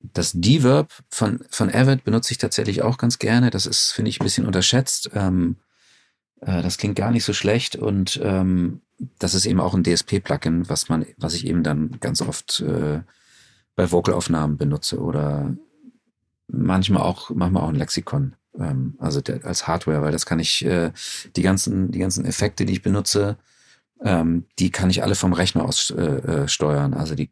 [0.00, 3.50] das D-Verb von, von Avid benutze ich tatsächlich auch ganz gerne.
[3.50, 5.10] Das ist, finde ich, ein bisschen unterschätzt.
[5.14, 5.56] Ähm,
[6.40, 8.80] äh, das klingt gar nicht so schlecht und ähm,
[9.18, 13.00] das ist eben auch ein DSP-Plugin, was man, was ich eben dann ganz oft äh,
[13.74, 15.54] bei Vocalaufnahmen benutze oder
[16.48, 18.34] manchmal auch, manchmal auch ein Lexikon.
[18.58, 20.92] Ähm, also der, als Hardware, weil das kann ich, äh,
[21.36, 23.36] die ganzen, die ganzen Effekte, die ich benutze,
[24.02, 26.94] ähm, die kann ich alle vom Rechner aus äh, äh steuern.
[26.94, 27.30] Also die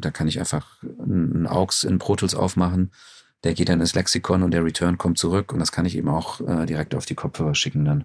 [0.00, 2.92] da kann ich einfach einen AUX in Pro Tools aufmachen.
[3.42, 6.08] Der geht dann ins Lexikon und der Return kommt zurück und das kann ich eben
[6.08, 8.04] auch äh, direkt auf die Kopfhörer schicken dann.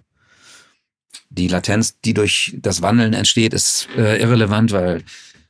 [1.30, 5.02] Die Latenz, die durch das Wandeln entsteht, ist äh, irrelevant, weil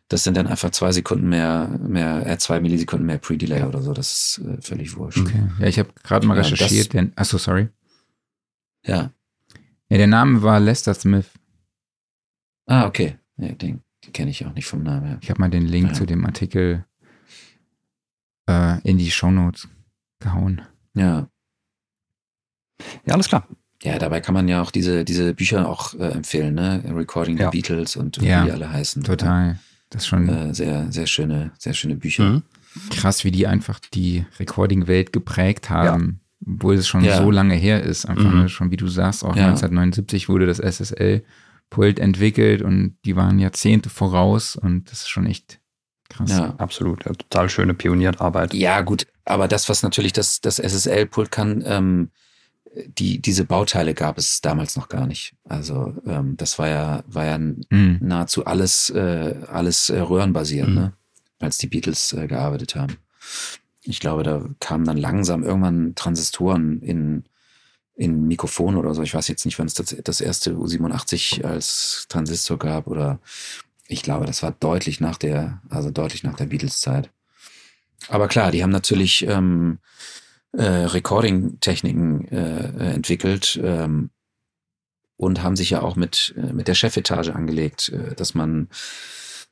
[0.09, 3.93] das sind dann einfach zwei Sekunden mehr, mehr äh, zwei Millisekunden mehr Pre-Delay oder so.
[3.93, 5.19] Das ist äh, völlig wurscht.
[5.19, 5.49] Okay.
[5.61, 6.95] Ja, ich habe gerade mal recherchiert.
[6.95, 7.69] Ja, achso, sorry.
[8.85, 9.13] Ja.
[9.89, 11.27] Ja, der Name war Lester Smith.
[12.67, 13.17] Ah, okay.
[13.37, 15.19] Ja, den die kenne ich auch nicht vom Namen her.
[15.21, 15.93] Ich habe mal den Link ja.
[15.95, 16.85] zu dem Artikel
[18.49, 19.69] äh, in die Shownotes
[20.21, 20.63] gehauen.
[20.95, 21.29] Ja.
[23.05, 23.47] Ja, alles klar.
[23.83, 26.83] Ja, dabei kann man ja auch diese, diese Bücher auch äh, empfehlen, ne?
[26.95, 27.51] Recording ja.
[27.51, 29.03] the Beatles und ja, wie die alle heißen.
[29.05, 29.59] Total.
[29.89, 32.25] Das ist schon äh, sehr, sehr schöne, sehr schöne Bücher.
[32.25, 32.43] Mhm.
[32.91, 36.21] Krass, wie die einfach die Recording-Welt geprägt haben.
[36.47, 37.19] obwohl es schon Ja.
[37.19, 38.07] so lange her ist.
[38.07, 38.39] Einfach Mhm.
[38.43, 39.49] ne, schon, wie du sagst, auch Ja.
[39.49, 40.59] 1979 wurde das
[41.71, 45.61] SSL-Pult entwickelt und die waren Jahrzehnte voraus und das ist schon echt
[46.09, 46.31] krass.
[46.31, 46.55] Ja.
[46.59, 47.05] Absolut.
[47.05, 48.55] Ja, total schöne Pionierarbeit.
[48.55, 52.11] Ja, gut, aber das, was natürlich das, das SSL-Pult kann, ähm,
[52.87, 55.35] die, diese Bauteile gab es damals noch gar nicht.
[55.45, 57.99] Also ähm, das war ja, war ja Mhm.
[58.01, 60.75] nahezu alles, äh, alles äh, röhrenbasiert, Mhm.
[60.75, 60.93] ne?
[61.41, 62.97] als die Beatles äh, gearbeitet haben.
[63.83, 67.25] Ich glaube, da kamen dann langsam irgendwann Transistoren in,
[68.01, 69.03] in Mikrofon oder so.
[69.03, 73.21] Ich weiß jetzt nicht, wann es das, das erste U87 als Transistor gab oder
[73.89, 77.11] ich glaube, das war deutlich nach der, also deutlich nach der Beatles-Zeit.
[78.09, 79.81] Aber klar, die haben natürlich ähm,
[80.53, 84.09] äh, Recording-Techniken äh, äh, entwickelt ähm,
[85.19, 88.71] und haben sich ja auch mit, äh, mit der Chefetage angelegt, äh, dass man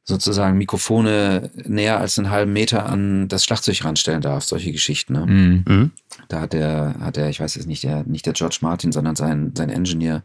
[0.09, 5.13] sozusagen Mikrofone näher als einen halben Meter an das Schlagzeug ranstellen darf, solche Geschichten.
[5.13, 5.27] Ne?
[5.27, 5.65] Mhm.
[5.69, 5.91] Mhm.
[6.29, 9.17] Da hat der, hat der, ich weiß jetzt nicht, der, nicht der George Martin, sondern
[9.17, 10.23] sein, sein Engineer,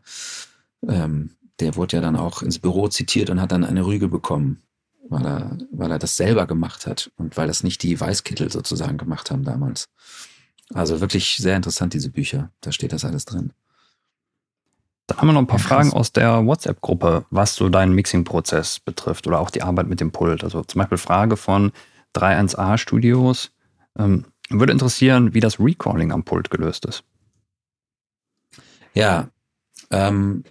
[0.88, 4.64] ähm, der wurde ja dann auch ins Büro zitiert und hat dann eine Rüge bekommen,
[5.10, 8.97] weil er, weil er das selber gemacht hat und weil das nicht die Weißkittel sozusagen
[8.97, 9.89] gemacht haben damals.
[10.73, 12.51] Also wirklich sehr interessant, diese Bücher.
[12.61, 13.51] Da steht das alles drin.
[15.07, 15.65] Dann haben wir noch ein paar Ja.
[15.65, 20.11] Fragen aus der WhatsApp-Gruppe, was so deinen Mixing-Prozess betrifft oder auch die Arbeit mit dem
[20.11, 20.43] Pult.
[20.43, 21.71] Also zum Beispiel Frage von
[22.13, 23.51] 31A Studios.
[23.97, 27.03] Ähm, würde interessieren, wie das Recalling am Pult gelöst ist.
[28.93, 29.30] Ja,
[29.91, 30.43] ähm,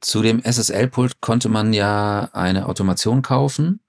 [0.00, 3.80] zu dem SSL-Pult konnte man ja eine Automation kaufen.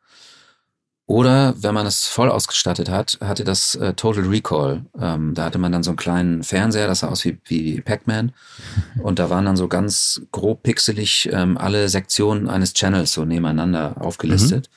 [1.11, 4.85] Oder wenn man es voll ausgestattet hat, hatte das äh, Total Recall.
[4.97, 8.31] Ähm, da hatte man dann so einen kleinen Fernseher, das sah aus wie, wie Pac-Man.
[9.03, 13.97] Und da waren dann so ganz grob pixelig ähm, alle Sektionen eines Channels so nebeneinander
[13.99, 14.69] aufgelistet.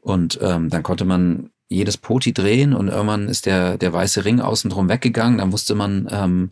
[0.00, 4.40] Und ähm, dann konnte man jedes Poti drehen und irgendwann ist der, der weiße Ring
[4.40, 5.38] außen drum weggegangen.
[5.38, 6.50] Dann wusste man, ähm,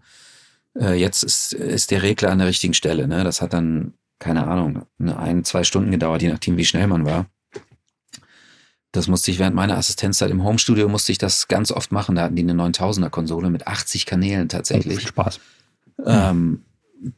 [0.79, 3.09] äh, jetzt ist, ist der Regler an der richtigen Stelle.
[3.09, 3.25] Ne?
[3.25, 7.05] Das hat dann, keine Ahnung, eine ein, zwei Stunden gedauert, je nachdem, wie schnell man
[7.05, 7.27] war.
[8.99, 12.17] Das musste ich während meiner Assistenzzeit im Homestudio musste ich das ganz oft machen.
[12.17, 14.99] Da hatten die eine 9000er Konsole mit 80 Kanälen tatsächlich.
[14.99, 15.39] Viel Spaß.
[16.05, 16.65] Ähm,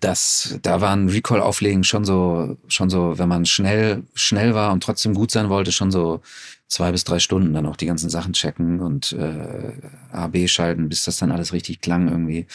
[0.01, 5.15] das, da waren Recall-Auflegen schon so, schon so, wenn man schnell, schnell war und trotzdem
[5.15, 6.21] gut sein wollte, schon so
[6.69, 9.73] zwei bis drei Stunden dann auch die ganzen Sachen checken und äh,
[10.13, 12.47] A, B schalten, bis das dann alles richtig klang irgendwie.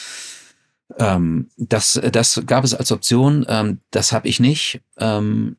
[0.99, 4.81] Ähm, das, das gab es als Option, ähm, das habe ich nicht.
[4.99, 5.57] Ähm,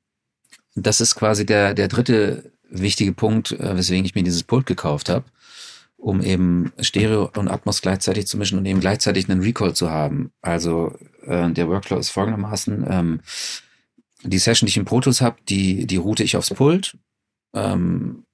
[0.76, 5.08] das ist quasi der, der dritte wichtige Punkt, äh, weswegen ich mir dieses Pult gekauft
[5.08, 5.24] habe,
[5.96, 10.30] um eben Stereo und Atmos gleichzeitig zu mischen und eben gleichzeitig einen Recall zu haben.
[10.42, 13.20] Also äh, der Workflow ist folgendermaßen, ähm,
[14.22, 16.96] die Session, die ich im Pro Tools habe, die, die route ich aufs Pult,
[17.54, 18.24] ähm,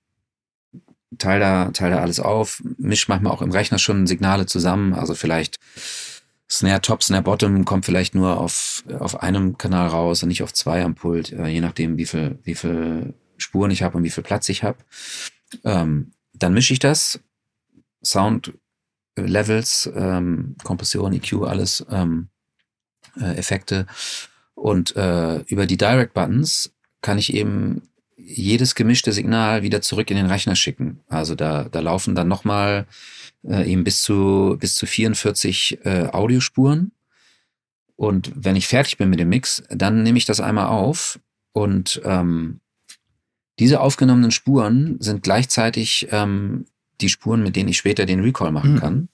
[1.18, 5.14] teile da, teile da alles auf, misch manchmal auch im Rechner schon Signale zusammen, also
[5.14, 5.58] vielleicht
[6.50, 10.52] Snare Top, Snare Bottom kommt vielleicht nur auf, auf einem Kanal raus und nicht auf
[10.52, 14.10] zwei am Pult, äh, je nachdem, wie viel, wie viel Spuren ich habe und wie
[14.10, 14.78] viel Platz ich habe.
[15.64, 17.20] Ähm, dann mische ich das,
[18.04, 18.52] Sound
[19.16, 22.28] Levels, ähm, Kompression, EQ, alles, ähm,
[23.20, 23.86] äh, Effekte.
[24.54, 27.82] Und äh, über die Direct Buttons kann ich eben
[28.16, 31.00] jedes gemischte Signal wieder zurück in den Rechner schicken.
[31.08, 32.86] Also da, da laufen dann nochmal
[33.44, 36.92] äh, eben bis zu, bis zu 44 äh, Audiospuren.
[37.96, 41.20] Und wenn ich fertig bin mit dem Mix, dann nehme ich das einmal auf
[41.52, 42.60] und ähm,
[43.58, 46.64] diese aufgenommenen Spuren sind gleichzeitig ähm,
[47.00, 48.78] die Spuren, mit denen ich später den Recall machen Mhm.
[48.78, 49.08] kann,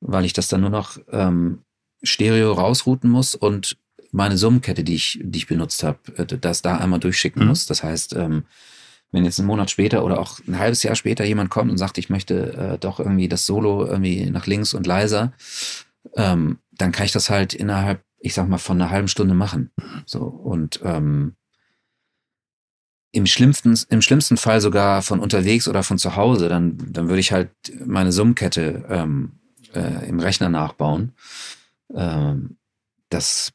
[0.00, 1.60] weil ich das dann nur noch ähm,
[2.02, 3.76] Stereo rausrouten muss und
[4.10, 7.48] meine Summenkette, die ich, die ich benutzt habe, äh, das da einmal durchschicken Mhm.
[7.48, 7.66] muss.
[7.66, 8.44] Das heißt, ähm,
[9.10, 11.98] wenn jetzt einen Monat später oder auch ein halbes Jahr später jemand kommt und sagt,
[11.98, 15.32] ich möchte äh, doch irgendwie das Solo irgendwie nach links und leiser,
[16.14, 19.70] ähm, dann kann ich das halt innerhalb, ich sag mal, von einer halben Stunde machen.
[20.06, 21.34] So und ähm,
[23.18, 27.20] im schlimmsten, im schlimmsten Fall sogar von unterwegs oder von zu Hause, dann, dann würde
[27.20, 27.50] ich halt
[27.84, 29.32] meine Summenkette ähm,
[29.74, 31.12] äh, im Rechner nachbauen.
[31.94, 32.56] Ähm,
[33.10, 33.52] das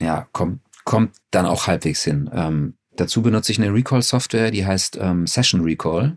[0.00, 2.30] ja, kommt, kommt dann auch halbwegs hin.
[2.32, 6.16] Ähm, dazu benutze ich eine Recall-Software, die heißt ähm, Session Recall.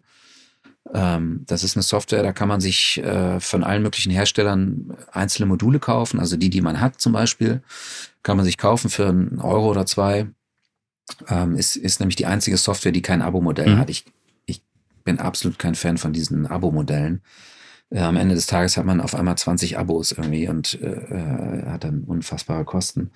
[0.94, 5.48] Ähm, das ist eine Software, da kann man sich äh, von allen möglichen Herstellern einzelne
[5.48, 7.62] Module kaufen, also die, die man hat zum Beispiel,
[8.24, 10.28] kann man sich kaufen für einen Euro oder zwei.
[11.28, 13.80] Ähm, ist, ist nämlich die einzige Software, die kein Abo-Modell Mhm.
[13.80, 13.90] hat.
[13.90, 14.06] Ich,
[14.46, 14.62] ich
[15.04, 17.22] bin absolut kein Fan von diesen Abo-Modellen.
[17.90, 21.66] Äh, am Ende des Tages hat man auf einmal 20 Abos irgendwie und äh, äh,
[21.68, 23.12] hat dann unfassbare Kosten.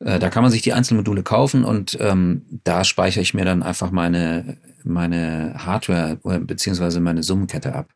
[0.00, 3.44] Äh, da kann man sich die einzelnen Module kaufen und ähm, da speichere ich mir
[3.44, 7.88] dann einfach meine, meine Hardware äh, beziehungsweise meine Summenkette ab,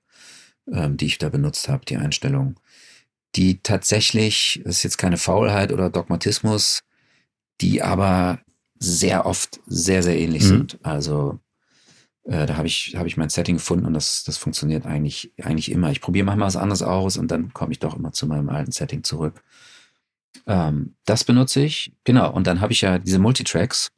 [0.72, 2.56] ähm, die ich da benutzt habe, die Einstellung.
[3.34, 6.80] die tatsächlich, das ist jetzt keine Faulheit oder Dogmatismus,
[7.60, 8.38] die aber
[8.78, 10.48] sehr oft sehr, sehr ähnlich mhm.
[10.48, 10.78] sind.
[10.82, 11.38] Also
[12.24, 15.70] äh, da habe ich, hab ich mein Setting gefunden und das, das funktioniert eigentlich, eigentlich
[15.70, 15.90] immer.
[15.90, 18.72] Ich probiere manchmal was anderes aus und dann komme ich doch immer zu meinem alten
[18.72, 19.42] Setting zurück.
[20.46, 22.32] Ähm, das benutze ich, genau.
[22.32, 23.92] Und dann habe ich ja diese Multitracks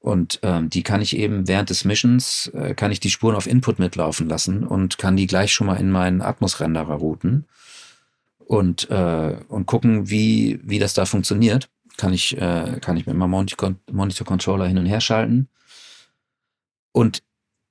[0.00, 3.46] und ähm, die kann ich eben während des Missions, äh, kann ich die Spuren auf
[3.46, 7.44] Input mitlaufen lassen und kann die gleich schon mal in meinen Atmos-Renderer routen
[8.38, 11.68] und, äh, und gucken, wie, wie das da funktioniert.
[12.00, 15.50] Kann ich, äh, kann ich mit meinem Monitor-Controller hin und her schalten.
[16.92, 17.22] Und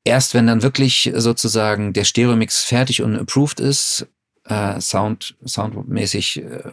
[0.04, 4.08] erst wenn dann wirklich sozusagen der Stereo-Mix fertig und approved ist,
[4.46, 6.72] äh, Sound, soundmäßig äh,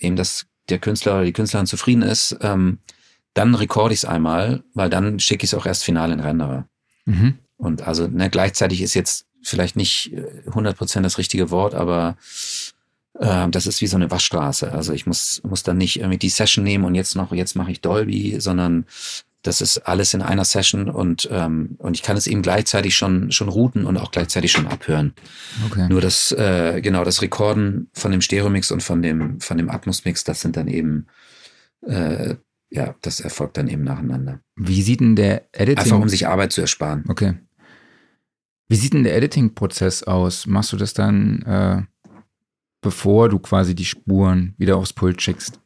[0.00, 2.78] eben, dass der Künstler oder die Künstlerin zufrieden ist, ähm,
[3.34, 6.66] dann recorde ich es einmal, weil dann schicke ich es auch erst final in Renderer.
[7.04, 7.38] Mhm.
[7.58, 10.12] Und also ne, gleichzeitig ist jetzt vielleicht nicht
[10.48, 12.16] 100% äh, das richtige Wort, aber
[13.18, 14.72] äh, das ist wie so eine Waschstraße.
[14.72, 17.72] Also ich muss, muss dann nicht irgendwie die Session nehmen und jetzt noch, jetzt mache
[17.72, 18.86] ich Dolby, sondern
[19.42, 23.30] das ist alles in einer Session und, ähm, und ich kann es eben gleichzeitig schon,
[23.30, 25.14] schon routen und auch gleichzeitig schon abhören.
[25.66, 25.86] Okay.
[25.88, 30.24] Nur das, äh, genau, das Rekorden von dem Stereo-Mix und von dem, von dem Atmos-Mix,
[30.24, 31.06] das sind dann eben,
[31.86, 32.34] äh,
[32.70, 34.40] ja, das erfolgt dann eben nacheinander.
[34.56, 35.78] Wie sieht denn der Editing?
[35.78, 37.04] Einfach um sich Arbeit zu ersparen.
[37.08, 37.34] Okay.
[38.68, 40.46] Wie sieht denn der Editing-Prozess aus?
[40.46, 41.82] Machst du das dann, äh,
[42.80, 45.60] bevor du quasi die Spuren wieder aufs Pult schickst?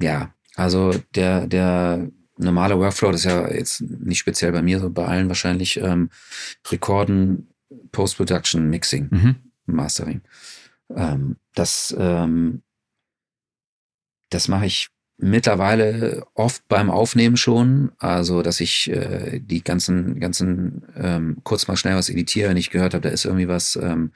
[0.00, 4.90] Ja, also der, der normale Workflow, das ist ja jetzt nicht speziell bei mir, so
[4.90, 6.10] bei allen wahrscheinlich, ähm,
[6.68, 7.48] Rekorden,
[7.92, 9.36] Post-Production, Mixing, mhm.
[9.66, 10.22] Mastering.
[10.94, 12.62] Ähm, das ähm,
[14.32, 14.88] das mache ich
[15.18, 21.76] mittlerweile oft beim Aufnehmen schon, also dass ich äh, die ganzen, ganzen ähm, kurz mal
[21.76, 24.12] schnell was editiere, wenn ich gehört habe, da ist irgendwie was, ähm,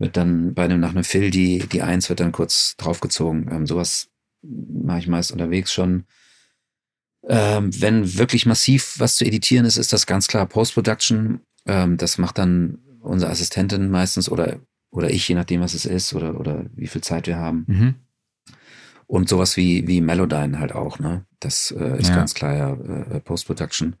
[0.00, 3.48] wird dann bei einem nach einem Fill die, die Eins wird dann kurz draufgezogen.
[3.52, 4.08] Ähm, sowas
[4.42, 6.04] mache ich meist unterwegs schon.
[7.28, 11.40] Ähm, wenn wirklich massiv was zu editieren ist, ist das ganz klar Post-Production.
[11.66, 14.60] Ähm, das macht dann unsere Assistentin meistens oder,
[14.90, 17.64] oder ich, je nachdem, was es ist oder, oder wie viel Zeit wir haben.
[17.68, 17.94] Mhm.
[19.06, 21.26] Und sowas wie, wie Melodyne halt auch, ne?
[21.40, 22.16] Das äh, ist ja.
[22.16, 23.96] ganz klar ja äh, Post-Production.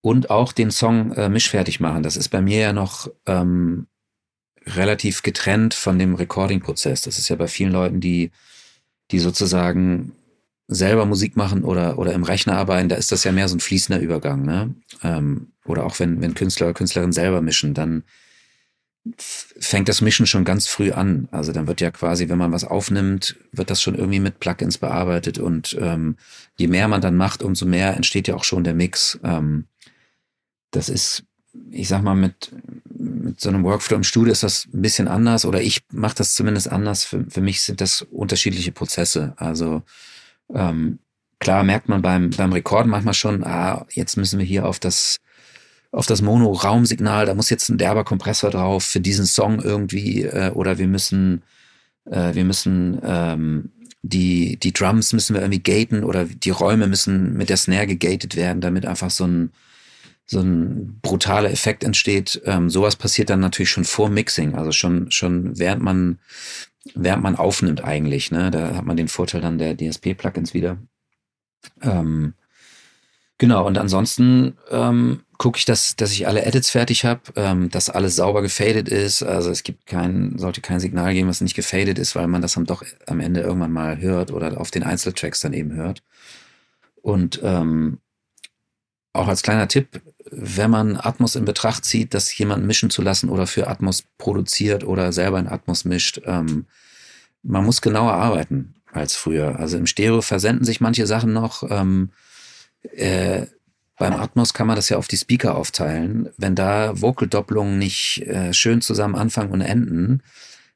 [0.00, 2.02] Und auch den Song äh, mischfertig machen.
[2.02, 3.86] Das ist bei mir ja noch ähm,
[4.66, 7.02] relativ getrennt von dem Recording-Prozess.
[7.02, 8.30] Das ist ja bei vielen Leuten, die,
[9.10, 10.12] die sozusagen
[10.68, 13.60] selber Musik machen oder, oder im Rechner arbeiten, da ist das ja mehr so ein
[13.60, 14.44] fließender Übergang.
[14.44, 14.74] Ne?
[15.02, 18.04] Ähm, oder auch wenn, wenn Künstler oder Künstlerinnen selber mischen, dann
[19.16, 21.28] fängt das Mischen schon ganz früh an.
[21.32, 24.78] Also dann wird ja quasi, wenn man was aufnimmt, wird das schon irgendwie mit Plugins
[24.78, 26.16] bearbeitet und ähm,
[26.56, 29.18] je mehr man dann macht, umso mehr entsteht ja auch schon der Mix.
[29.24, 29.66] Ähm,
[30.70, 31.24] das ist,
[31.70, 32.52] ich sag mal, mit,
[33.20, 36.34] mit so einem Workflow im Studio ist das ein bisschen anders oder ich mache das
[36.34, 37.04] zumindest anders.
[37.04, 39.34] Für, für mich sind das unterschiedliche Prozesse.
[39.36, 39.82] Also
[40.54, 40.98] ähm,
[41.38, 45.18] klar merkt man beim, beim Rekorden manchmal schon, ah, jetzt müssen wir hier auf das,
[45.92, 50.50] auf das Mono-Raumsignal, da muss jetzt ein derber Kompressor drauf für diesen Song irgendwie, äh,
[50.50, 51.42] oder wir müssen,
[52.06, 53.70] äh, wir müssen ähm,
[54.02, 58.34] die, die Drums müssen wir irgendwie gaten oder die Räume müssen mit der Snare gegatet
[58.34, 59.52] werden, damit einfach so ein,
[60.30, 62.40] so ein brutaler Effekt entsteht.
[62.44, 66.20] Ähm, sowas passiert dann natürlich schon vor Mixing, also schon, schon während man
[66.94, 68.30] während man aufnimmt eigentlich.
[68.30, 68.50] Ne?
[68.50, 70.78] Da hat man den Vorteil dann der DSP-Plugins wieder.
[71.82, 72.34] Ähm,
[73.38, 77.90] genau, und ansonsten ähm, gucke ich, dass, dass ich alle Edits fertig habe, ähm, dass
[77.90, 79.22] alles sauber gefadet ist.
[79.22, 82.54] Also es gibt kein, sollte kein Signal geben, was nicht gefadet ist, weil man das
[82.54, 86.02] dann doch am Ende irgendwann mal hört oder auf den Einzeltracks dann eben hört.
[87.02, 87.98] Und ähm,
[89.12, 90.00] auch als kleiner Tipp,
[90.30, 94.84] wenn man Atmos in Betracht zieht, das jemand mischen zu lassen oder für Atmos produziert
[94.84, 96.66] oder selber in Atmos mischt, ähm,
[97.42, 99.58] man muss genauer arbeiten als früher.
[99.58, 101.62] Also im Stereo versenden sich manche Sachen noch.
[101.70, 102.10] Ähm,
[102.92, 103.46] äh,
[103.96, 106.30] beim Atmos kann man das ja auf die Speaker aufteilen.
[106.38, 110.22] Wenn da Vocal-Doppelungen nicht äh, schön zusammen anfangen und enden,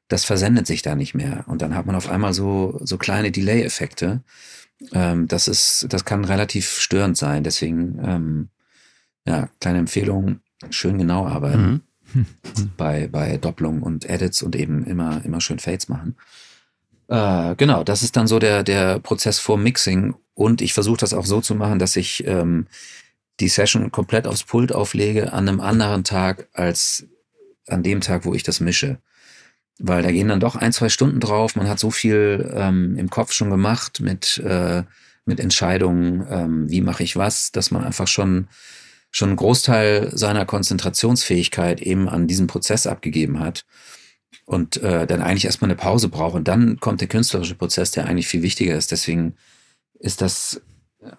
[0.07, 1.43] das versendet sich da nicht mehr.
[1.47, 4.21] Und dann hat man auf einmal so, so kleine Delay-Effekte.
[4.93, 7.43] Ähm, das ist, das kann relativ störend sein.
[7.43, 8.49] Deswegen, ähm,
[9.25, 10.39] ja, kleine Empfehlung,
[10.69, 11.81] schön genau arbeiten
[12.13, 12.25] mhm.
[12.77, 16.15] bei, bei Doppelung und Edits und eben immer, immer schön Fades machen.
[17.07, 20.15] Äh, genau, das ist dann so der, der Prozess vor Mixing.
[20.33, 22.67] Und ich versuche das auch so zu machen, dass ich ähm,
[23.39, 27.07] die Session komplett aufs Pult auflege an einem anderen Tag als
[27.67, 28.99] an dem Tag, wo ich das mische
[29.79, 31.55] weil da gehen dann doch ein, zwei Stunden drauf.
[31.55, 34.83] Man hat so viel ähm, im Kopf schon gemacht mit, äh,
[35.25, 38.47] mit Entscheidungen, ähm, wie mache ich was, dass man einfach schon,
[39.15, 43.65] schon einen Großteil seiner Konzentrationsfähigkeit eben an diesen Prozess abgegeben hat.
[44.45, 46.37] und äh, dann eigentlich erstmal eine Pause brauche.
[46.37, 48.91] Und dann kommt der künstlerische Prozess, der eigentlich viel wichtiger ist.
[48.91, 49.35] Deswegen
[49.99, 50.61] ist das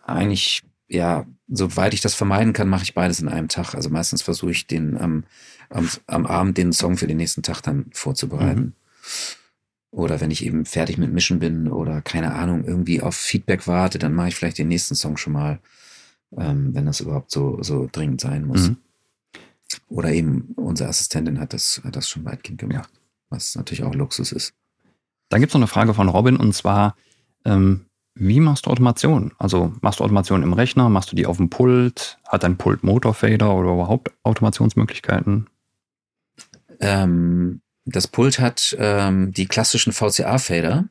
[0.04, 3.74] eigentlich, ja, soweit ich das vermeiden kann, mache ich beides in einem Tag.
[3.74, 5.24] Also meistens versuche ich den am,
[5.70, 8.60] am, am Abend den Song für den nächsten Tag dann vorzubereiten.
[8.60, 8.72] Mhm.
[9.90, 13.98] Oder wenn ich eben fertig mit Mischen bin oder keine Ahnung, irgendwie auf Feedback warte,
[13.98, 15.60] dann mache ich vielleicht den nächsten Song schon mal,
[16.36, 18.68] ähm, wenn das überhaupt so, so dringend sein muss.
[18.68, 18.76] Mhm.
[19.88, 22.90] Oder eben unsere Assistentin hat das, hat das schon weitgehend gemacht,
[23.30, 24.54] was natürlich auch Luxus ist.
[25.28, 26.96] Dann gibt es noch eine Frage von Robin und zwar,
[27.44, 29.32] ähm, wie machst du Automation?
[29.38, 32.18] Also machst du Automation im Rechner, machst du die auf dem Pult?
[32.26, 35.48] Hat dein Pult Motorfader oder überhaupt Automationsmöglichkeiten?
[36.80, 40.88] Ähm, das Pult hat ähm, die klassischen VCA-Fader.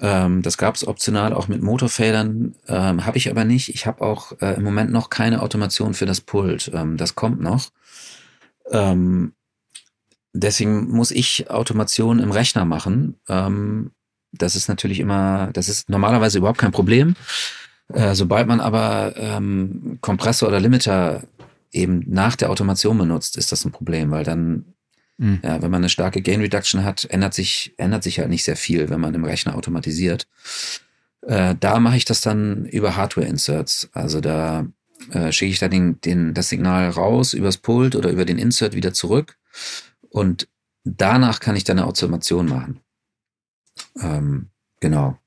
[0.00, 3.68] Ähm, das gab es optional auch mit Motorfadern, ähm, habe ich aber nicht.
[3.68, 6.70] Ich habe auch äh, im Moment noch keine Automation für das Pult.
[6.74, 7.70] Ähm, das kommt noch.
[8.70, 9.34] Ähm,
[10.32, 13.20] deswegen muss ich Automation im Rechner machen.
[13.28, 13.90] Ähm,
[14.32, 17.14] das ist natürlich immer, das ist normalerweise überhaupt kein Problem.
[17.92, 21.24] Äh, sobald man aber ähm, Kompressor oder Limiter
[21.72, 24.74] eben nach der Automation benutzt, ist das ein Problem, weil dann
[25.20, 25.40] Mhm.
[25.44, 28.56] Ja, wenn man eine starke Gain Reduction hat, ändert sich, ändert sich halt nicht sehr
[28.56, 30.26] viel, wenn man im Rechner automatisiert.
[31.20, 33.90] Äh, da mache ich das dann über Hardware-Inserts.
[33.92, 34.66] Also da
[35.12, 38.74] äh, schicke ich da den, den, das Signal raus übers Pult oder über den Insert
[38.74, 39.36] wieder zurück.
[40.08, 40.48] Und
[40.84, 42.80] danach kann ich dann eine Automation machen.
[44.00, 44.48] Ähm,
[44.80, 45.18] genau.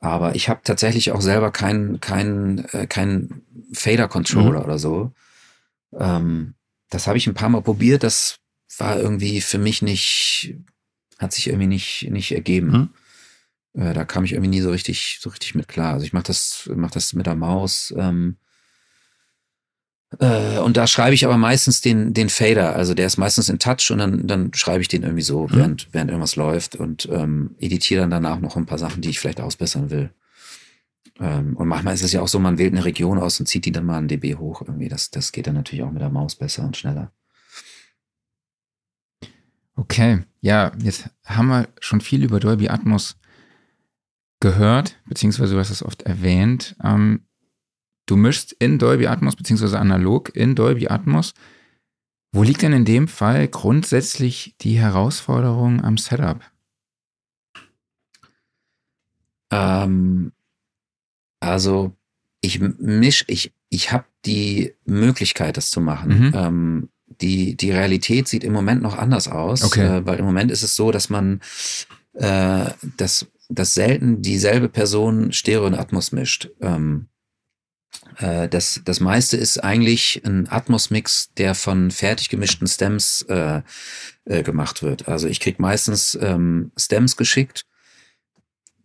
[0.00, 4.64] Aber ich habe tatsächlich auch selber keinen keinen äh, keinen Fader-Controller mhm.
[4.64, 5.12] oder so.
[5.96, 6.54] Ähm,
[6.90, 8.02] das habe ich ein paar Mal probiert.
[8.02, 8.40] Das
[8.78, 10.54] war irgendwie für mich nicht,
[11.18, 12.72] hat sich irgendwie nicht, nicht ergeben.
[12.72, 12.88] Hm?
[13.74, 15.94] Äh, da kam ich irgendwie nie so richtig, so richtig mit klar.
[15.94, 17.94] Also ich mache das, mach das mit der Maus.
[17.96, 18.36] Ähm,
[20.18, 22.76] äh, und da schreibe ich aber meistens den, den Fader.
[22.76, 25.56] Also der ist meistens in Touch und dann, dann schreibe ich den irgendwie so, hm?
[25.56, 29.20] während, während irgendwas läuft und ähm, editiere dann danach noch ein paar Sachen, die ich
[29.20, 30.10] vielleicht ausbessern will.
[31.20, 33.64] Ähm, und manchmal ist es ja auch so, man wählt eine Region aus und zieht
[33.64, 34.88] die dann mal ein dB hoch irgendwie.
[34.88, 37.12] Das, das geht dann natürlich auch mit der Maus besser und schneller.
[39.74, 43.16] Okay, ja, jetzt haben wir schon viel über Dolby Atmos
[44.40, 46.76] gehört, beziehungsweise du hast es oft erwähnt.
[46.82, 47.26] Ähm,
[48.06, 51.32] du mischst in Dolby Atmos, beziehungsweise analog in Dolby Atmos.
[52.32, 56.40] Wo liegt denn in dem Fall grundsätzlich die Herausforderung am Setup?
[59.50, 60.32] Ähm,
[61.40, 61.94] also
[62.40, 66.26] ich misch, ich, ich habe die Möglichkeit, das zu machen.
[66.26, 66.32] Mhm.
[66.34, 66.88] Ähm,
[67.22, 69.98] die, die Realität sieht im Moment noch anders aus, okay.
[69.98, 71.40] äh, weil im Moment ist es so, dass man
[72.14, 72.66] äh,
[72.96, 76.50] dass, dass selten dieselbe Person Stereo und Atmos mischt.
[76.60, 77.08] Ähm,
[78.18, 83.62] äh, das, das meiste ist eigentlich ein Atmos-Mix, der von fertig gemischten Stems äh,
[84.24, 85.08] äh, gemacht wird.
[85.08, 87.66] Also ich krieg meistens ähm, Stems geschickt.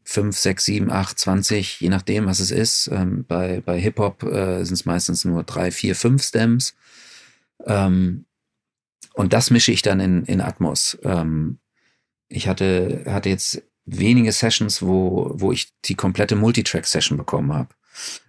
[0.03, 2.89] 5, 6, 7, 8, 20, je nachdem, was es ist.
[2.93, 6.75] Ähm, bei bei Hip-Hop äh, sind es meistens nur 3, 4, 5 Stems.
[7.67, 8.25] Ähm,
[9.13, 10.97] und das mische ich dann in, in Atmos.
[11.03, 11.59] Ähm,
[12.29, 17.69] ich hatte, hatte jetzt wenige Sessions, wo, wo ich die komplette Multitrack-Session bekommen habe.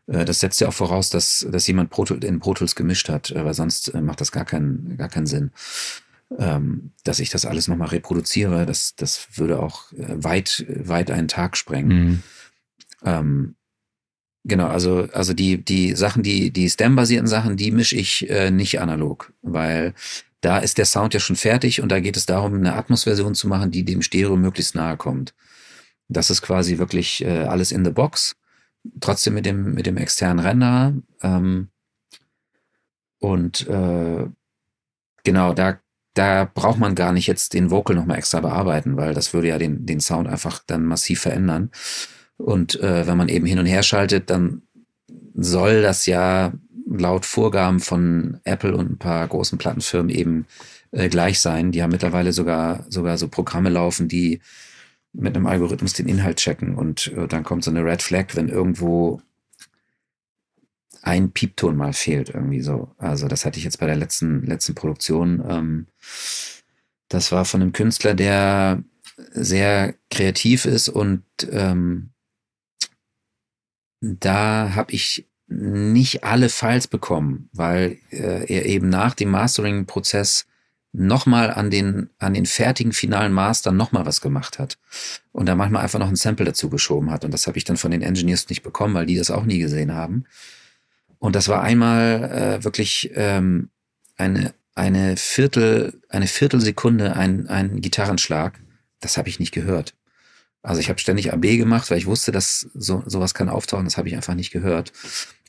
[0.06, 3.30] Äh, das setzt ja auch voraus, dass, dass jemand Pro, in Pro Tools gemischt hat,
[3.30, 5.50] äh, weil sonst äh, macht das gar keinen, gar keinen Sinn.
[6.38, 11.56] Ähm, dass ich das alles nochmal reproduziere, das, das würde auch weit, weit einen Tag
[11.56, 11.88] sprengen.
[11.88, 12.22] Mhm.
[13.04, 13.54] Ähm,
[14.44, 18.80] Genau, also, also die, die Sachen, die, die Stem-basierten Sachen, die mische ich äh, nicht
[18.80, 19.94] analog, weil
[20.40, 23.48] da ist der Sound ja schon fertig und da geht es darum, eine Atmosversion zu
[23.48, 25.34] machen, die dem Stereo möglichst nahe kommt.
[26.08, 28.36] Das ist quasi wirklich äh, alles in the box,
[29.00, 30.94] trotzdem mit dem, mit dem externen Renderer.
[31.22, 31.68] Ähm,
[33.18, 34.26] und äh,
[35.24, 35.80] genau, da,
[36.14, 39.58] da braucht man gar nicht jetzt den Vocal nochmal extra bearbeiten, weil das würde ja
[39.58, 41.70] den, den Sound einfach dann massiv verändern.
[42.38, 44.62] Und äh, wenn man eben hin und her schaltet, dann
[45.34, 46.52] soll das ja
[46.88, 50.46] laut Vorgaben von Apple und ein paar großen Plattenfirmen eben
[50.90, 51.72] äh, gleich sein.
[51.72, 54.40] Die haben mittlerweile sogar, sogar so Programme laufen, die
[55.12, 58.48] mit einem Algorithmus den Inhalt checken und äh, dann kommt so eine Red Flag, wenn
[58.48, 59.20] irgendwo
[61.02, 62.94] ein Piepton mal fehlt, irgendwie so.
[62.98, 65.42] Also das hatte ich jetzt bei der letzten, letzten Produktion.
[65.48, 65.86] Ähm,
[67.08, 68.82] das war von einem Künstler, der
[69.32, 72.10] sehr kreativ ist und ähm,
[74.00, 80.46] da habe ich nicht alle Files bekommen, weil äh, er eben nach dem Mastering-Prozess
[80.92, 84.78] nochmal an den, an den fertigen finalen Master nochmal was gemacht hat.
[85.32, 87.24] Und da manchmal einfach noch ein Sample dazu geschoben hat.
[87.24, 89.58] Und das habe ich dann von den Engineers nicht bekommen, weil die das auch nie
[89.58, 90.24] gesehen haben.
[91.18, 93.70] Und das war einmal äh, wirklich ähm,
[94.16, 98.60] eine, eine Viertel, eine Viertelsekunde ein, ein Gitarrenschlag,
[99.00, 99.94] das habe ich nicht gehört.
[100.62, 103.96] Also ich habe ständig AB gemacht, weil ich wusste, dass so, sowas kann auftauchen, das
[103.96, 104.92] habe ich einfach nicht gehört.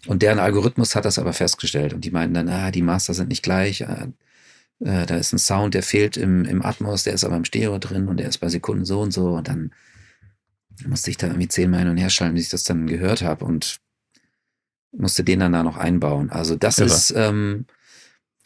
[0.05, 3.29] Und deren Algorithmus hat das aber festgestellt und die meinten dann, ah, die Master sind
[3.29, 4.07] nicht gleich, äh,
[4.79, 7.79] äh, da ist ein Sound, der fehlt im, im Atmos, der ist aber im Stereo
[7.79, 9.71] drin und der ist bei Sekunden so und so und dann
[10.85, 13.43] musste ich da irgendwie zehnmal hin und her schalten, bis ich das dann gehört habe
[13.43, 13.79] und
[14.91, 16.29] musste den dann da noch einbauen.
[16.29, 16.87] Also das Irre.
[16.87, 17.65] ist, ähm,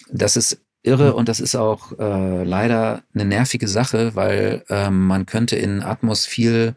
[0.09, 1.15] das ist irre hm.
[1.15, 6.25] und das ist auch äh, leider eine nervige Sache, weil ähm, man könnte in Atmos
[6.25, 6.75] viel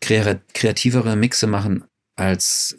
[0.00, 1.84] kreativere Mixe machen
[2.16, 2.76] als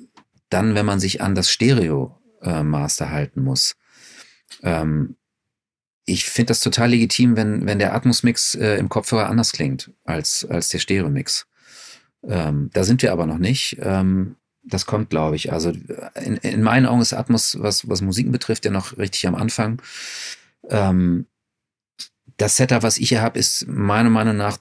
[0.49, 3.75] dann, wenn man sich an das Stereo-Master äh, halten muss.
[4.63, 5.17] Ähm,
[6.05, 10.45] ich finde das total legitim, wenn, wenn der Atmos-Mix äh, im Kopfhörer anders klingt als,
[10.49, 11.47] als der Stereo-Mix.
[12.23, 13.77] Ähm, da sind wir aber noch nicht.
[13.81, 15.51] Ähm, das kommt, glaube ich.
[15.51, 15.71] Also
[16.23, 19.81] in, in meinen Augen ist Atmos, was, was Musiken betrifft, ja noch richtig am Anfang.
[20.69, 21.27] Ähm,
[22.37, 24.57] das Setup, was ich hier habe, ist meiner Meinung nach,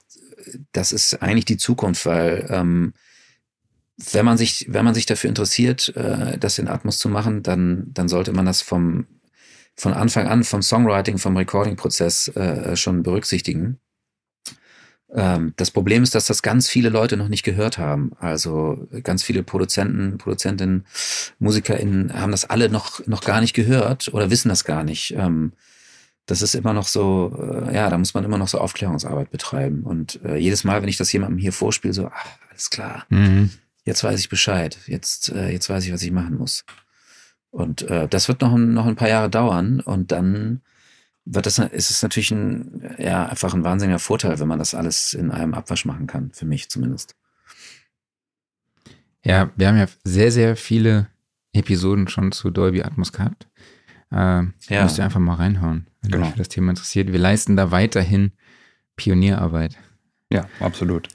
[0.71, 2.93] das ist eigentlich die Zukunft, weil ähm,
[4.11, 7.87] wenn man sich, wenn man sich dafür interessiert, äh, das in Atmos zu machen, dann,
[7.93, 9.05] dann sollte man das vom,
[9.75, 13.79] von Anfang an, vom Songwriting, vom Recording-Prozess äh, schon berücksichtigen.
[15.13, 18.11] Ähm, das Problem ist, dass das ganz viele Leute noch nicht gehört haben.
[18.19, 20.85] Also ganz viele Produzenten, Produzentinnen,
[21.39, 25.13] MusikerInnen haben das alle noch, noch gar nicht gehört oder wissen das gar nicht.
[25.17, 25.53] Ähm,
[26.25, 29.83] das ist immer noch so, äh, ja, da muss man immer noch so Aufklärungsarbeit betreiben.
[29.83, 33.49] Und äh, jedes Mal, wenn ich das jemandem hier vorspiele, so, ach, alles klar, mhm.
[33.83, 36.63] jetzt weiß ich Bescheid, jetzt, äh, jetzt weiß ich, was ich machen muss.
[37.49, 40.61] Und äh, das wird noch, noch ein paar Jahre dauern und dann
[41.25, 45.13] wird das, ist es natürlich ein, ja, einfach ein wahnsinniger Vorteil, wenn man das alles
[45.13, 47.15] in einem Abwasch machen kann, für mich zumindest.
[49.23, 51.07] Ja, wir haben ja sehr, sehr viele
[51.53, 53.47] Episoden schon zu Dolby Atmos gehabt.
[54.11, 54.83] Äh, ja.
[54.83, 56.25] Müsst ihr einfach mal reinhauen, wenn genau.
[56.25, 57.11] euch für das Thema interessiert.
[57.11, 58.31] Wir leisten da weiterhin
[58.95, 59.77] Pionierarbeit.
[60.31, 61.09] Ja, absolut.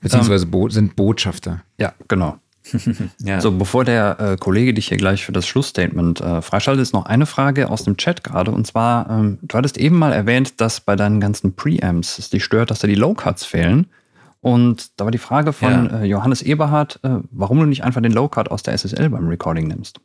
[0.00, 1.62] Beziehungsweise ähm, Bo sind Botschafter.
[1.78, 2.38] Ja, genau.
[3.20, 3.40] ja.
[3.40, 7.06] So, bevor der äh, Kollege dich hier gleich für das Schlussstatement äh, freischaltet, ist noch
[7.06, 8.50] eine Frage aus dem Chat gerade.
[8.50, 12.44] Und zwar, ähm, du hattest eben mal erwähnt, dass bei deinen ganzen Preamps es dich
[12.44, 13.86] stört, dass da die Low-Cuts fehlen.
[14.40, 16.00] Und da war die Frage von ja.
[16.00, 19.66] äh, Johannes Eberhardt, äh, warum du nicht einfach den Low-Cut aus der SSL beim Recording
[19.66, 20.00] nimmst.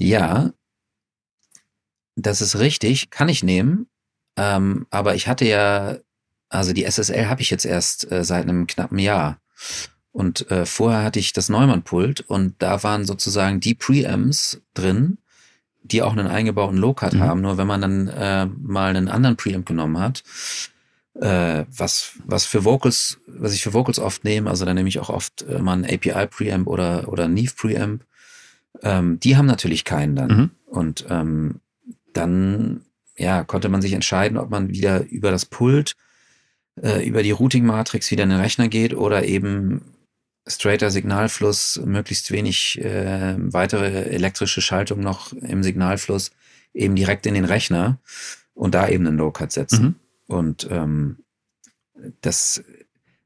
[0.00, 0.50] Ja,
[2.16, 3.86] das ist richtig, kann ich nehmen.
[4.36, 5.98] Ähm, aber ich hatte ja,
[6.48, 9.40] also die SSL habe ich jetzt erst äh, seit einem knappen Jahr.
[10.10, 15.18] Und äh, vorher hatte ich das Neumann-Pult und da waren sozusagen die Preamps drin,
[15.82, 17.20] die auch einen eingebauten Low-Cut mhm.
[17.20, 17.40] haben.
[17.42, 20.24] Nur wenn man dann äh, mal einen anderen Preamp genommen hat,
[21.14, 24.98] äh, was, was für Vocals, was ich für Vocals oft nehme, also dann nehme ich
[24.98, 28.02] auch oft äh, mal einen API-Preamp oder, oder Neve-Preamp,
[28.82, 30.30] ähm, die haben natürlich keinen dann.
[30.30, 30.50] Mhm.
[30.66, 31.60] Und ähm,
[32.12, 32.82] dann
[33.16, 35.96] ja, konnte man sich entscheiden, ob man wieder über das Pult
[36.80, 39.82] äh, über die Routing-Matrix wieder in den Rechner geht oder eben
[40.46, 46.30] straighter Signalfluss, möglichst wenig äh, weitere elektrische Schaltung noch im Signalfluss,
[46.72, 47.98] eben direkt in den Rechner
[48.54, 49.84] und da eben einen Low-Cut setzen.
[49.84, 49.94] Mhm.
[50.26, 51.18] Und ähm,
[52.20, 52.62] das,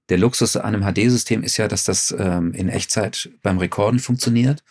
[0.09, 4.63] der Luxus an einem HD-System ist ja, dass das ähm, in Echtzeit beim Rekorden funktioniert.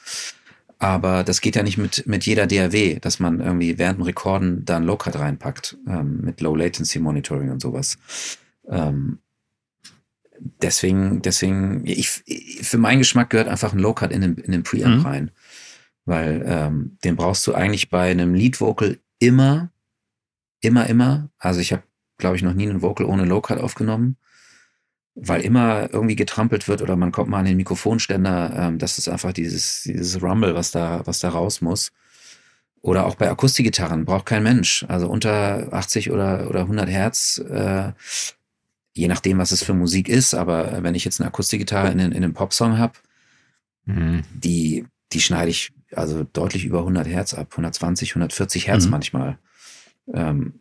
[0.84, 4.66] Aber das geht ja nicht mit, mit jeder DAW, dass man irgendwie während dem Rekorden
[4.66, 7.98] da einen Low-Cut reinpackt, ähm, mit Low Latency Monitoring und sowas.
[8.68, 9.20] Ähm,
[10.62, 14.98] deswegen, deswegen, ich, für meinen Geschmack gehört einfach ein Low-Cut in den, in den Preamp
[14.98, 15.06] mhm.
[15.06, 15.32] rein.
[16.04, 19.72] Weil ähm, den brauchst du eigentlich bei einem Lead-Vocal immer,
[20.60, 21.30] immer, immer.
[21.38, 21.84] Also ich habe,
[22.18, 24.18] glaube ich, noch nie einen Vocal ohne Low-Cut aufgenommen,
[25.16, 28.54] weil immer irgendwie getrampelt wird oder man kommt mal an den Mikrofonständer.
[28.56, 31.92] Ähm, das ist einfach dieses, dieses Rumble, was da, was da raus muss.
[32.82, 34.86] Oder auch bei Akustikgitarren braucht kein Mensch.
[34.90, 37.94] Also unter 80 oder, oder 100 Hertz äh,
[38.94, 42.14] je nachdem, was es für Musik ist, aber wenn ich jetzt eine Akustikgitarre in, in
[42.14, 42.94] einem Popsong habe,
[43.86, 44.24] mhm.
[44.34, 48.92] die, die schneide ich also deutlich über 100 Hertz ab, 120, 140 Hertz mhm.
[48.92, 49.40] manchmal.
[50.14, 50.60] Ähm,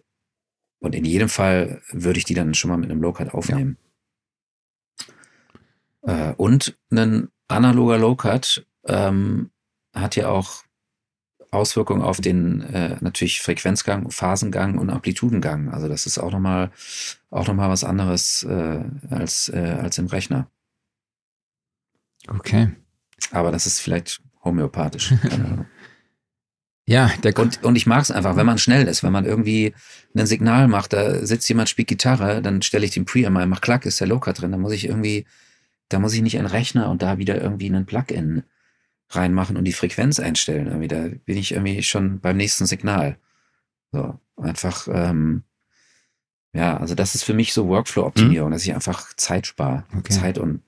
[0.80, 3.76] und in jedem Fall würde ich die dann schon mal mit einem Low-Cut aufnehmen.
[3.78, 3.91] Ja.
[6.02, 9.50] Äh, und ein analoger Low-Cut ähm,
[9.94, 10.64] hat ja auch
[11.50, 15.68] Auswirkungen auf den äh, natürlich Frequenzgang, Phasengang und Amplitudengang.
[15.68, 16.70] Also das ist auch nochmal
[17.30, 18.80] auch noch mal was anderes äh,
[19.10, 20.48] als, äh, als im Rechner.
[22.26, 22.70] Okay.
[23.30, 25.12] Aber das ist vielleicht homöopathisch.
[26.86, 29.74] ja, der und, und ich mag es einfach, wenn man schnell ist, wenn man irgendwie
[30.16, 33.60] ein Signal macht, da sitzt jemand, spielt Gitarre, dann stelle ich den Preamp ein, mach
[33.60, 35.26] klack, ist der Locker drin, dann muss ich irgendwie,
[35.92, 38.44] da muss ich nicht einen Rechner und da wieder irgendwie einen Plugin
[39.10, 40.66] reinmachen und die Frequenz einstellen.
[40.66, 43.18] Irgendwie, da bin ich irgendwie schon beim nächsten Signal.
[43.90, 45.44] So, einfach, ähm,
[46.52, 48.52] ja, also das ist für mich so Workflow-Optimierung, mhm.
[48.52, 49.84] dass ich einfach Zeit spare.
[49.96, 50.12] Okay.
[50.12, 50.62] Zeit und,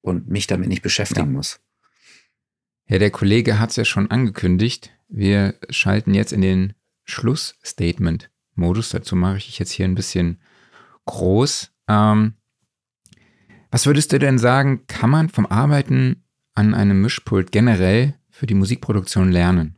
[0.00, 1.32] und mich damit nicht beschäftigen ja.
[1.32, 1.60] muss.
[2.86, 4.90] Ja, der Kollege hat es ja schon angekündigt.
[5.08, 8.90] Wir schalten jetzt in den Schlussstatement-Modus.
[8.90, 10.40] Dazu mache ich jetzt hier ein bisschen
[11.04, 11.70] groß.
[11.88, 12.34] Ähm,
[13.70, 16.24] was würdest du denn sagen, kann man vom Arbeiten
[16.54, 19.76] an einem Mischpult generell für die Musikproduktion lernen?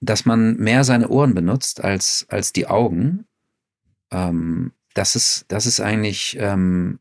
[0.00, 3.26] Dass man mehr seine Ohren benutzt als, als die Augen.
[4.10, 6.98] Ähm, das, ist, das, ist eigentlich, ähm,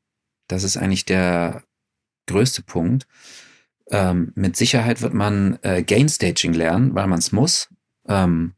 [0.48, 1.64] das ist eigentlich der
[2.28, 3.08] größte Punkt.
[3.90, 7.70] Ähm, mit Sicherheit wird man äh, Gainstaging lernen, weil man es muss.
[8.08, 8.54] Ähm,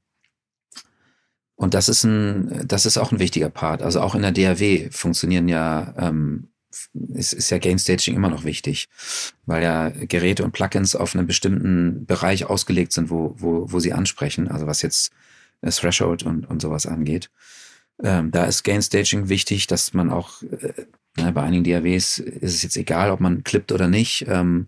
[1.55, 3.81] und das ist ein, das ist auch ein wichtiger Part.
[3.81, 6.49] Also auch in der DAW funktionieren ja, ähm,
[7.13, 8.89] ist, ist ja Gain Staging immer noch wichtig,
[9.45, 13.93] weil ja Geräte und Plugins auf einen bestimmten Bereich ausgelegt sind, wo, wo, wo sie
[13.93, 14.47] ansprechen.
[14.47, 15.11] Also was jetzt
[15.61, 17.29] das Threshold und, und sowas angeht.
[18.03, 20.85] Ähm, da ist Gain Staging wichtig, dass man auch, äh,
[21.17, 24.25] ne, bei einigen DAWs ist es jetzt egal, ob man klippt oder nicht.
[24.27, 24.67] Ähm,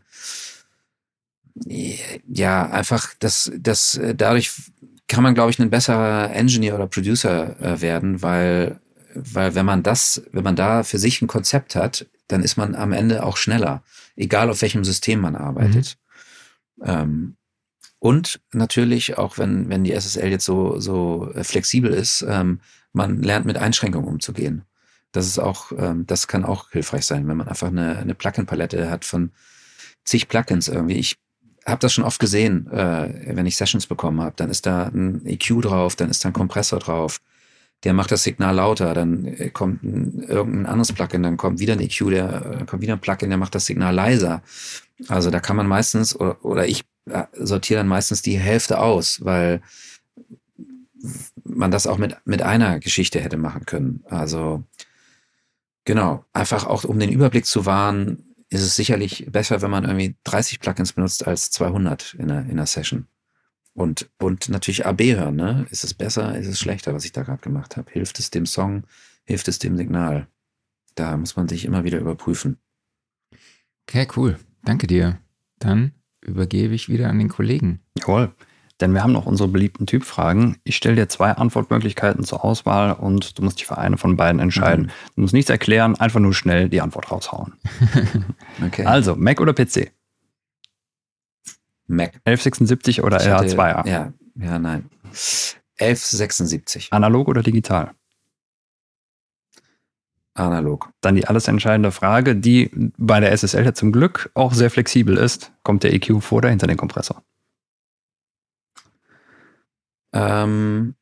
[2.28, 4.52] ja, einfach, dass, dass äh, dadurch
[5.07, 8.80] kann man, glaube ich, ein besserer Engineer oder Producer äh, werden, weil,
[9.14, 12.76] weil wenn man das, wenn man da für sich ein Konzept hat, dann ist man
[12.76, 13.84] am Ende auch schneller,
[14.15, 15.98] egal auf welchem System man arbeitet.
[16.77, 16.84] Mhm.
[16.86, 17.38] Ähm,
[17.99, 22.60] und natürlich, auch wenn, wenn die SSL jetzt so, so äh, flexibel ist, ähm,
[22.94, 24.64] man lernt mit Einschränkungen umzugehen.
[25.11, 28.90] Das ist auch, ähm, das kann auch hilfreich sein, wenn man einfach eine, eine Plugin-Palette
[28.90, 29.32] hat von
[30.03, 30.98] zig Plugins irgendwie.
[30.98, 31.18] Ich
[31.65, 34.35] habe das schon oft gesehen, äh, wenn ich Sessions bekommen habe.
[34.35, 37.19] Dann ist da ein EQ drauf, dann ist da ein Kompressor drauf.
[37.83, 41.73] Der macht das Signal lauter, dann äh, kommt ein, irgendein anderes Plugin, dann kommt wieder
[41.73, 44.43] ein EQ, der äh, kommt wieder ein Plugin, der macht das Signal leiser.
[45.07, 49.23] Also da kann man meistens, oder, oder ich äh, sortiere dann meistens die Hälfte aus,
[49.25, 49.61] weil
[51.43, 54.03] man das auch mit, mit einer Geschichte hätte machen können.
[54.09, 54.63] Also
[55.83, 60.15] genau, einfach auch um den Überblick zu wahren, ist es sicherlich besser, wenn man irgendwie
[60.23, 63.07] 30 Plugins benutzt als 200 in einer, in einer Session.
[63.73, 65.65] Und, und natürlich AB hören, ne?
[65.69, 67.91] Ist es besser, ist es schlechter, was ich da gerade gemacht habe?
[67.91, 68.84] Hilft es dem Song,
[69.26, 70.27] hilft es dem Signal?
[70.95, 72.57] Da muss man sich immer wieder überprüfen.
[73.88, 74.39] Okay, cool.
[74.63, 75.19] Danke dir.
[75.59, 75.91] Dann
[76.22, 77.81] übergebe ich wieder an den Kollegen.
[77.99, 78.34] Jawohl.
[78.81, 80.57] Denn wir haben noch unsere beliebten Typfragen.
[80.65, 84.41] Ich stelle dir zwei Antwortmöglichkeiten zur Auswahl und du musst dich für eine von beiden
[84.41, 84.88] entscheiden.
[84.88, 84.91] Mhm.
[85.15, 87.53] Du musst nichts erklären, einfach nur schnell die Antwort raushauen.
[88.65, 88.85] okay.
[88.85, 89.91] Also, Mac oder PC?
[91.88, 92.15] Mac.
[92.26, 93.88] 1176 oder LH2A?
[93.88, 94.89] Ja, ja, nein.
[95.80, 96.91] 1176.
[96.91, 97.91] Analog oder digital?
[100.34, 100.89] Analog.
[100.99, 105.15] Dann die alles entscheidende Frage, die bei der SSL ja zum Glück auch sehr flexibel
[105.15, 105.53] ist.
[105.64, 107.23] Kommt der EQ vor oder hinter den Kompressor?
[110.15, 110.95] Ähm,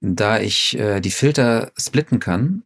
[0.00, 2.62] da ich äh, die Filter splitten kann,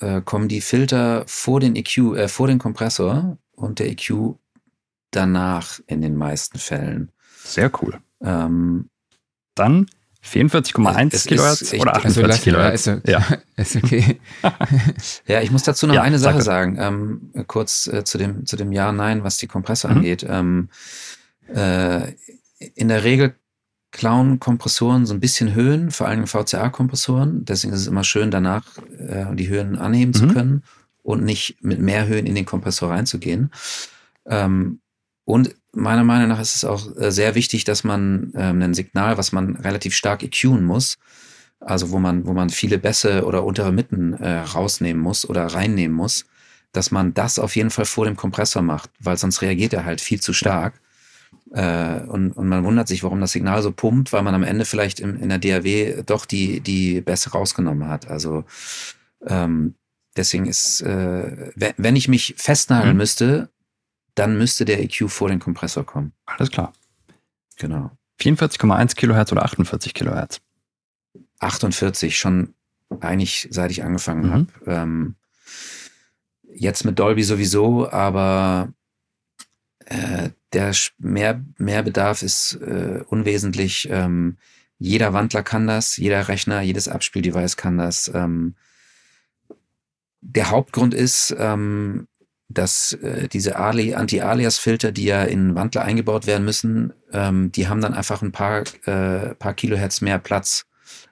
[0.00, 4.34] äh, kommen die Filter vor den EQ, äh, vor den Kompressor und der EQ
[5.10, 7.12] danach in den meisten Fällen.
[7.44, 8.00] Sehr cool.
[8.22, 8.88] Ähm,
[9.54, 9.86] Dann
[10.24, 12.86] 44,1 Kilohertz oder 48 also Kilohertz.
[12.86, 13.38] Ja, ist, ja.
[13.56, 14.20] ist okay.
[15.26, 16.78] ja, ich muss dazu noch ja, eine Sache sagen.
[16.78, 19.96] Ähm, kurz äh, zu dem zu dem Ja, Nein, was die Kompressor mhm.
[19.98, 20.24] angeht.
[20.26, 20.70] Ähm,
[21.52, 22.12] äh,
[22.74, 23.34] in der Regel
[23.92, 27.44] klauen Kompressoren so ein bisschen Höhen, vor allem VCA-Kompressoren.
[27.44, 28.64] Deswegen ist es immer schön, danach
[28.98, 30.14] äh, die Höhen anheben mhm.
[30.14, 30.62] zu können
[31.02, 33.50] und nicht mit mehr Höhen in den Kompressor reinzugehen.
[34.26, 34.80] Ähm,
[35.24, 39.18] und meiner Meinung nach ist es auch äh, sehr wichtig, dass man ähm, ein Signal,
[39.18, 40.98] was man relativ stark EQen muss,
[41.60, 45.96] also wo man, wo man viele Bässe oder untere Mitten äh, rausnehmen muss oder reinnehmen
[45.96, 46.24] muss,
[46.72, 50.00] dass man das auf jeden Fall vor dem Kompressor macht, weil sonst reagiert er halt
[50.00, 50.80] viel zu stark.
[51.52, 54.64] Äh, und, und man wundert sich, warum das Signal so pumpt, weil man am Ende
[54.64, 58.08] vielleicht im, in der DAW doch die, die Bässe rausgenommen hat.
[58.08, 58.44] Also
[59.26, 59.74] ähm,
[60.16, 62.98] deswegen ist, äh, wenn ich mich festnageln mhm.
[62.98, 63.50] müsste,
[64.14, 66.12] dann müsste der EQ vor den Kompressor kommen.
[66.26, 66.72] Alles klar.
[67.58, 67.90] Genau.
[68.20, 70.40] 44,1 Kilohertz oder 48 Kilohertz?
[71.40, 72.54] 48, schon
[73.00, 74.32] eigentlich seit ich angefangen mhm.
[74.32, 74.46] habe.
[74.66, 75.14] Ähm,
[76.54, 78.72] jetzt mit Dolby sowieso, aber
[79.92, 83.88] äh, der mehr, Mehrbedarf ist äh, unwesentlich.
[83.90, 84.36] Ähm,
[84.78, 88.10] jeder Wandler kann das, jeder Rechner, jedes Abspieldevice kann das.
[88.14, 88.54] Ähm,
[90.20, 92.08] der Hauptgrund ist, ähm,
[92.48, 97.94] dass äh, diese Anti-Alias-Filter, die ja in Wandler eingebaut werden müssen, ähm, die haben dann
[97.94, 100.66] einfach ein paar, äh, paar Kilohertz mehr Platz.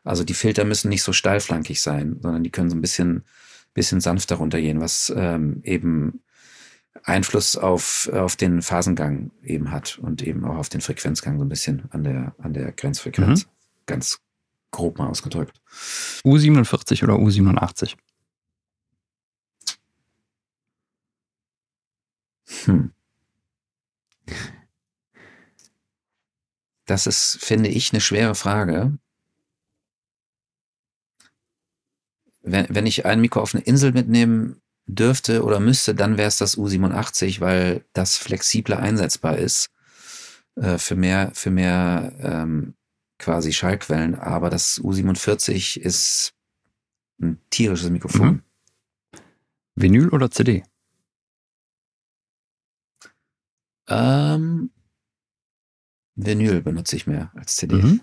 [0.05, 3.25] Also die Filter müssen nicht so steilflankig sein, sondern die können so ein bisschen
[3.75, 6.23] bisschen sanfter runtergehen, was ähm, eben
[7.05, 11.49] Einfluss auf, auf den Phasengang eben hat und eben auch auf den Frequenzgang so ein
[11.49, 13.47] bisschen an der, an der Grenzfrequenz.
[13.47, 13.51] Mhm.
[13.87, 14.21] Ganz
[14.71, 15.61] grob mal ausgedrückt.
[16.25, 17.97] U47 oder U87?
[22.65, 22.93] Hm.
[26.87, 28.99] Das ist, finde ich, eine schwere Frage.
[32.43, 34.61] Wenn, wenn ich ein Mikro auf eine Insel mitnehmen
[34.95, 39.71] dürfte oder müsste, dann wäre es das U87, weil das flexibler einsetzbar ist
[40.57, 42.75] äh, für mehr, für mehr ähm,
[43.19, 44.15] quasi Schallquellen.
[44.15, 46.35] Aber das U47 ist
[47.21, 48.29] ein tierisches Mikrofon.
[48.29, 48.43] Mhm.
[49.77, 50.65] Vinyl oder CD?
[53.89, 54.71] Ähm,
[56.15, 57.77] Vinyl benutze ich mehr als CD.
[57.77, 58.01] Mhm.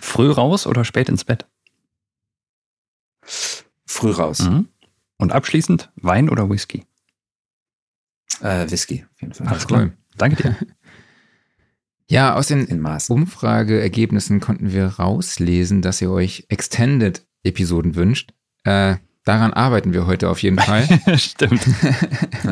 [0.00, 1.46] Früh raus oder spät ins Bett?
[3.86, 4.40] Früh raus.
[4.40, 4.68] Mhm.
[5.18, 6.84] Und abschließend Wein oder Whisky?
[8.40, 9.46] Äh, Whisky, auf jeden Fall.
[9.48, 9.90] Alles klar.
[10.16, 10.56] Danke dir.
[12.08, 12.68] Ja, aus den
[13.08, 18.32] Umfrageergebnissen konnten wir rauslesen, dass ihr euch Extended-Episoden wünscht.
[18.62, 20.86] Äh, daran arbeiten wir heute auf jeden Fall.
[21.18, 21.66] Stimmt.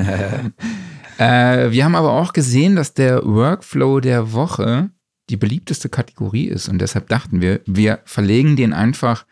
[1.19, 4.91] äh, wir haben aber auch gesehen, dass der Workflow der Woche
[5.31, 9.25] die beliebteste Kategorie ist und deshalb dachten wir, wir verlegen den einfach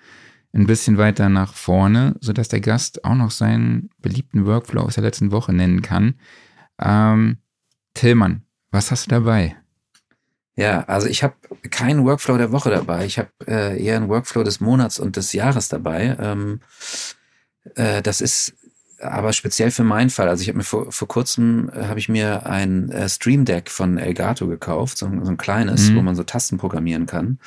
[0.53, 5.05] ein bisschen weiter nach vorne, sodass der Gast auch noch seinen beliebten Workflow aus der
[5.05, 6.15] letzten Woche nennen kann.
[6.81, 7.39] Ähm,
[7.95, 9.57] Tillmann, was hast du dabei?
[10.55, 11.35] Ja, also ich habe
[11.71, 13.07] keinen Workflow der Woche dabei.
[13.07, 16.17] Ich habe äh, eher einen Workflow des Monats und des Jahres dabei.
[16.21, 16.61] Ähm,
[17.75, 18.55] äh, das ist
[19.01, 20.29] aber speziell für meinen Fall.
[20.29, 23.71] Also ich habe mir vor, vor kurzem äh, habe ich mir ein äh, Stream Deck
[23.71, 25.97] von Elgato gekauft, so, so ein kleines, mhm.
[25.97, 27.39] wo man so Tasten programmieren kann.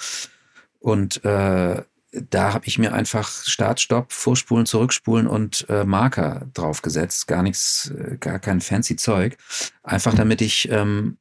[0.80, 1.84] Und äh,
[2.30, 7.28] da habe ich mir einfach Start, Stopp, Vorspulen, Zurückspulen und äh, Marker draufgesetzt.
[7.28, 9.38] Gar nichts, äh, gar kein fancy Zeug.
[9.84, 10.18] Einfach mhm.
[10.18, 11.18] damit ich ähm,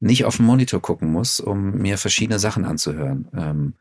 [0.00, 3.28] nicht auf den Monitor gucken muss, um mir verschiedene Sachen anzuhören.
[3.36, 3.74] Ähm,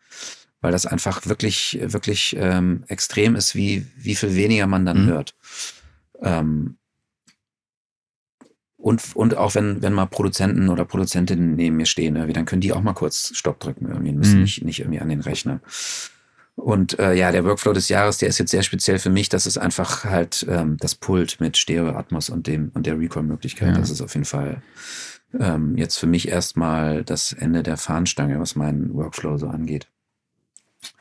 [0.61, 5.09] weil das einfach wirklich, wirklich ähm, extrem ist, wie, wie viel weniger man dann mhm.
[5.09, 5.35] hört.
[6.21, 6.77] Ähm,
[8.77, 12.61] und, und auch wenn, wenn mal Produzenten oder Produzentinnen neben mir stehen, irgendwie, dann können
[12.61, 14.41] die auch mal kurz Stopp drücken irgendwie, müssen mhm.
[14.43, 15.59] nicht, nicht irgendwie an den Rechner.
[16.55, 19.27] Und äh, ja, der Workflow des Jahres, der ist jetzt sehr speziell für mich.
[19.27, 23.73] Das ist einfach halt ähm, das Pult mit Stereo, Atmos und dem und der Recall-Möglichkeit.
[23.73, 23.77] Ja.
[23.77, 24.61] Das ist auf jeden Fall
[25.37, 29.89] ähm, jetzt für mich erstmal das Ende der Fahnenstange, was meinen Workflow so angeht.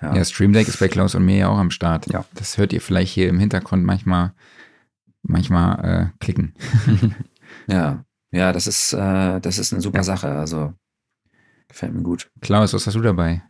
[0.03, 2.11] Ja, ja Stream Deck ist bei Klaus und mir ja auch am Start.
[2.11, 2.25] Ja.
[2.35, 4.33] Das hört ihr vielleicht hier im Hintergrund manchmal,
[5.23, 6.55] manchmal äh, klicken.
[7.69, 10.05] ja, ja, das ist, äh, das ist eine super ja.
[10.05, 10.29] Sache.
[10.29, 10.73] Also
[11.69, 12.29] gefällt mir gut.
[12.41, 13.43] Klaus, was hast du dabei?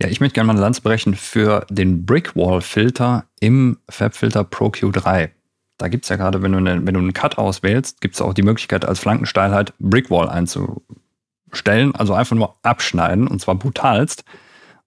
[0.00, 5.30] Ja, ich möchte gerne mal eine Lanze brechen für den Brickwall-Filter im FabFilter Pro Q3.
[5.78, 8.20] Da gibt es ja gerade, wenn du, eine, wenn du einen Cut auswählst, gibt es
[8.20, 11.94] auch die Möglichkeit, als Flankensteilheit Brickwall einzustellen.
[11.94, 14.24] Also einfach nur abschneiden und zwar brutalst.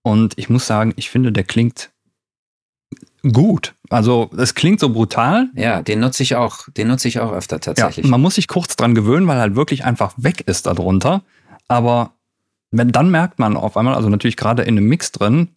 [0.01, 1.91] Und ich muss sagen, ich finde, der klingt
[3.31, 3.75] gut.
[3.89, 5.49] Also es klingt so brutal.
[5.55, 8.05] Ja, den nutze ich auch, den nutze ich auch öfter tatsächlich.
[8.05, 11.23] Ja, man muss sich kurz dran gewöhnen, weil halt wirklich einfach weg ist darunter.
[11.67, 12.13] Aber
[12.71, 15.49] wenn, dann merkt man auf einmal, also natürlich gerade in einem Mix drin,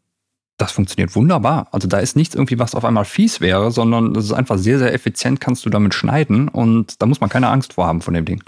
[0.58, 1.68] das funktioniert wunderbar.
[1.72, 4.78] Also da ist nichts irgendwie, was auf einmal fies wäre, sondern das ist einfach sehr,
[4.78, 8.14] sehr effizient, kannst du damit schneiden und da muss man keine Angst vor haben von
[8.14, 8.42] dem Ding.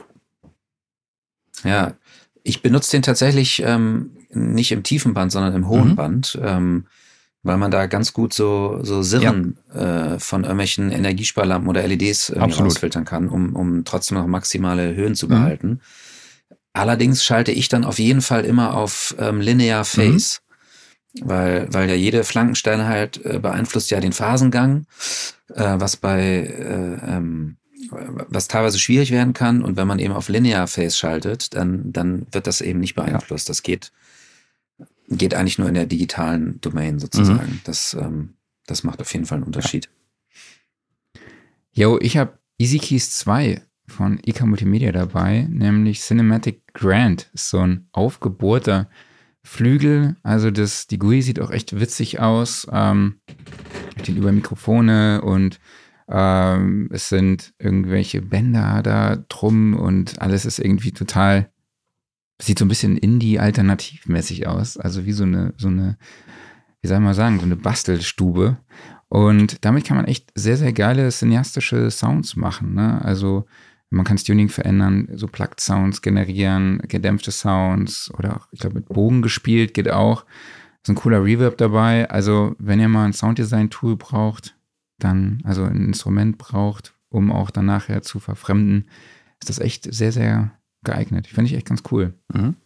[1.65, 1.95] Ja,
[2.43, 5.97] ich benutze den tatsächlich ähm, nicht im tiefen Band, sondern im hohen mhm.
[5.97, 6.87] Band, ähm,
[7.43, 10.15] weil man da ganz gut so, so Sirren ja.
[10.15, 15.27] äh, von irgendwelchen Energiesparlampen oder LEDs ausfiltern kann, um, um trotzdem noch maximale Höhen zu
[15.27, 15.31] mhm.
[15.31, 15.69] behalten.
[15.69, 15.81] Mhm.
[16.75, 20.41] Allerdings schalte ich dann auf jeden Fall immer auf ähm, Linear Phase.
[20.41, 20.45] Mhm
[21.21, 24.87] weil, weil ja jede Flankensteine halt äh, beeinflusst ja den Phasengang,
[25.55, 27.57] äh, was bei äh, ähm,
[27.91, 32.27] was teilweise schwierig werden kann und wenn man eben auf Linear Phase schaltet, dann dann
[32.33, 33.49] wird das eben nicht beeinflusst.
[33.49, 33.51] Ja.
[33.51, 33.93] Das geht
[35.09, 37.53] geht eigentlich nur in der digitalen Domain sozusagen.
[37.53, 37.61] Mhm.
[37.65, 38.35] Das ähm,
[38.67, 39.91] das macht auf jeden Fall einen Unterschied.
[41.73, 47.89] Jo, ich habe Easy Keys 2 von EK Multimedia dabei, nämlich Cinematic Grand, so ein
[47.93, 48.89] aufgebohrter
[49.43, 50.17] Flügel.
[50.23, 52.67] Also das, die GUI sieht auch echt witzig aus.
[52.73, 53.21] Ähm,
[54.07, 55.61] den über Mikrofone und
[56.09, 61.51] ähm, es sind irgendwelche Bänder da drum und alles ist irgendwie total,
[62.41, 64.77] sieht so ein bisschen Indie-alternativmäßig aus.
[64.77, 65.97] Also wie so eine, so eine,
[66.83, 68.59] wie soll man sagen, so eine Bastelstube.
[69.09, 72.75] Und damit kann man echt sehr, sehr geile cineastische Sounds machen.
[72.75, 73.01] Ne?
[73.03, 73.47] Also
[73.95, 78.89] man kann Tuning verändern, so Plugged Sounds generieren, gedämpfte Sounds oder auch, ich glaube, mit
[78.89, 80.25] Bogen gespielt geht auch.
[80.83, 82.11] Ist ein cooler Reverb dabei.
[82.11, 84.57] Also, wenn ihr mal ein Sounddesign-Tool braucht,
[84.99, 88.89] dann, also ein Instrument braucht, um auch dann nachher zu verfremden,
[89.41, 90.53] ist das echt sehr, sehr
[90.83, 91.27] geeignet.
[91.27, 92.15] Finde ich echt ganz cool.
[92.33, 92.57] Mhm.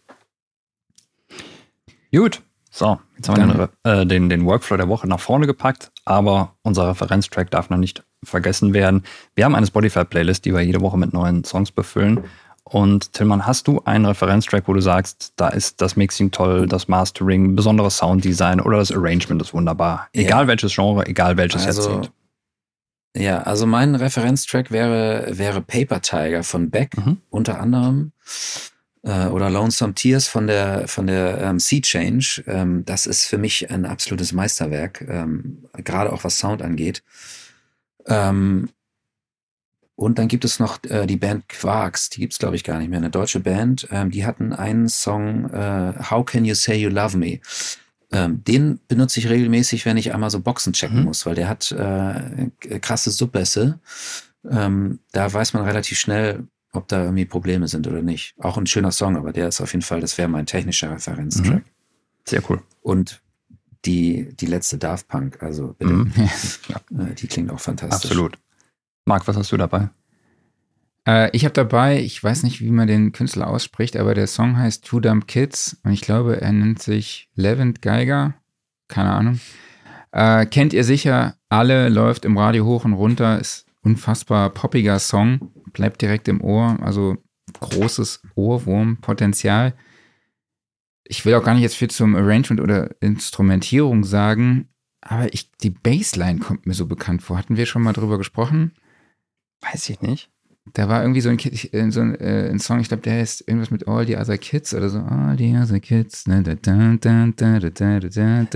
[2.11, 2.41] Gut,
[2.71, 6.55] so, jetzt haben wir den, äh, den, den Workflow der Woche nach vorne gepackt, aber
[6.61, 9.03] unser Referenztrack darf noch nicht vergessen werden.
[9.35, 12.25] Wir haben eine Spotify-Playlist, die wir jede Woche mit neuen Songs befüllen.
[12.63, 16.87] Und Tillmann, hast du einen Referenztrack, wo du sagst, da ist das Mixing toll, das
[16.87, 20.07] Mastering, besonderes Sounddesign oder das Arrangement ist wunderbar?
[20.13, 20.47] Egal ja.
[20.47, 22.11] welches Genre, egal welches also, jetzt
[23.17, 27.17] Ja, also mein Referenztrack wäre, wäre Paper Tiger von Beck, mhm.
[27.31, 28.11] unter anderem.
[29.01, 32.43] Äh, oder Lonesome Tears von der, von der ähm, Sea Change.
[32.45, 37.01] Ähm, das ist für mich ein absolutes Meisterwerk, ähm, gerade auch was Sound angeht.
[38.09, 38.69] Ähm,
[39.95, 42.89] und dann gibt es noch äh, die Band Quarks, die gibt's glaube ich gar nicht
[42.89, 43.87] mehr, eine deutsche Band.
[43.91, 47.39] Ähm, die hatten einen Song äh, How Can You Say You Love Me?
[48.11, 51.03] Ähm, den benutze ich regelmäßig, wenn ich einmal so Boxen checken mhm.
[51.03, 52.49] muss, weil der hat äh,
[52.79, 53.79] krasse Subbässe.
[54.49, 58.35] Ähm, da weiß man relativ schnell, ob da irgendwie Probleme sind oder nicht.
[58.39, 61.55] Auch ein schöner Song, aber der ist auf jeden Fall, das wäre mein technischer Referenztrack.
[61.55, 61.63] Mhm.
[62.25, 62.61] Sehr cool.
[62.81, 63.21] Und
[63.85, 66.13] die, die letzte Daft Punk, also bitte, mhm.
[66.67, 67.05] ja.
[67.05, 68.11] Äh, die klingt auch fantastisch.
[68.11, 68.37] Absolut.
[69.05, 69.89] Marc, was hast du dabei?
[71.07, 74.57] Äh, ich habe dabei, ich weiß nicht, wie man den Künstler ausspricht, aber der Song
[74.57, 78.35] heißt Two Dumb Kids und ich glaube, er nennt sich Levent Geiger.
[78.87, 79.39] Keine Ahnung.
[80.11, 85.51] Äh, kennt ihr sicher, alle läuft im Radio hoch und runter, ist unfassbar poppiger Song,
[85.73, 87.17] bleibt direkt im Ohr, also
[87.59, 89.73] großes Ohrwurmpotenzial.
[91.11, 94.69] Ich will auch gar nicht jetzt viel zum Arrangement oder Instrumentierung sagen,
[95.01, 97.35] aber ich, die Bassline kommt mir so bekannt vor.
[97.35, 98.73] Hatten wir schon mal drüber gesprochen?
[99.61, 100.29] Weiß ich nicht.
[100.73, 103.47] Da war irgendwie so ein, äh, so ein, äh, ein Song, ich glaube, der heißt
[103.47, 104.99] irgendwas mit All the Other Kids oder so.
[104.99, 106.27] All the Other Kids.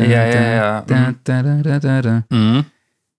[0.05, 0.85] Ja, ja, ja.
[2.29, 2.65] Mhm.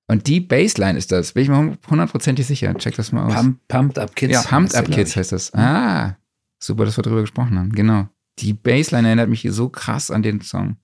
[0.07, 2.73] Und die Bassline ist das, bin ich mir hundertprozentig sicher.
[2.75, 3.35] Check das mal aus.
[3.35, 4.33] Pump, Pumped Up Kids.
[4.33, 5.53] Ja, Pumped Up Kids heißt das.
[5.55, 6.17] Ah,
[6.61, 7.73] super, dass wir darüber gesprochen haben.
[7.73, 8.07] Genau.
[8.39, 10.77] Die Bassline erinnert mich so krass an den Song.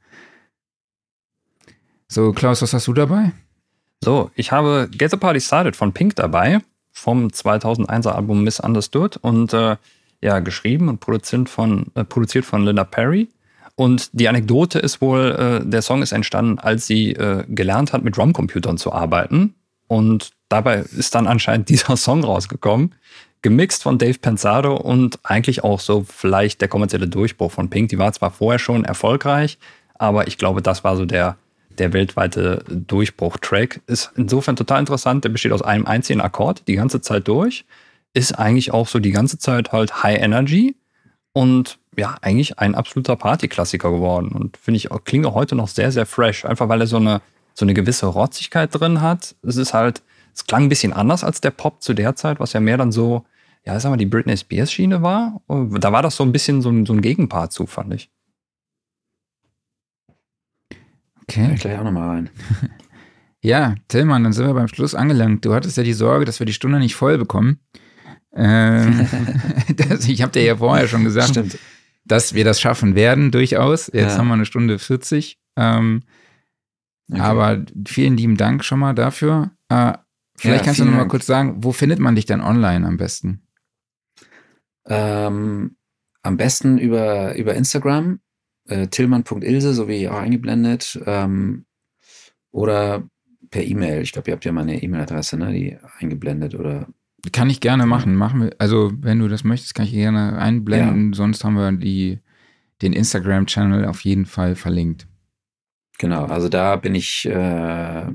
[2.08, 3.32] So, Klaus, was hast du dabei?
[4.02, 6.60] So, ich habe Get the Party Started von Pink dabei,
[6.90, 9.76] vom 2001er Album Misunderstood und äh,
[10.22, 13.28] ja, geschrieben und produziert von, äh, produziert von Linda Perry.
[13.74, 18.02] Und die Anekdote ist wohl, äh, der Song ist entstanden, als sie äh, gelernt hat,
[18.02, 19.54] mit Drumcomputern zu arbeiten.
[19.86, 22.94] Und dabei ist dann anscheinend dieser Song rausgekommen,
[23.42, 27.88] gemixt von Dave Pensado und eigentlich auch so vielleicht der kommerzielle Durchbruch von Pink.
[27.88, 29.58] Die war zwar vorher schon erfolgreich,
[29.94, 31.36] aber ich glaube, das war so der,
[31.78, 33.80] der weltweite Durchbruch-Track.
[33.86, 35.24] Ist insofern total interessant.
[35.24, 37.64] Der besteht aus einem einzigen Akkord die ganze Zeit durch.
[38.12, 40.76] Ist eigentlich auch so die ganze Zeit halt High Energy
[41.32, 44.32] und ja, eigentlich ein absoluter Partyklassiker geworden.
[44.32, 46.44] Und finde ich, klingt auch heute noch sehr, sehr fresh.
[46.44, 47.20] Einfach weil er so eine,
[47.54, 49.34] so eine gewisse Rotzigkeit drin hat.
[49.42, 50.02] Es ist halt,
[50.34, 52.92] es klang ein bisschen anders als der Pop zu der Zeit, was ja mehr dann
[52.92, 53.24] so,
[53.66, 55.42] ja, sagen wir, die Britney Spears Schiene war.
[55.48, 58.10] Da war das so ein bisschen so ein, so ein Gegenpart zu, fand ich.
[61.22, 61.52] Okay.
[61.54, 62.30] Ich gleich auch nochmal rein.
[63.42, 65.44] ja, Tillmann, dann sind wir beim Schluss angelangt.
[65.44, 67.60] Du hattest ja die Sorge, dass wir die Stunde nicht voll bekommen.
[68.34, 69.06] Ähm,
[69.76, 71.58] das, ich habe dir ja vorher schon gesagt, Stimmt.
[72.04, 73.88] dass wir das schaffen werden, durchaus.
[73.88, 74.18] Jetzt ja.
[74.18, 75.38] haben wir eine Stunde 40.
[75.56, 76.02] Ähm,
[77.12, 77.20] okay.
[77.20, 79.50] Aber vielen lieben Dank schon mal dafür.
[79.68, 79.92] Äh,
[80.36, 81.10] vielleicht ja, kannst du noch mal Dank.
[81.10, 83.42] kurz sagen, wo findet man dich denn online am besten?
[84.90, 85.76] Ähm,
[86.22, 88.20] am besten über, über Instagram,
[88.68, 91.00] äh, tillmann.ilse, so wie auch eingeblendet.
[91.06, 91.64] Ähm,
[92.50, 93.08] oder
[93.50, 94.02] per E-Mail.
[94.02, 96.88] Ich glaube, ihr habt ja meine E-Mail-Adresse, ne, die eingeblendet oder
[97.32, 98.14] kann ich gerne machen.
[98.14, 101.12] Machen wir, also wenn du das möchtest, kann ich gerne einblenden.
[101.12, 101.16] Ja.
[101.16, 102.18] Sonst haben wir die,
[102.82, 105.06] den Instagram-Channel auf jeden Fall verlinkt.
[105.98, 108.06] Genau, also da bin ich äh,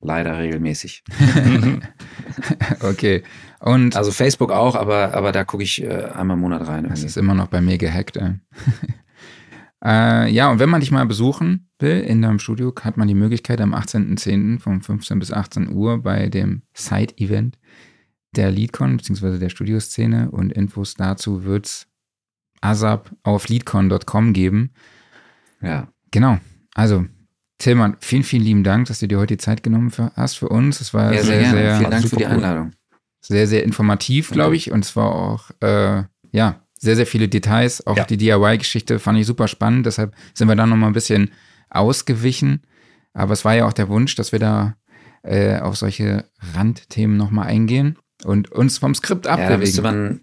[0.00, 1.04] leider regelmäßig.
[2.80, 3.22] okay.
[3.62, 6.88] Und also Facebook auch, aber, aber da gucke ich äh, einmal im Monat rein.
[6.88, 8.16] Das ist immer noch bei mir gehackt.
[8.16, 8.40] Ey.
[9.84, 13.14] äh, ja, und wenn man dich mal besuchen will in deinem Studio, hat man die
[13.14, 14.58] Möglichkeit am 18.10.
[14.58, 17.56] von 15 bis 18 Uhr bei dem Side-Event
[18.34, 19.38] der Leadcon bzw.
[19.38, 21.86] der Studioszene und Infos dazu wird es
[22.62, 24.72] ASAP auf leadcon.com geben.
[25.60, 25.86] Ja.
[26.10, 26.38] Genau.
[26.74, 27.06] Also,
[27.58, 30.80] Tillmann, vielen, vielen lieben Dank, dass du dir heute die Zeit genommen hast für uns.
[30.80, 32.72] Es war ja, sehr, sehr, sehr, Vielen Dank für die Einladung.
[33.22, 34.72] Sehr, sehr informativ, glaube ich.
[34.72, 37.86] Und es war auch, äh, ja, sehr, sehr viele Details.
[37.86, 38.04] Auch ja.
[38.04, 39.86] die DIY-Geschichte fand ich super spannend.
[39.86, 41.30] Deshalb sind wir da nochmal ein bisschen
[41.70, 42.62] ausgewichen.
[43.14, 44.74] Aber es war ja auch der Wunsch, dass wir da
[45.22, 46.24] äh, auf solche
[46.54, 49.50] Randthemen nochmal eingehen und uns vom Skript abbewegen.
[49.50, 50.20] Ja, da müsste man,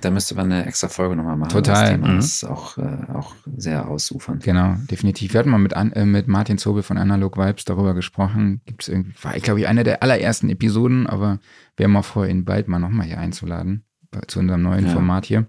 [0.00, 1.50] da müsste man eine extra Folge nochmal machen.
[1.50, 1.74] Total.
[1.84, 2.08] Das, Thema.
[2.08, 2.18] Mhm.
[2.18, 4.38] ist auch, äh, auch sehr ausufern.
[4.40, 5.32] Genau, definitiv.
[5.34, 8.60] Wir hatten mal mit, An äh, mit Martin Zobel von Analog Vibes darüber gesprochen.
[8.64, 11.38] Gibt es irgendwie, war, glaube ich, eine der allerersten Episoden, aber
[11.76, 13.84] wir haben auch vor, ihn bald mal nochmal hier einzuladen,
[14.28, 14.92] zu unserem neuen Ja.
[14.92, 15.46] Format hier.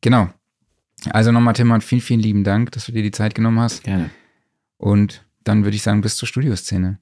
[0.00, 0.28] Genau.
[1.10, 3.84] Also nochmal, Timon, vielen, vielen lieben Dank, dass du dir die Zeit genommen hast.
[3.84, 4.10] Gerne.
[4.78, 6.98] Und dann würde ich sagen, bis zur Studioszene.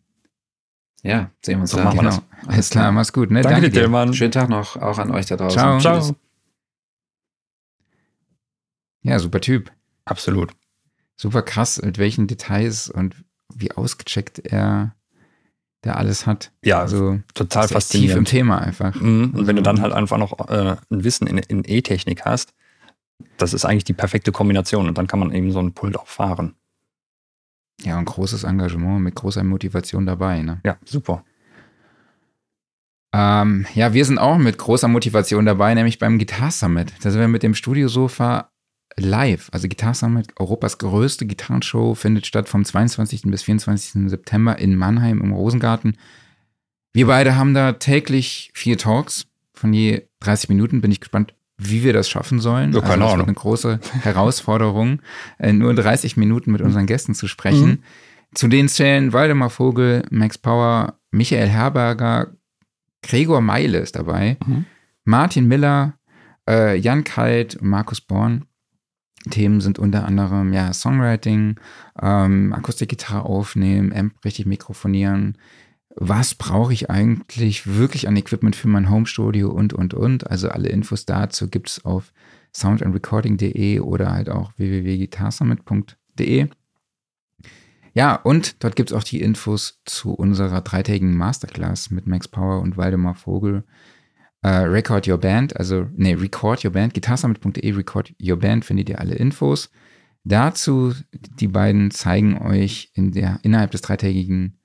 [1.02, 1.84] Ja, sehen wir uns So da.
[1.84, 2.22] machen wir Genau.
[2.46, 3.30] Alles klar, mach's gut.
[3.30, 3.42] Ne?
[3.42, 3.80] Danke, dir, dir.
[3.82, 4.12] Tillmann.
[4.12, 5.58] Schönen Tag noch, auch an euch da draußen.
[5.58, 5.78] Ciao.
[5.78, 6.16] Ciao.
[9.06, 9.70] Ja, super Typ.
[10.04, 10.52] Absolut.
[11.16, 13.14] Super krass, mit welchen Details und
[13.54, 14.94] wie ausgecheckt er
[15.82, 16.52] da alles hat.
[16.64, 18.28] Ja, Also total echt tief im faszinierend.
[18.28, 18.94] Thema einfach.
[19.00, 19.30] Mhm.
[19.34, 22.52] Und wenn du dann halt einfach noch äh, ein Wissen in, in E-Technik hast,
[23.38, 26.08] das ist eigentlich die perfekte Kombination und dann kann man eben so einen Pult auch
[26.08, 26.54] fahren.
[27.82, 30.42] Ja, und großes Engagement mit großer Motivation dabei.
[30.42, 30.60] Ne?
[30.64, 31.24] Ja, super.
[33.14, 36.92] Ähm, ja, wir sind auch mit großer Motivation dabei, nämlich beim Guitar Summit.
[37.02, 38.50] Da sind wir mit dem Studiosofa
[38.98, 39.48] live.
[39.52, 43.22] Also Guitar Summit, Europas größte Gitarrenshow, findet statt vom 22.
[43.26, 44.08] bis 24.
[44.10, 45.96] September in Mannheim im Rosengarten.
[46.92, 50.80] Wir beide haben da täglich vier Talks von je 30 Minuten.
[50.80, 52.72] Bin ich gespannt, wie wir das schaffen sollen.
[52.72, 53.18] Ja, keine also das Ahnung.
[53.18, 55.00] wird eine große Herausforderung,
[55.38, 57.68] äh, nur 30 Minuten mit unseren Gästen zu sprechen.
[57.68, 57.78] Mhm.
[58.34, 62.32] Zu denen zählen Waldemar Vogel, Max Power, Michael Herberger,
[63.02, 64.64] Gregor Meile ist dabei, Mhm.
[65.04, 65.94] Martin Miller,
[66.48, 68.46] äh, Jan Kalt Markus Born.
[69.30, 71.56] Themen sind unter anderem ja Songwriting,
[72.00, 75.36] ähm, Akustikgitarre aufnehmen, Amp richtig mikrofonieren.
[75.94, 80.30] Was brauche ich eigentlich wirklich an Equipment für mein Homestudio und, und, und.
[80.30, 82.12] Also alle Infos dazu gibt es auf
[82.54, 86.48] soundandrecording.de oder halt auch www.gitarsummit.de.
[87.94, 92.60] Ja, und dort gibt es auch die Infos zu unserer dreitägigen Masterclass mit Max Power
[92.60, 93.64] und Waldemar Vogel.
[94.42, 99.00] Äh, Record Your Band, also, nee, Record Your Band, gitarsummit.de, Record Your Band findet ihr
[99.00, 99.70] alle Infos.
[100.24, 104.58] Dazu, die beiden zeigen euch in der, innerhalb des dreitägigen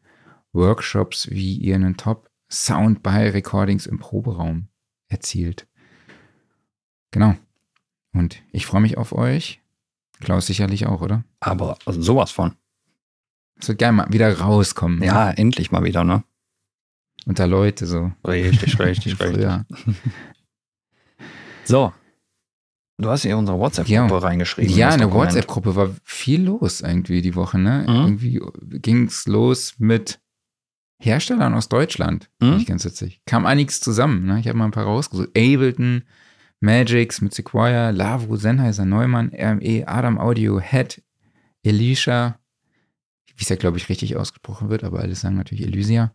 [0.53, 4.67] Workshops, wie ihr einen Top-Sound bei Recordings im Proberaum
[5.07, 5.67] erzielt.
[7.11, 7.35] Genau.
[8.13, 9.61] Und ich freue mich auf euch.
[10.19, 11.23] Klaus sicherlich auch, oder?
[11.39, 12.55] Aber sowas von.
[13.59, 14.99] Es wird gerne mal wieder rauskommen.
[14.99, 15.05] ne?
[15.05, 16.23] Ja, endlich mal wieder, ne?
[17.25, 18.11] Unter Leute so.
[18.27, 19.47] Richtig, richtig, richtig.
[21.63, 21.93] So.
[22.97, 24.17] Du hast hier unsere WhatsApp-Gruppe Ja.
[24.19, 24.75] reingeschrieben.
[24.75, 25.31] Ja, das in der Dokument.
[25.33, 27.85] WhatsApp-Gruppe war viel los irgendwie die Woche, ne?
[27.87, 27.95] Mhm.
[27.95, 28.41] Irgendwie
[28.79, 30.19] ging es los mit
[31.01, 32.29] Herstellern aus Deutschland.
[32.39, 32.57] Mhm.
[32.57, 33.21] Ich ganz witzig.
[33.25, 34.39] Kam einiges zusammen, ne?
[34.39, 35.29] Ich habe mal ein paar rausgesucht.
[35.29, 36.03] Ableton,
[36.59, 41.01] Magix mit Sequoia, Lavro, Sennheiser, Neumann, RME, Adam Audio, Head,
[41.63, 42.37] Elisha,
[43.41, 46.13] wie es ja, glaube ich, richtig ausgesprochen wird, aber alle sagen natürlich Elysia.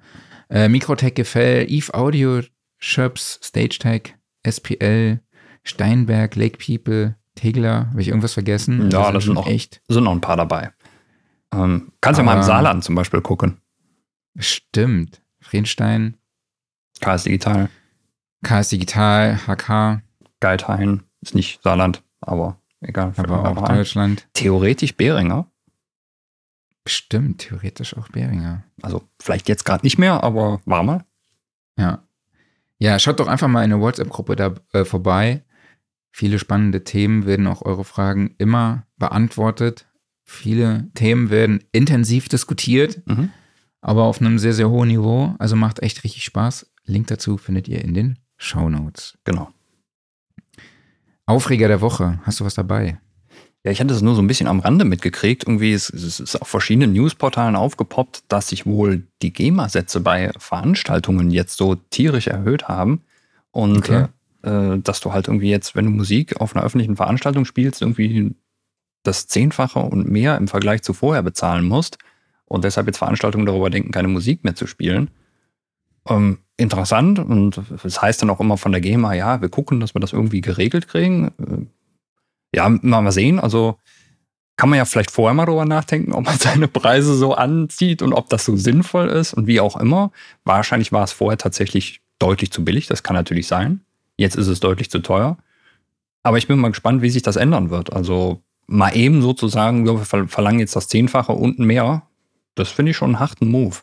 [0.49, 2.41] Äh, Mikrotech Gefell, Eve Audio,
[2.79, 4.15] Schöps, StageTech,
[4.49, 5.19] SPL,
[5.65, 7.89] Steinberg, Lake People, Tegler.
[7.91, 8.91] Habe ich irgendwas vergessen?
[8.93, 9.83] Ja, Wir das sind echt.
[9.89, 10.71] sind noch ein paar dabei.
[11.53, 13.57] Ähm, kannst ja mal im Aber- Saarland zum Beispiel gucken.
[14.39, 15.21] Stimmt.
[15.41, 16.17] Friedstein,
[17.01, 17.69] KS Digital,
[18.45, 20.03] KS Digital, HK,
[20.41, 23.13] Geithain, ist nicht Saarland, aber egal.
[23.17, 23.77] aber auch ein.
[23.79, 24.29] Deutschland.
[24.35, 25.47] Theoretisch Behringer.
[26.87, 28.63] Stimmt, theoretisch auch Beringer.
[28.83, 31.05] Also vielleicht jetzt gerade nicht mehr, aber war mal.
[31.79, 32.05] Ja.
[32.79, 35.43] Ja, schaut doch einfach mal in der WhatsApp-Gruppe da äh, vorbei.
[36.13, 39.87] Viele spannende Themen werden auch eure Fragen immer beantwortet.
[40.25, 43.31] Viele Themen werden intensiv diskutiert, Mhm.
[43.81, 45.35] aber auf einem sehr, sehr hohen Niveau.
[45.39, 46.71] Also macht echt richtig Spaß.
[46.85, 49.19] Link dazu findet ihr in den Show Notes.
[49.25, 49.51] Genau.
[51.27, 52.21] Aufreger der Woche.
[52.23, 53.01] Hast du was dabei?
[53.67, 55.43] Ja, ich hatte es nur so ein bisschen am Rande mitgekriegt.
[55.43, 61.33] Irgendwie ist es ist auf verschiedenen Newsportalen aufgepoppt, dass sich wohl die GEMA-Sätze bei Veranstaltungen
[61.33, 63.03] jetzt so tierisch erhöht haben.
[63.51, 64.07] Und Okay.
[64.45, 67.83] äh, äh, dass du halt irgendwie jetzt, wenn du Musik auf einer öffentlichen Veranstaltung spielst,
[67.83, 68.37] irgendwie
[69.03, 71.99] das Zehnfache und mehr im Vergleich zu vorher bezahlen musst.
[72.45, 75.11] Und deshalb jetzt Veranstaltungen darüber denken, keine Musik mehr zu spielen.
[76.09, 79.93] Ähm, interessant und es heißt dann auch immer von der GEMA, ja, wir gucken, dass
[79.93, 81.33] wir das irgendwie geregelt kriegen.
[82.55, 83.39] Ja, mal mal sehen.
[83.39, 83.79] Also
[84.57, 88.13] kann man ja vielleicht vorher mal drüber nachdenken, ob man seine Preise so anzieht und
[88.13, 90.13] ob das so sinnvoll ist und wie auch immer.
[90.45, 93.83] Wahrscheinlich war es vorher tatsächlich deutlich zu billig, das kann natürlich sein.
[94.17, 95.37] Jetzt ist es deutlich zu teuer.
[96.23, 97.93] Aber ich bin mal gespannt, wie sich das ändern wird.
[97.93, 102.09] Also mal eben sozusagen, wir ver- verlangen jetzt das Zehnfache und mehr.
[102.55, 103.77] Das finde ich schon einen harten Move.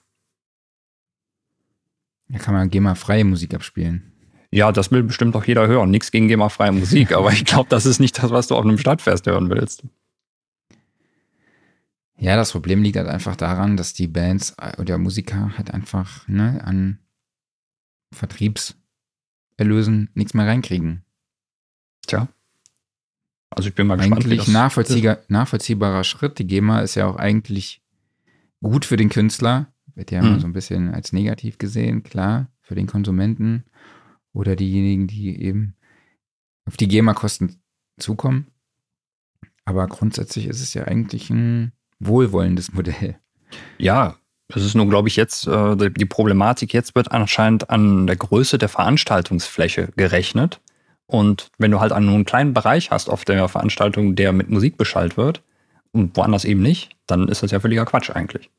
[2.30, 4.13] Da kann man GEMA-freie Musik abspielen.
[4.54, 5.90] Ja, das will bestimmt auch jeder hören.
[5.90, 8.78] Nichts gegen GEMA-freie Musik, aber ich glaube, das ist nicht das, was du auf einem
[8.78, 9.84] Stadtfest hören willst.
[12.20, 16.28] Ja, das Problem liegt halt einfach daran, dass die Bands äh, oder Musiker halt einfach
[16.28, 17.00] ne, an
[18.14, 21.04] Vertriebserlösen nichts mehr reinkriegen.
[22.06, 22.28] Tja.
[23.50, 24.24] Also ich bin mal gespannt.
[24.24, 26.40] Eigentlich nachvollziehbar, nachvollziehbarer Schritt.
[26.40, 27.82] Die GEMA ist ja auch eigentlich
[28.62, 29.74] gut für den Künstler.
[29.96, 30.40] Wird ja immer Mhm.
[30.40, 33.64] so ein bisschen als negativ gesehen, klar, für den Konsumenten
[34.34, 35.76] oder diejenigen, die eben
[36.66, 37.62] auf die GEMA-Kosten
[38.00, 38.48] zukommen.
[39.66, 43.18] Aber grundsätzlich ist es ja eigentlich ein wohlwollendes Modell.
[43.78, 44.18] Ja,
[44.50, 48.58] es ist nur, glaube ich, jetzt, äh, die Problematik jetzt wird anscheinend an der Größe
[48.58, 50.60] der Veranstaltungsfläche gerechnet.
[51.06, 55.18] Und wenn du halt einen kleinen Bereich hast auf der Veranstaltung, der mit Musik beschallt
[55.18, 55.44] wird
[55.92, 58.50] und woanders eben nicht, dann ist das ja völliger Quatsch eigentlich.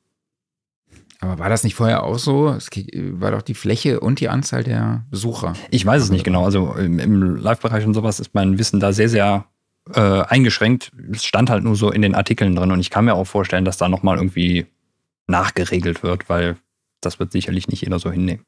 [1.24, 2.48] Aber war das nicht vorher auch so?
[2.50, 5.54] Es war doch die Fläche und die Anzahl der Besucher.
[5.70, 6.44] Ich weiß es nicht genau.
[6.44, 9.46] Also im, im Live-Bereich und sowas ist mein Wissen da sehr, sehr
[9.94, 10.92] äh, eingeschränkt.
[11.12, 13.64] Es stand halt nur so in den Artikeln drin und ich kann mir auch vorstellen,
[13.64, 14.66] dass da nochmal irgendwie
[15.26, 16.56] nachgeregelt wird, weil
[17.00, 18.44] das wird sicherlich nicht jeder so hinnehmen.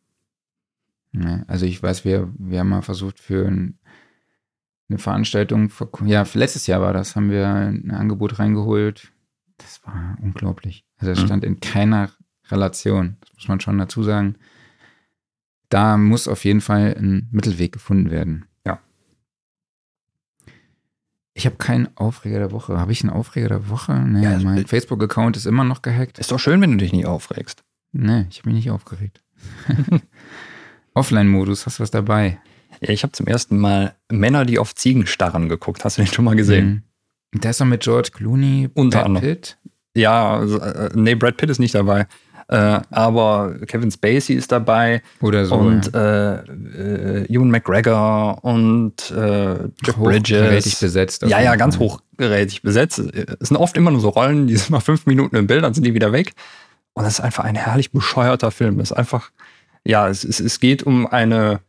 [1.47, 3.78] Also ich weiß, wir, wir haben mal versucht für ein,
[4.90, 9.12] eine Veranstaltung, vor, ja, letztes Jahr war das, haben wir ein Angebot reingeholt.
[9.57, 10.85] Das war unglaublich.
[10.98, 11.27] Also es Mhm.
[11.27, 12.11] stand in keiner
[12.51, 13.16] Relation.
[13.20, 14.36] Das muss man schon dazu sagen.
[15.68, 18.44] Da muss auf jeden Fall ein Mittelweg gefunden werden.
[18.66, 18.78] Ja.
[21.35, 22.78] Ich habe keinen Aufreger der Woche.
[22.78, 23.94] Habe ich einen Aufreger der Woche?
[23.94, 26.18] Nee, Ja, mein Facebook-Account ist immer noch gehackt.
[26.18, 27.64] Ist doch schön, wenn du dich nicht aufregst.
[27.93, 29.23] Nee, ich habe mich nicht aufgeregt.
[30.94, 32.40] Offline-Modus, hast du was dabei?
[32.81, 35.85] Ja, ich habe zum ersten Mal Männer, die auf Ziegen starren geguckt.
[35.85, 36.85] Hast du den schon mal gesehen?
[37.32, 37.40] Mhm.
[37.40, 39.28] Der ist doch mit George Clooney, Unter Brad anderem.
[39.28, 39.59] Pitt.
[39.94, 42.06] Ja, also, äh, nee, Brad Pitt ist nicht dabei.
[42.48, 45.56] Äh, aber Kevin Spacey ist dabei Oder so.
[45.56, 46.35] und ja.
[46.35, 50.78] äh, äh, Ewan McGregor und äh, Jeff Bridges.
[50.78, 51.24] besetzt.
[51.24, 53.01] auf Ja, ja, ganz hochgerätig besetzt.
[53.01, 55.74] Es sind oft immer nur so Rollen, die sind mal fünf Minuten im Bild, dann
[55.74, 56.35] sind die wieder weg.
[56.93, 58.78] Und das ist einfach ein herrlich bescheuerter Film.
[58.78, 59.31] Es ist einfach,
[59.85, 61.60] ja, es, es, es geht um eine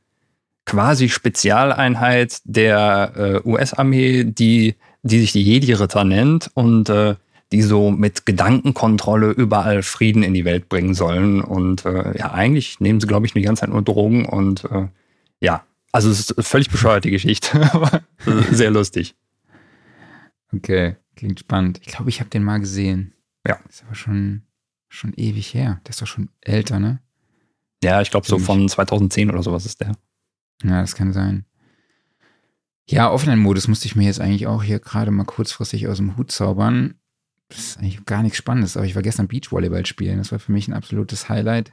[0.65, 7.15] quasi Spezialeinheit der äh, US-Armee, die, die sich die Jedi-Ritter nennt und äh,
[7.51, 11.41] die so mit Gedankenkontrolle überall Frieden in die Welt bringen sollen.
[11.41, 14.87] Und äh, ja, eigentlich nehmen sie, glaube ich, die ganze Zeit nur Drogen und äh,
[15.39, 18.01] ja, also es ist eine völlig bescheuerte Geschichte, aber
[18.51, 19.15] sehr lustig.
[20.53, 21.79] Okay, klingt spannend.
[21.81, 23.13] Ich glaube, ich habe den mal gesehen.
[23.47, 23.59] Ja.
[23.69, 24.43] Ist aber schon,
[24.89, 25.81] schon ewig her.
[25.85, 26.99] Der ist doch schon älter, ne?
[27.83, 29.93] Ja, ich glaube so von 2010 oder sowas ist der.
[30.63, 31.45] Ja, das kann sein.
[32.89, 36.31] Ja, Offline-Modus musste ich mir jetzt eigentlich auch hier gerade mal kurzfristig aus dem Hut
[36.31, 36.95] zaubern.
[37.49, 40.17] Das ist eigentlich gar nichts Spannendes, aber ich war gestern Beachvolleyball spielen.
[40.17, 41.71] Das war für mich ein absolutes Highlight.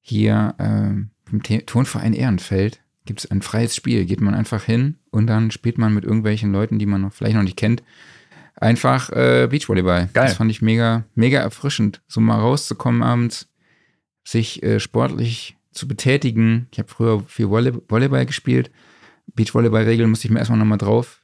[0.00, 4.04] Hier ähm, im Turnverein Ehrenfeld gibt es ein freies Spiel.
[4.04, 7.36] Geht man einfach hin und dann spielt man mit irgendwelchen Leuten, die man noch vielleicht
[7.36, 7.84] noch nicht kennt,
[8.56, 10.08] einfach äh, Beachvolleyball.
[10.12, 10.26] Geil.
[10.26, 13.48] Das fand ich mega, mega erfrischend, so mal rauszukommen abends,
[14.24, 16.66] sich äh, sportlich zu betätigen.
[16.72, 18.72] Ich habe früher viel Volley Volleyball gespielt.
[19.34, 21.22] Beachvolleyball-Regeln musste ich mir erstmal nochmal drauf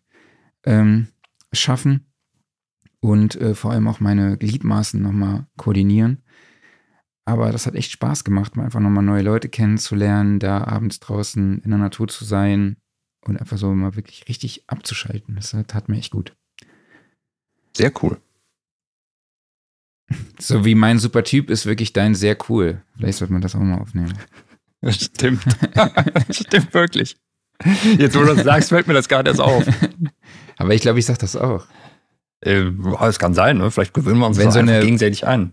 [0.64, 1.08] ähm,
[1.52, 2.06] schaffen
[3.02, 6.22] und äh, vor allem auch meine Gliedmaßen nochmal koordinieren.
[7.24, 11.60] Aber das hat echt Spaß gemacht, mal einfach nochmal neue Leute kennenzulernen, da abends draußen
[11.62, 12.76] in der Natur zu sein
[13.24, 15.34] und einfach so mal wirklich richtig abzuschalten.
[15.34, 16.34] Das äh, tat mir echt gut.
[17.76, 18.18] Sehr cool.
[20.38, 22.82] So wie mein super Typ ist wirklich dein sehr cool.
[22.96, 24.12] Vielleicht sollte man das auch mal aufnehmen.
[24.88, 25.42] Stimmt.
[26.30, 27.16] Stimmt wirklich.
[27.96, 29.64] Jetzt, wo du das sagst, fällt mir das gerade erst auf.
[30.58, 31.66] Aber ich glaube, ich sage das auch.
[32.42, 32.70] Äh,
[33.06, 33.70] es kann sein, ne?
[33.70, 35.52] Vielleicht gewöhnen wir uns Wenn so eine- gegenseitig ein.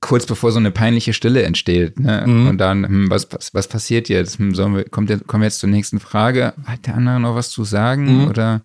[0.00, 1.98] kurz bevor so eine peinliche Stille entsteht.
[1.98, 2.24] Ne?
[2.26, 2.48] Mhm.
[2.48, 4.38] Und dann, hm, was, was, was passiert jetzt?
[4.38, 6.52] Hm, wir, kommt kommen wir jetzt zur nächsten Frage?
[6.64, 8.22] Hat der andere noch was zu sagen?
[8.22, 8.28] Mhm.
[8.28, 8.62] Oder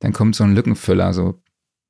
[0.00, 1.40] dann kommt so ein Lückenfüller, so,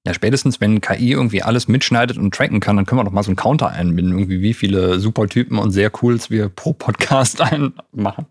[0.06, 3.22] Ja, spätestens, wenn KI irgendwie alles mitschneidet und tracken kann, dann können wir doch mal
[3.22, 8.26] so einen Counter einbinden, irgendwie wie viele Supertypen und sehr cools wir pro Podcast einmachen.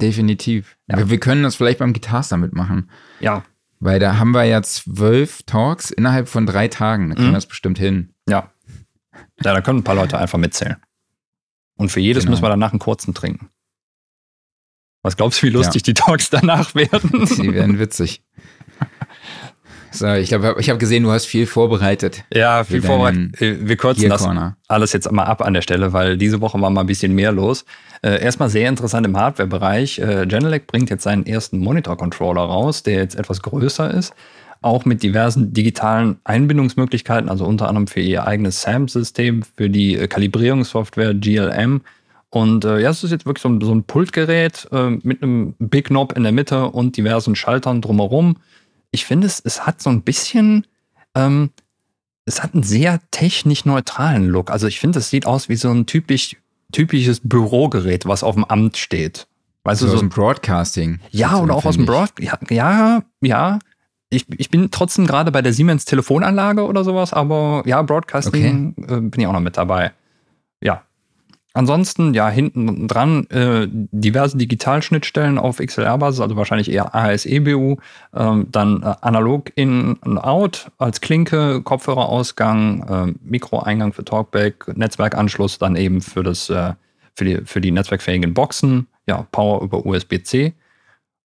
[0.00, 0.76] definitiv.
[0.88, 0.98] Ja.
[0.98, 2.90] Wir, wir können das vielleicht beim Guitarstar mitmachen.
[3.20, 3.44] Ja,
[3.86, 7.08] Weil da haben wir ja zwölf Talks innerhalb von drei Tagen.
[7.08, 7.32] Da kriegen Mhm.
[7.32, 8.12] wir das bestimmt hin.
[8.28, 8.50] ja.
[9.44, 10.76] Ja, da können ein paar Leute einfach mitzählen.
[11.76, 12.32] Und für jedes Genau.
[12.32, 13.48] müssen wir danach einen kurzen trinken.
[15.02, 17.10] Was glaubst du, wie lustig die Talks danach werden?
[17.26, 18.24] Die werden witzig.
[19.98, 22.24] So, ich glaube, ich habe gesehen, du hast viel vorbereitet.
[22.32, 23.40] Ja, viel vorbereitet.
[23.40, 24.28] Äh, Wir kürzen das
[24.68, 27.32] alles jetzt mal ab an der Stelle, weil diese Woche war mal ein bisschen mehr
[27.32, 27.64] los.
[28.02, 29.98] Äh, erstmal sehr interessant im Hardware-Bereich.
[29.98, 34.14] Äh, Genelec bringt jetzt seinen ersten Monitor-Controller raus, der jetzt etwas größer ist.
[34.62, 40.08] Auch mit diversen digitalen Einbindungsmöglichkeiten, also unter anderem für ihr eigenes SAM-System, für die äh,
[40.08, 41.82] Kalibrierungssoftware GLM.
[42.30, 45.54] Und äh, ja, es ist jetzt wirklich so ein, so ein Pultgerät äh, mit einem
[45.58, 48.36] Big Knob in der Mitte und diversen Schaltern drumherum.
[48.90, 50.66] Ich finde, es, es hat so ein bisschen
[51.14, 51.50] ähm,
[52.26, 54.50] es hat einen sehr technisch neutralen Look.
[54.50, 56.36] Also ich finde, es sieht aus wie so ein typisch,
[56.72, 59.28] typisches Bürogerät, was auf dem Amt steht.
[59.62, 61.00] Weißt So du, aus so, dem Broadcasting.
[61.10, 62.30] ja, oder auch aus dem finde ich.
[62.30, 62.50] Broad.
[62.50, 63.58] Ja, ja, ja.
[64.10, 68.94] ich, ich bin trotzdem gerade bei der Siemens Telefonanlage oder sowas, aber ja, Broadcasting okay.
[68.94, 69.92] äh, bin ich auch noch mit dabei.
[70.60, 70.82] Ja.
[71.56, 77.76] Ansonsten, ja, hinten dran äh, diverse Digitalschnittstellen auf XLR-Basis, also wahrscheinlich eher ASEBU,
[78.14, 85.56] ähm, dann äh, analog in und out als Klinke, Kopfhörerausgang, äh, Mikroeingang für Talkback, Netzwerkanschluss
[85.58, 86.74] dann eben für das äh,
[87.14, 90.52] für die, für die netzwerkfähigen Boxen, ja, Power über USB-C.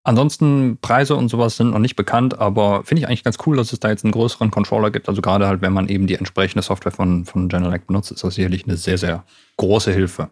[0.04, 3.72] Ansonsten Preise und sowas sind noch nicht bekannt, aber finde ich eigentlich ganz cool, dass
[3.72, 5.08] es da jetzt einen größeren Controller gibt.
[5.08, 8.34] Also gerade halt, wenn man eben die entsprechende Software von, von Genelec benutzt, ist das
[8.34, 9.24] sicherlich eine sehr, sehr
[9.58, 10.30] große Hilfe.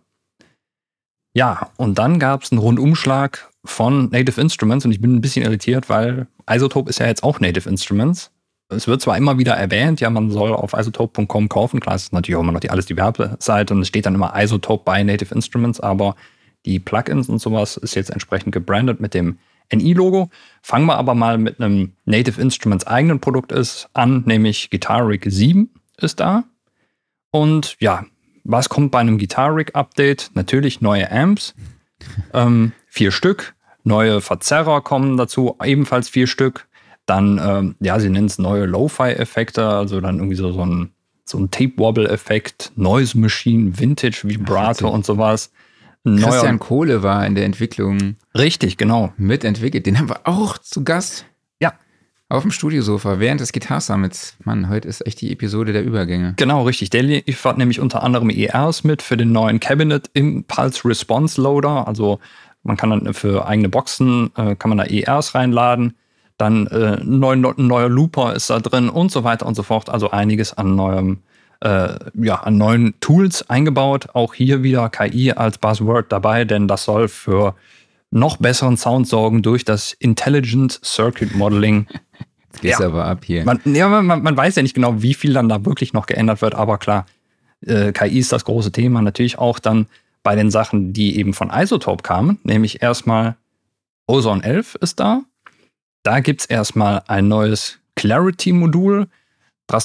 [1.34, 5.44] Ja, und dann gab es einen Rundumschlag von Native Instruments und ich bin ein bisschen
[5.44, 8.32] irritiert, weil Isotope ist ja jetzt auch Native Instruments.
[8.70, 11.78] Es wird zwar immer wieder erwähnt, ja, man soll auf isotope.com kaufen.
[11.78, 14.14] Klar, es ist natürlich auch immer noch die, alles die Werbeseite und es steht dann
[14.16, 16.16] immer Isotope bei Native Instruments, aber
[16.66, 19.38] die Plugins und sowas ist jetzt entsprechend gebrandet mit dem
[19.72, 20.30] NI-Logo.
[20.62, 25.24] Fangen wir aber mal mit einem Native Instruments eigenen Produkt ist, an, nämlich Guitar Rig
[25.26, 26.44] 7 ist da.
[27.30, 28.04] Und ja,
[28.44, 30.30] was kommt bei einem Guitar Rig Update?
[30.34, 31.54] Natürlich neue Amps,
[32.34, 33.54] ähm, vier Stück.
[33.82, 36.66] Neue Verzerrer kommen dazu, ebenfalls vier Stück.
[37.06, 40.90] Dann, ähm, ja, sie nennen es neue Lo-Fi-Effekte, also dann irgendwie so, so ein,
[41.24, 45.50] so ein Tape-Wobble-Effekt, Noise Machine, Vintage, Vibrato und sowas.
[46.04, 48.16] Christian Kohle war in der Entwicklung.
[48.36, 49.12] Richtig, genau.
[49.16, 49.86] Mitentwickelt.
[49.86, 51.26] Den haben wir auch zu Gast.
[51.60, 51.74] Ja.
[52.28, 54.36] Auf dem Studiosofa während des Guitar Summits.
[54.44, 56.34] Mann, heute ist echt die Episode der Übergänge.
[56.36, 56.90] Genau, richtig.
[56.90, 61.86] Der liefert nämlich unter anderem ERs mit für den neuen Cabinet Impulse Response Loader.
[61.86, 62.18] Also
[62.62, 65.94] man kann dann für eigene Boxen, äh, kann man da ERs reinladen.
[66.38, 69.90] Dann äh, ein neuer, neuer Looper ist da drin und so weiter und so fort.
[69.90, 71.18] Also einiges an neuem
[71.60, 74.08] äh, ja, an neuen Tools eingebaut.
[74.14, 77.54] Auch hier wieder KI als Buzzword dabei, denn das soll für
[78.10, 81.86] noch besseren Sound sorgen durch das Intelligent Circuit Modeling.
[82.52, 82.86] Jetzt geht's ja.
[82.86, 83.44] aber ab hier.
[83.44, 86.42] Man, ja, man, man, weiß ja nicht genau, wie viel dann da wirklich noch geändert
[86.42, 87.06] wird, aber klar,
[87.64, 89.02] äh, KI ist das große Thema.
[89.02, 89.86] Natürlich auch dann
[90.22, 93.36] bei den Sachen, die eben von Isotope kamen, nämlich erstmal
[94.06, 95.22] Ozone 11 ist da.
[96.02, 99.06] Da gibt es erstmal ein neues Clarity-Modul,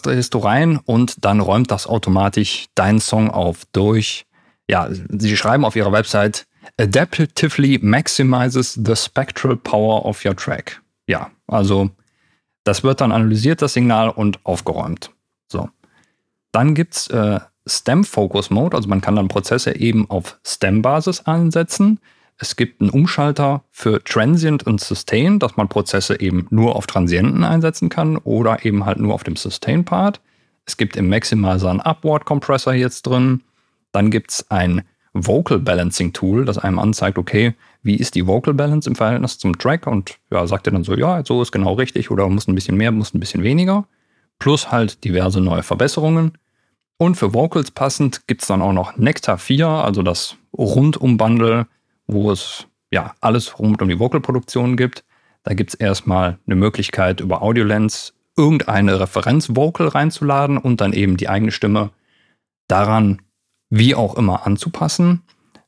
[0.02, 4.26] drehst du rein und dann räumt das automatisch deinen Song auf durch.
[4.70, 6.46] Ja, sie schreiben auf ihrer Website,
[6.80, 10.82] adaptively maximizes the spectral power of your track.
[11.08, 11.90] Ja, also
[12.64, 15.12] das wird dann analysiert, das Signal, und aufgeräumt.
[15.48, 15.70] So.
[16.52, 21.22] Dann gibt es äh, Stem Focus Mode, also man kann dann Prozesse eben auf Stem-Basis
[21.22, 22.00] einsetzen.
[22.38, 27.44] Es gibt einen Umschalter für Transient und Sustain, dass man Prozesse eben nur auf Transienten
[27.44, 30.20] einsetzen kann oder eben halt nur auf dem Sustain-Part.
[30.66, 33.42] Es gibt im Maximizer einen Upward-Compressor jetzt drin.
[33.92, 34.84] Dann gibt es ein
[35.14, 37.54] Vocal Balancing Tool, das einem anzeigt, okay,
[37.84, 40.94] wie ist die Vocal Balance im Verhältnis zum Track und ja, sagt er dann so,
[40.96, 43.88] ja, so ist genau richtig oder muss ein bisschen mehr, muss ein bisschen weniger.
[44.40, 46.34] Plus halt diverse neue Verbesserungen.
[46.98, 51.68] Und für Vocals passend gibt es dann auch noch Nectar 4, also das Rundum-Bundle,
[52.08, 55.04] wo es ja alles rund um die Vocalproduktion gibt.
[55.44, 61.30] Da gibt es erstmal eine Möglichkeit, über AudioLens irgendeine Referenz-Vocal reinzuladen und dann eben die
[61.30, 61.92] eigene Stimme
[62.68, 63.22] daran
[63.70, 65.24] wie auch immer anzupassen.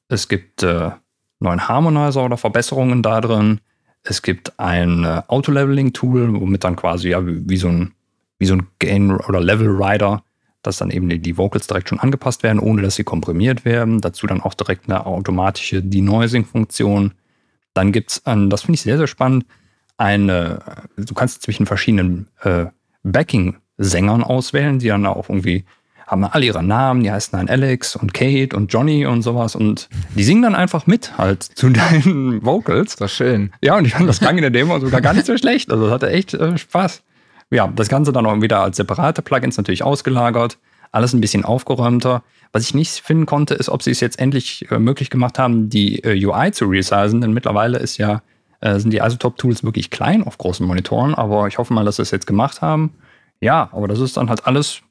[0.07, 0.91] Es gibt äh,
[1.39, 3.61] neuen Harmonizer oder Verbesserungen da drin.
[4.03, 7.93] Es gibt ein äh, Auto-Leveling-Tool, womit dann quasi ja wie, wie, so ein,
[8.39, 10.23] wie so ein Gain- oder Level-Rider
[10.63, 14.01] dass dann eben die Vocals direkt schon angepasst werden, ohne dass sie komprimiert werden.
[14.01, 17.13] Dazu dann auch direkt eine automatische Denoising-Funktion.
[17.73, 19.45] Dann gibt es, das finde ich sehr, sehr spannend,
[19.97, 20.59] eine,
[20.95, 22.65] du kannst zwischen verschiedenen äh,
[23.03, 25.65] Backing-Sängern auswählen, die dann auch irgendwie
[26.05, 29.89] haben alle ihre Namen, die heißen dann Alex und Kate und Johnny und sowas und
[30.15, 32.93] die singen dann einfach mit halt zu deinen Vocals.
[32.93, 33.51] Das war schön.
[33.61, 35.69] Ja, und ich fand das klang in der Demo sogar gar nicht so schlecht.
[35.69, 37.03] Also das hatte echt äh, Spaß.
[37.49, 40.57] Ja, das Ganze dann auch wieder als separate Plugins natürlich ausgelagert.
[40.91, 42.23] Alles ein bisschen aufgeräumter.
[42.51, 45.69] Was ich nicht finden konnte, ist, ob sie es jetzt endlich äh, möglich gemacht haben,
[45.69, 48.21] die äh, UI zu resizen, denn mittlerweile ist ja,
[48.61, 52.01] äh, sind die Isotope-Tools wirklich klein auf großen Monitoren, aber ich hoffe mal, dass sie
[52.01, 52.93] es jetzt gemacht haben.
[53.41, 54.81] Ja, aber das ist dann halt alles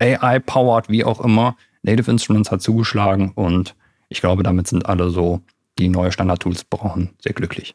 [0.00, 1.56] AI-powered, wie auch immer.
[1.82, 3.74] Native Instruments hat zugeschlagen und
[4.08, 5.40] ich glaube, damit sind alle so,
[5.78, 7.74] die neue Standard-Tools brauchen, sehr glücklich.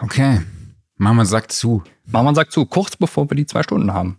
[0.00, 0.40] Okay.
[0.96, 1.82] Mama sagt zu.
[2.06, 4.18] Mama sagt zu, kurz bevor wir die zwei Stunden haben.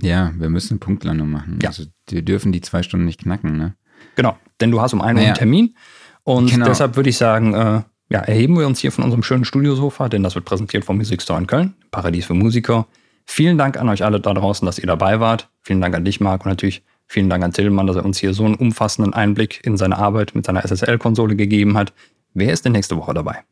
[0.00, 1.58] Ja, wir müssen Punktlandung machen.
[1.62, 1.68] Ja.
[1.68, 3.74] Also wir dürfen die zwei Stunden nicht knacken, ne?
[4.16, 5.76] Genau, denn du hast um einen Uhr einen Termin.
[6.24, 6.66] Und genau.
[6.66, 10.22] deshalb würde ich sagen, äh, ja, erheben wir uns hier von unserem schönen Studiosofa, denn
[10.22, 12.86] das wird präsentiert vom Music Store in Köln, Paradies für Musiker.
[13.26, 15.48] Vielen Dank an euch alle da draußen, dass ihr dabei wart.
[15.62, 18.34] Vielen Dank an dich, Marc, und natürlich vielen Dank an Tillmann, dass er uns hier
[18.34, 21.92] so einen umfassenden Einblick in seine Arbeit mit seiner SSL-Konsole gegeben hat.
[22.34, 23.44] Wer ist denn nächste Woche dabei?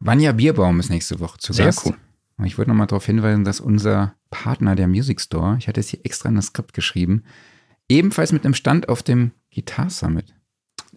[0.00, 1.80] Vanja Bierbaum ist nächste Woche zu Sehr Gast.
[1.80, 1.98] Sehr cool.
[2.42, 6.00] Ich wollte nochmal darauf hinweisen, dass unser Partner, der Music Store, ich hatte es hier
[6.04, 7.22] extra in das Skript geschrieben,
[7.88, 10.34] ebenfalls mit einem Stand auf dem Guitar Summit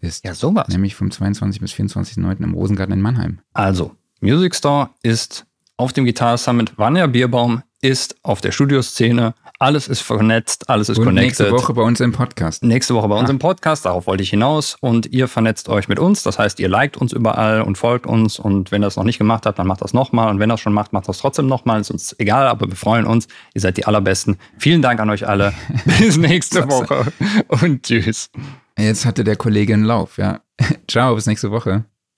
[0.01, 0.25] ist.
[0.25, 0.67] Ja, sowas.
[0.69, 1.61] Nämlich vom 22.
[1.61, 2.43] bis 24.09.
[2.43, 3.39] im Rosengarten in Mannheim.
[3.53, 5.45] Also, Music Store ist
[5.77, 10.99] auf dem Guitar Summit, Vanya Bierbaum ist auf der Studioszene, alles ist vernetzt, alles ist
[10.99, 11.25] Und connected.
[11.39, 12.63] nächste Woche bei uns im Podcast.
[12.63, 13.33] Nächste Woche bei uns Ah.
[13.33, 14.77] im Podcast, darauf wollte ich hinaus.
[14.81, 16.23] Und ihr vernetzt euch mit uns.
[16.23, 18.37] Das heißt, ihr liked uns überall und folgt uns.
[18.39, 20.29] Und wenn ihr das noch nicht gemacht habt, dann macht das nochmal.
[20.29, 21.81] Und wenn ihr das schon macht, macht das trotzdem nochmal.
[21.81, 23.27] Ist uns egal, aber wir freuen uns.
[23.55, 24.37] Ihr seid die allerbesten.
[24.57, 25.53] Vielen Dank an euch alle.
[25.99, 27.11] Bis nächste Woche.
[27.47, 28.29] Und tschüss.
[28.77, 30.41] Jetzt hatte der Kollege einen Lauf, ja.
[30.87, 31.85] Ciao, bis nächste Woche.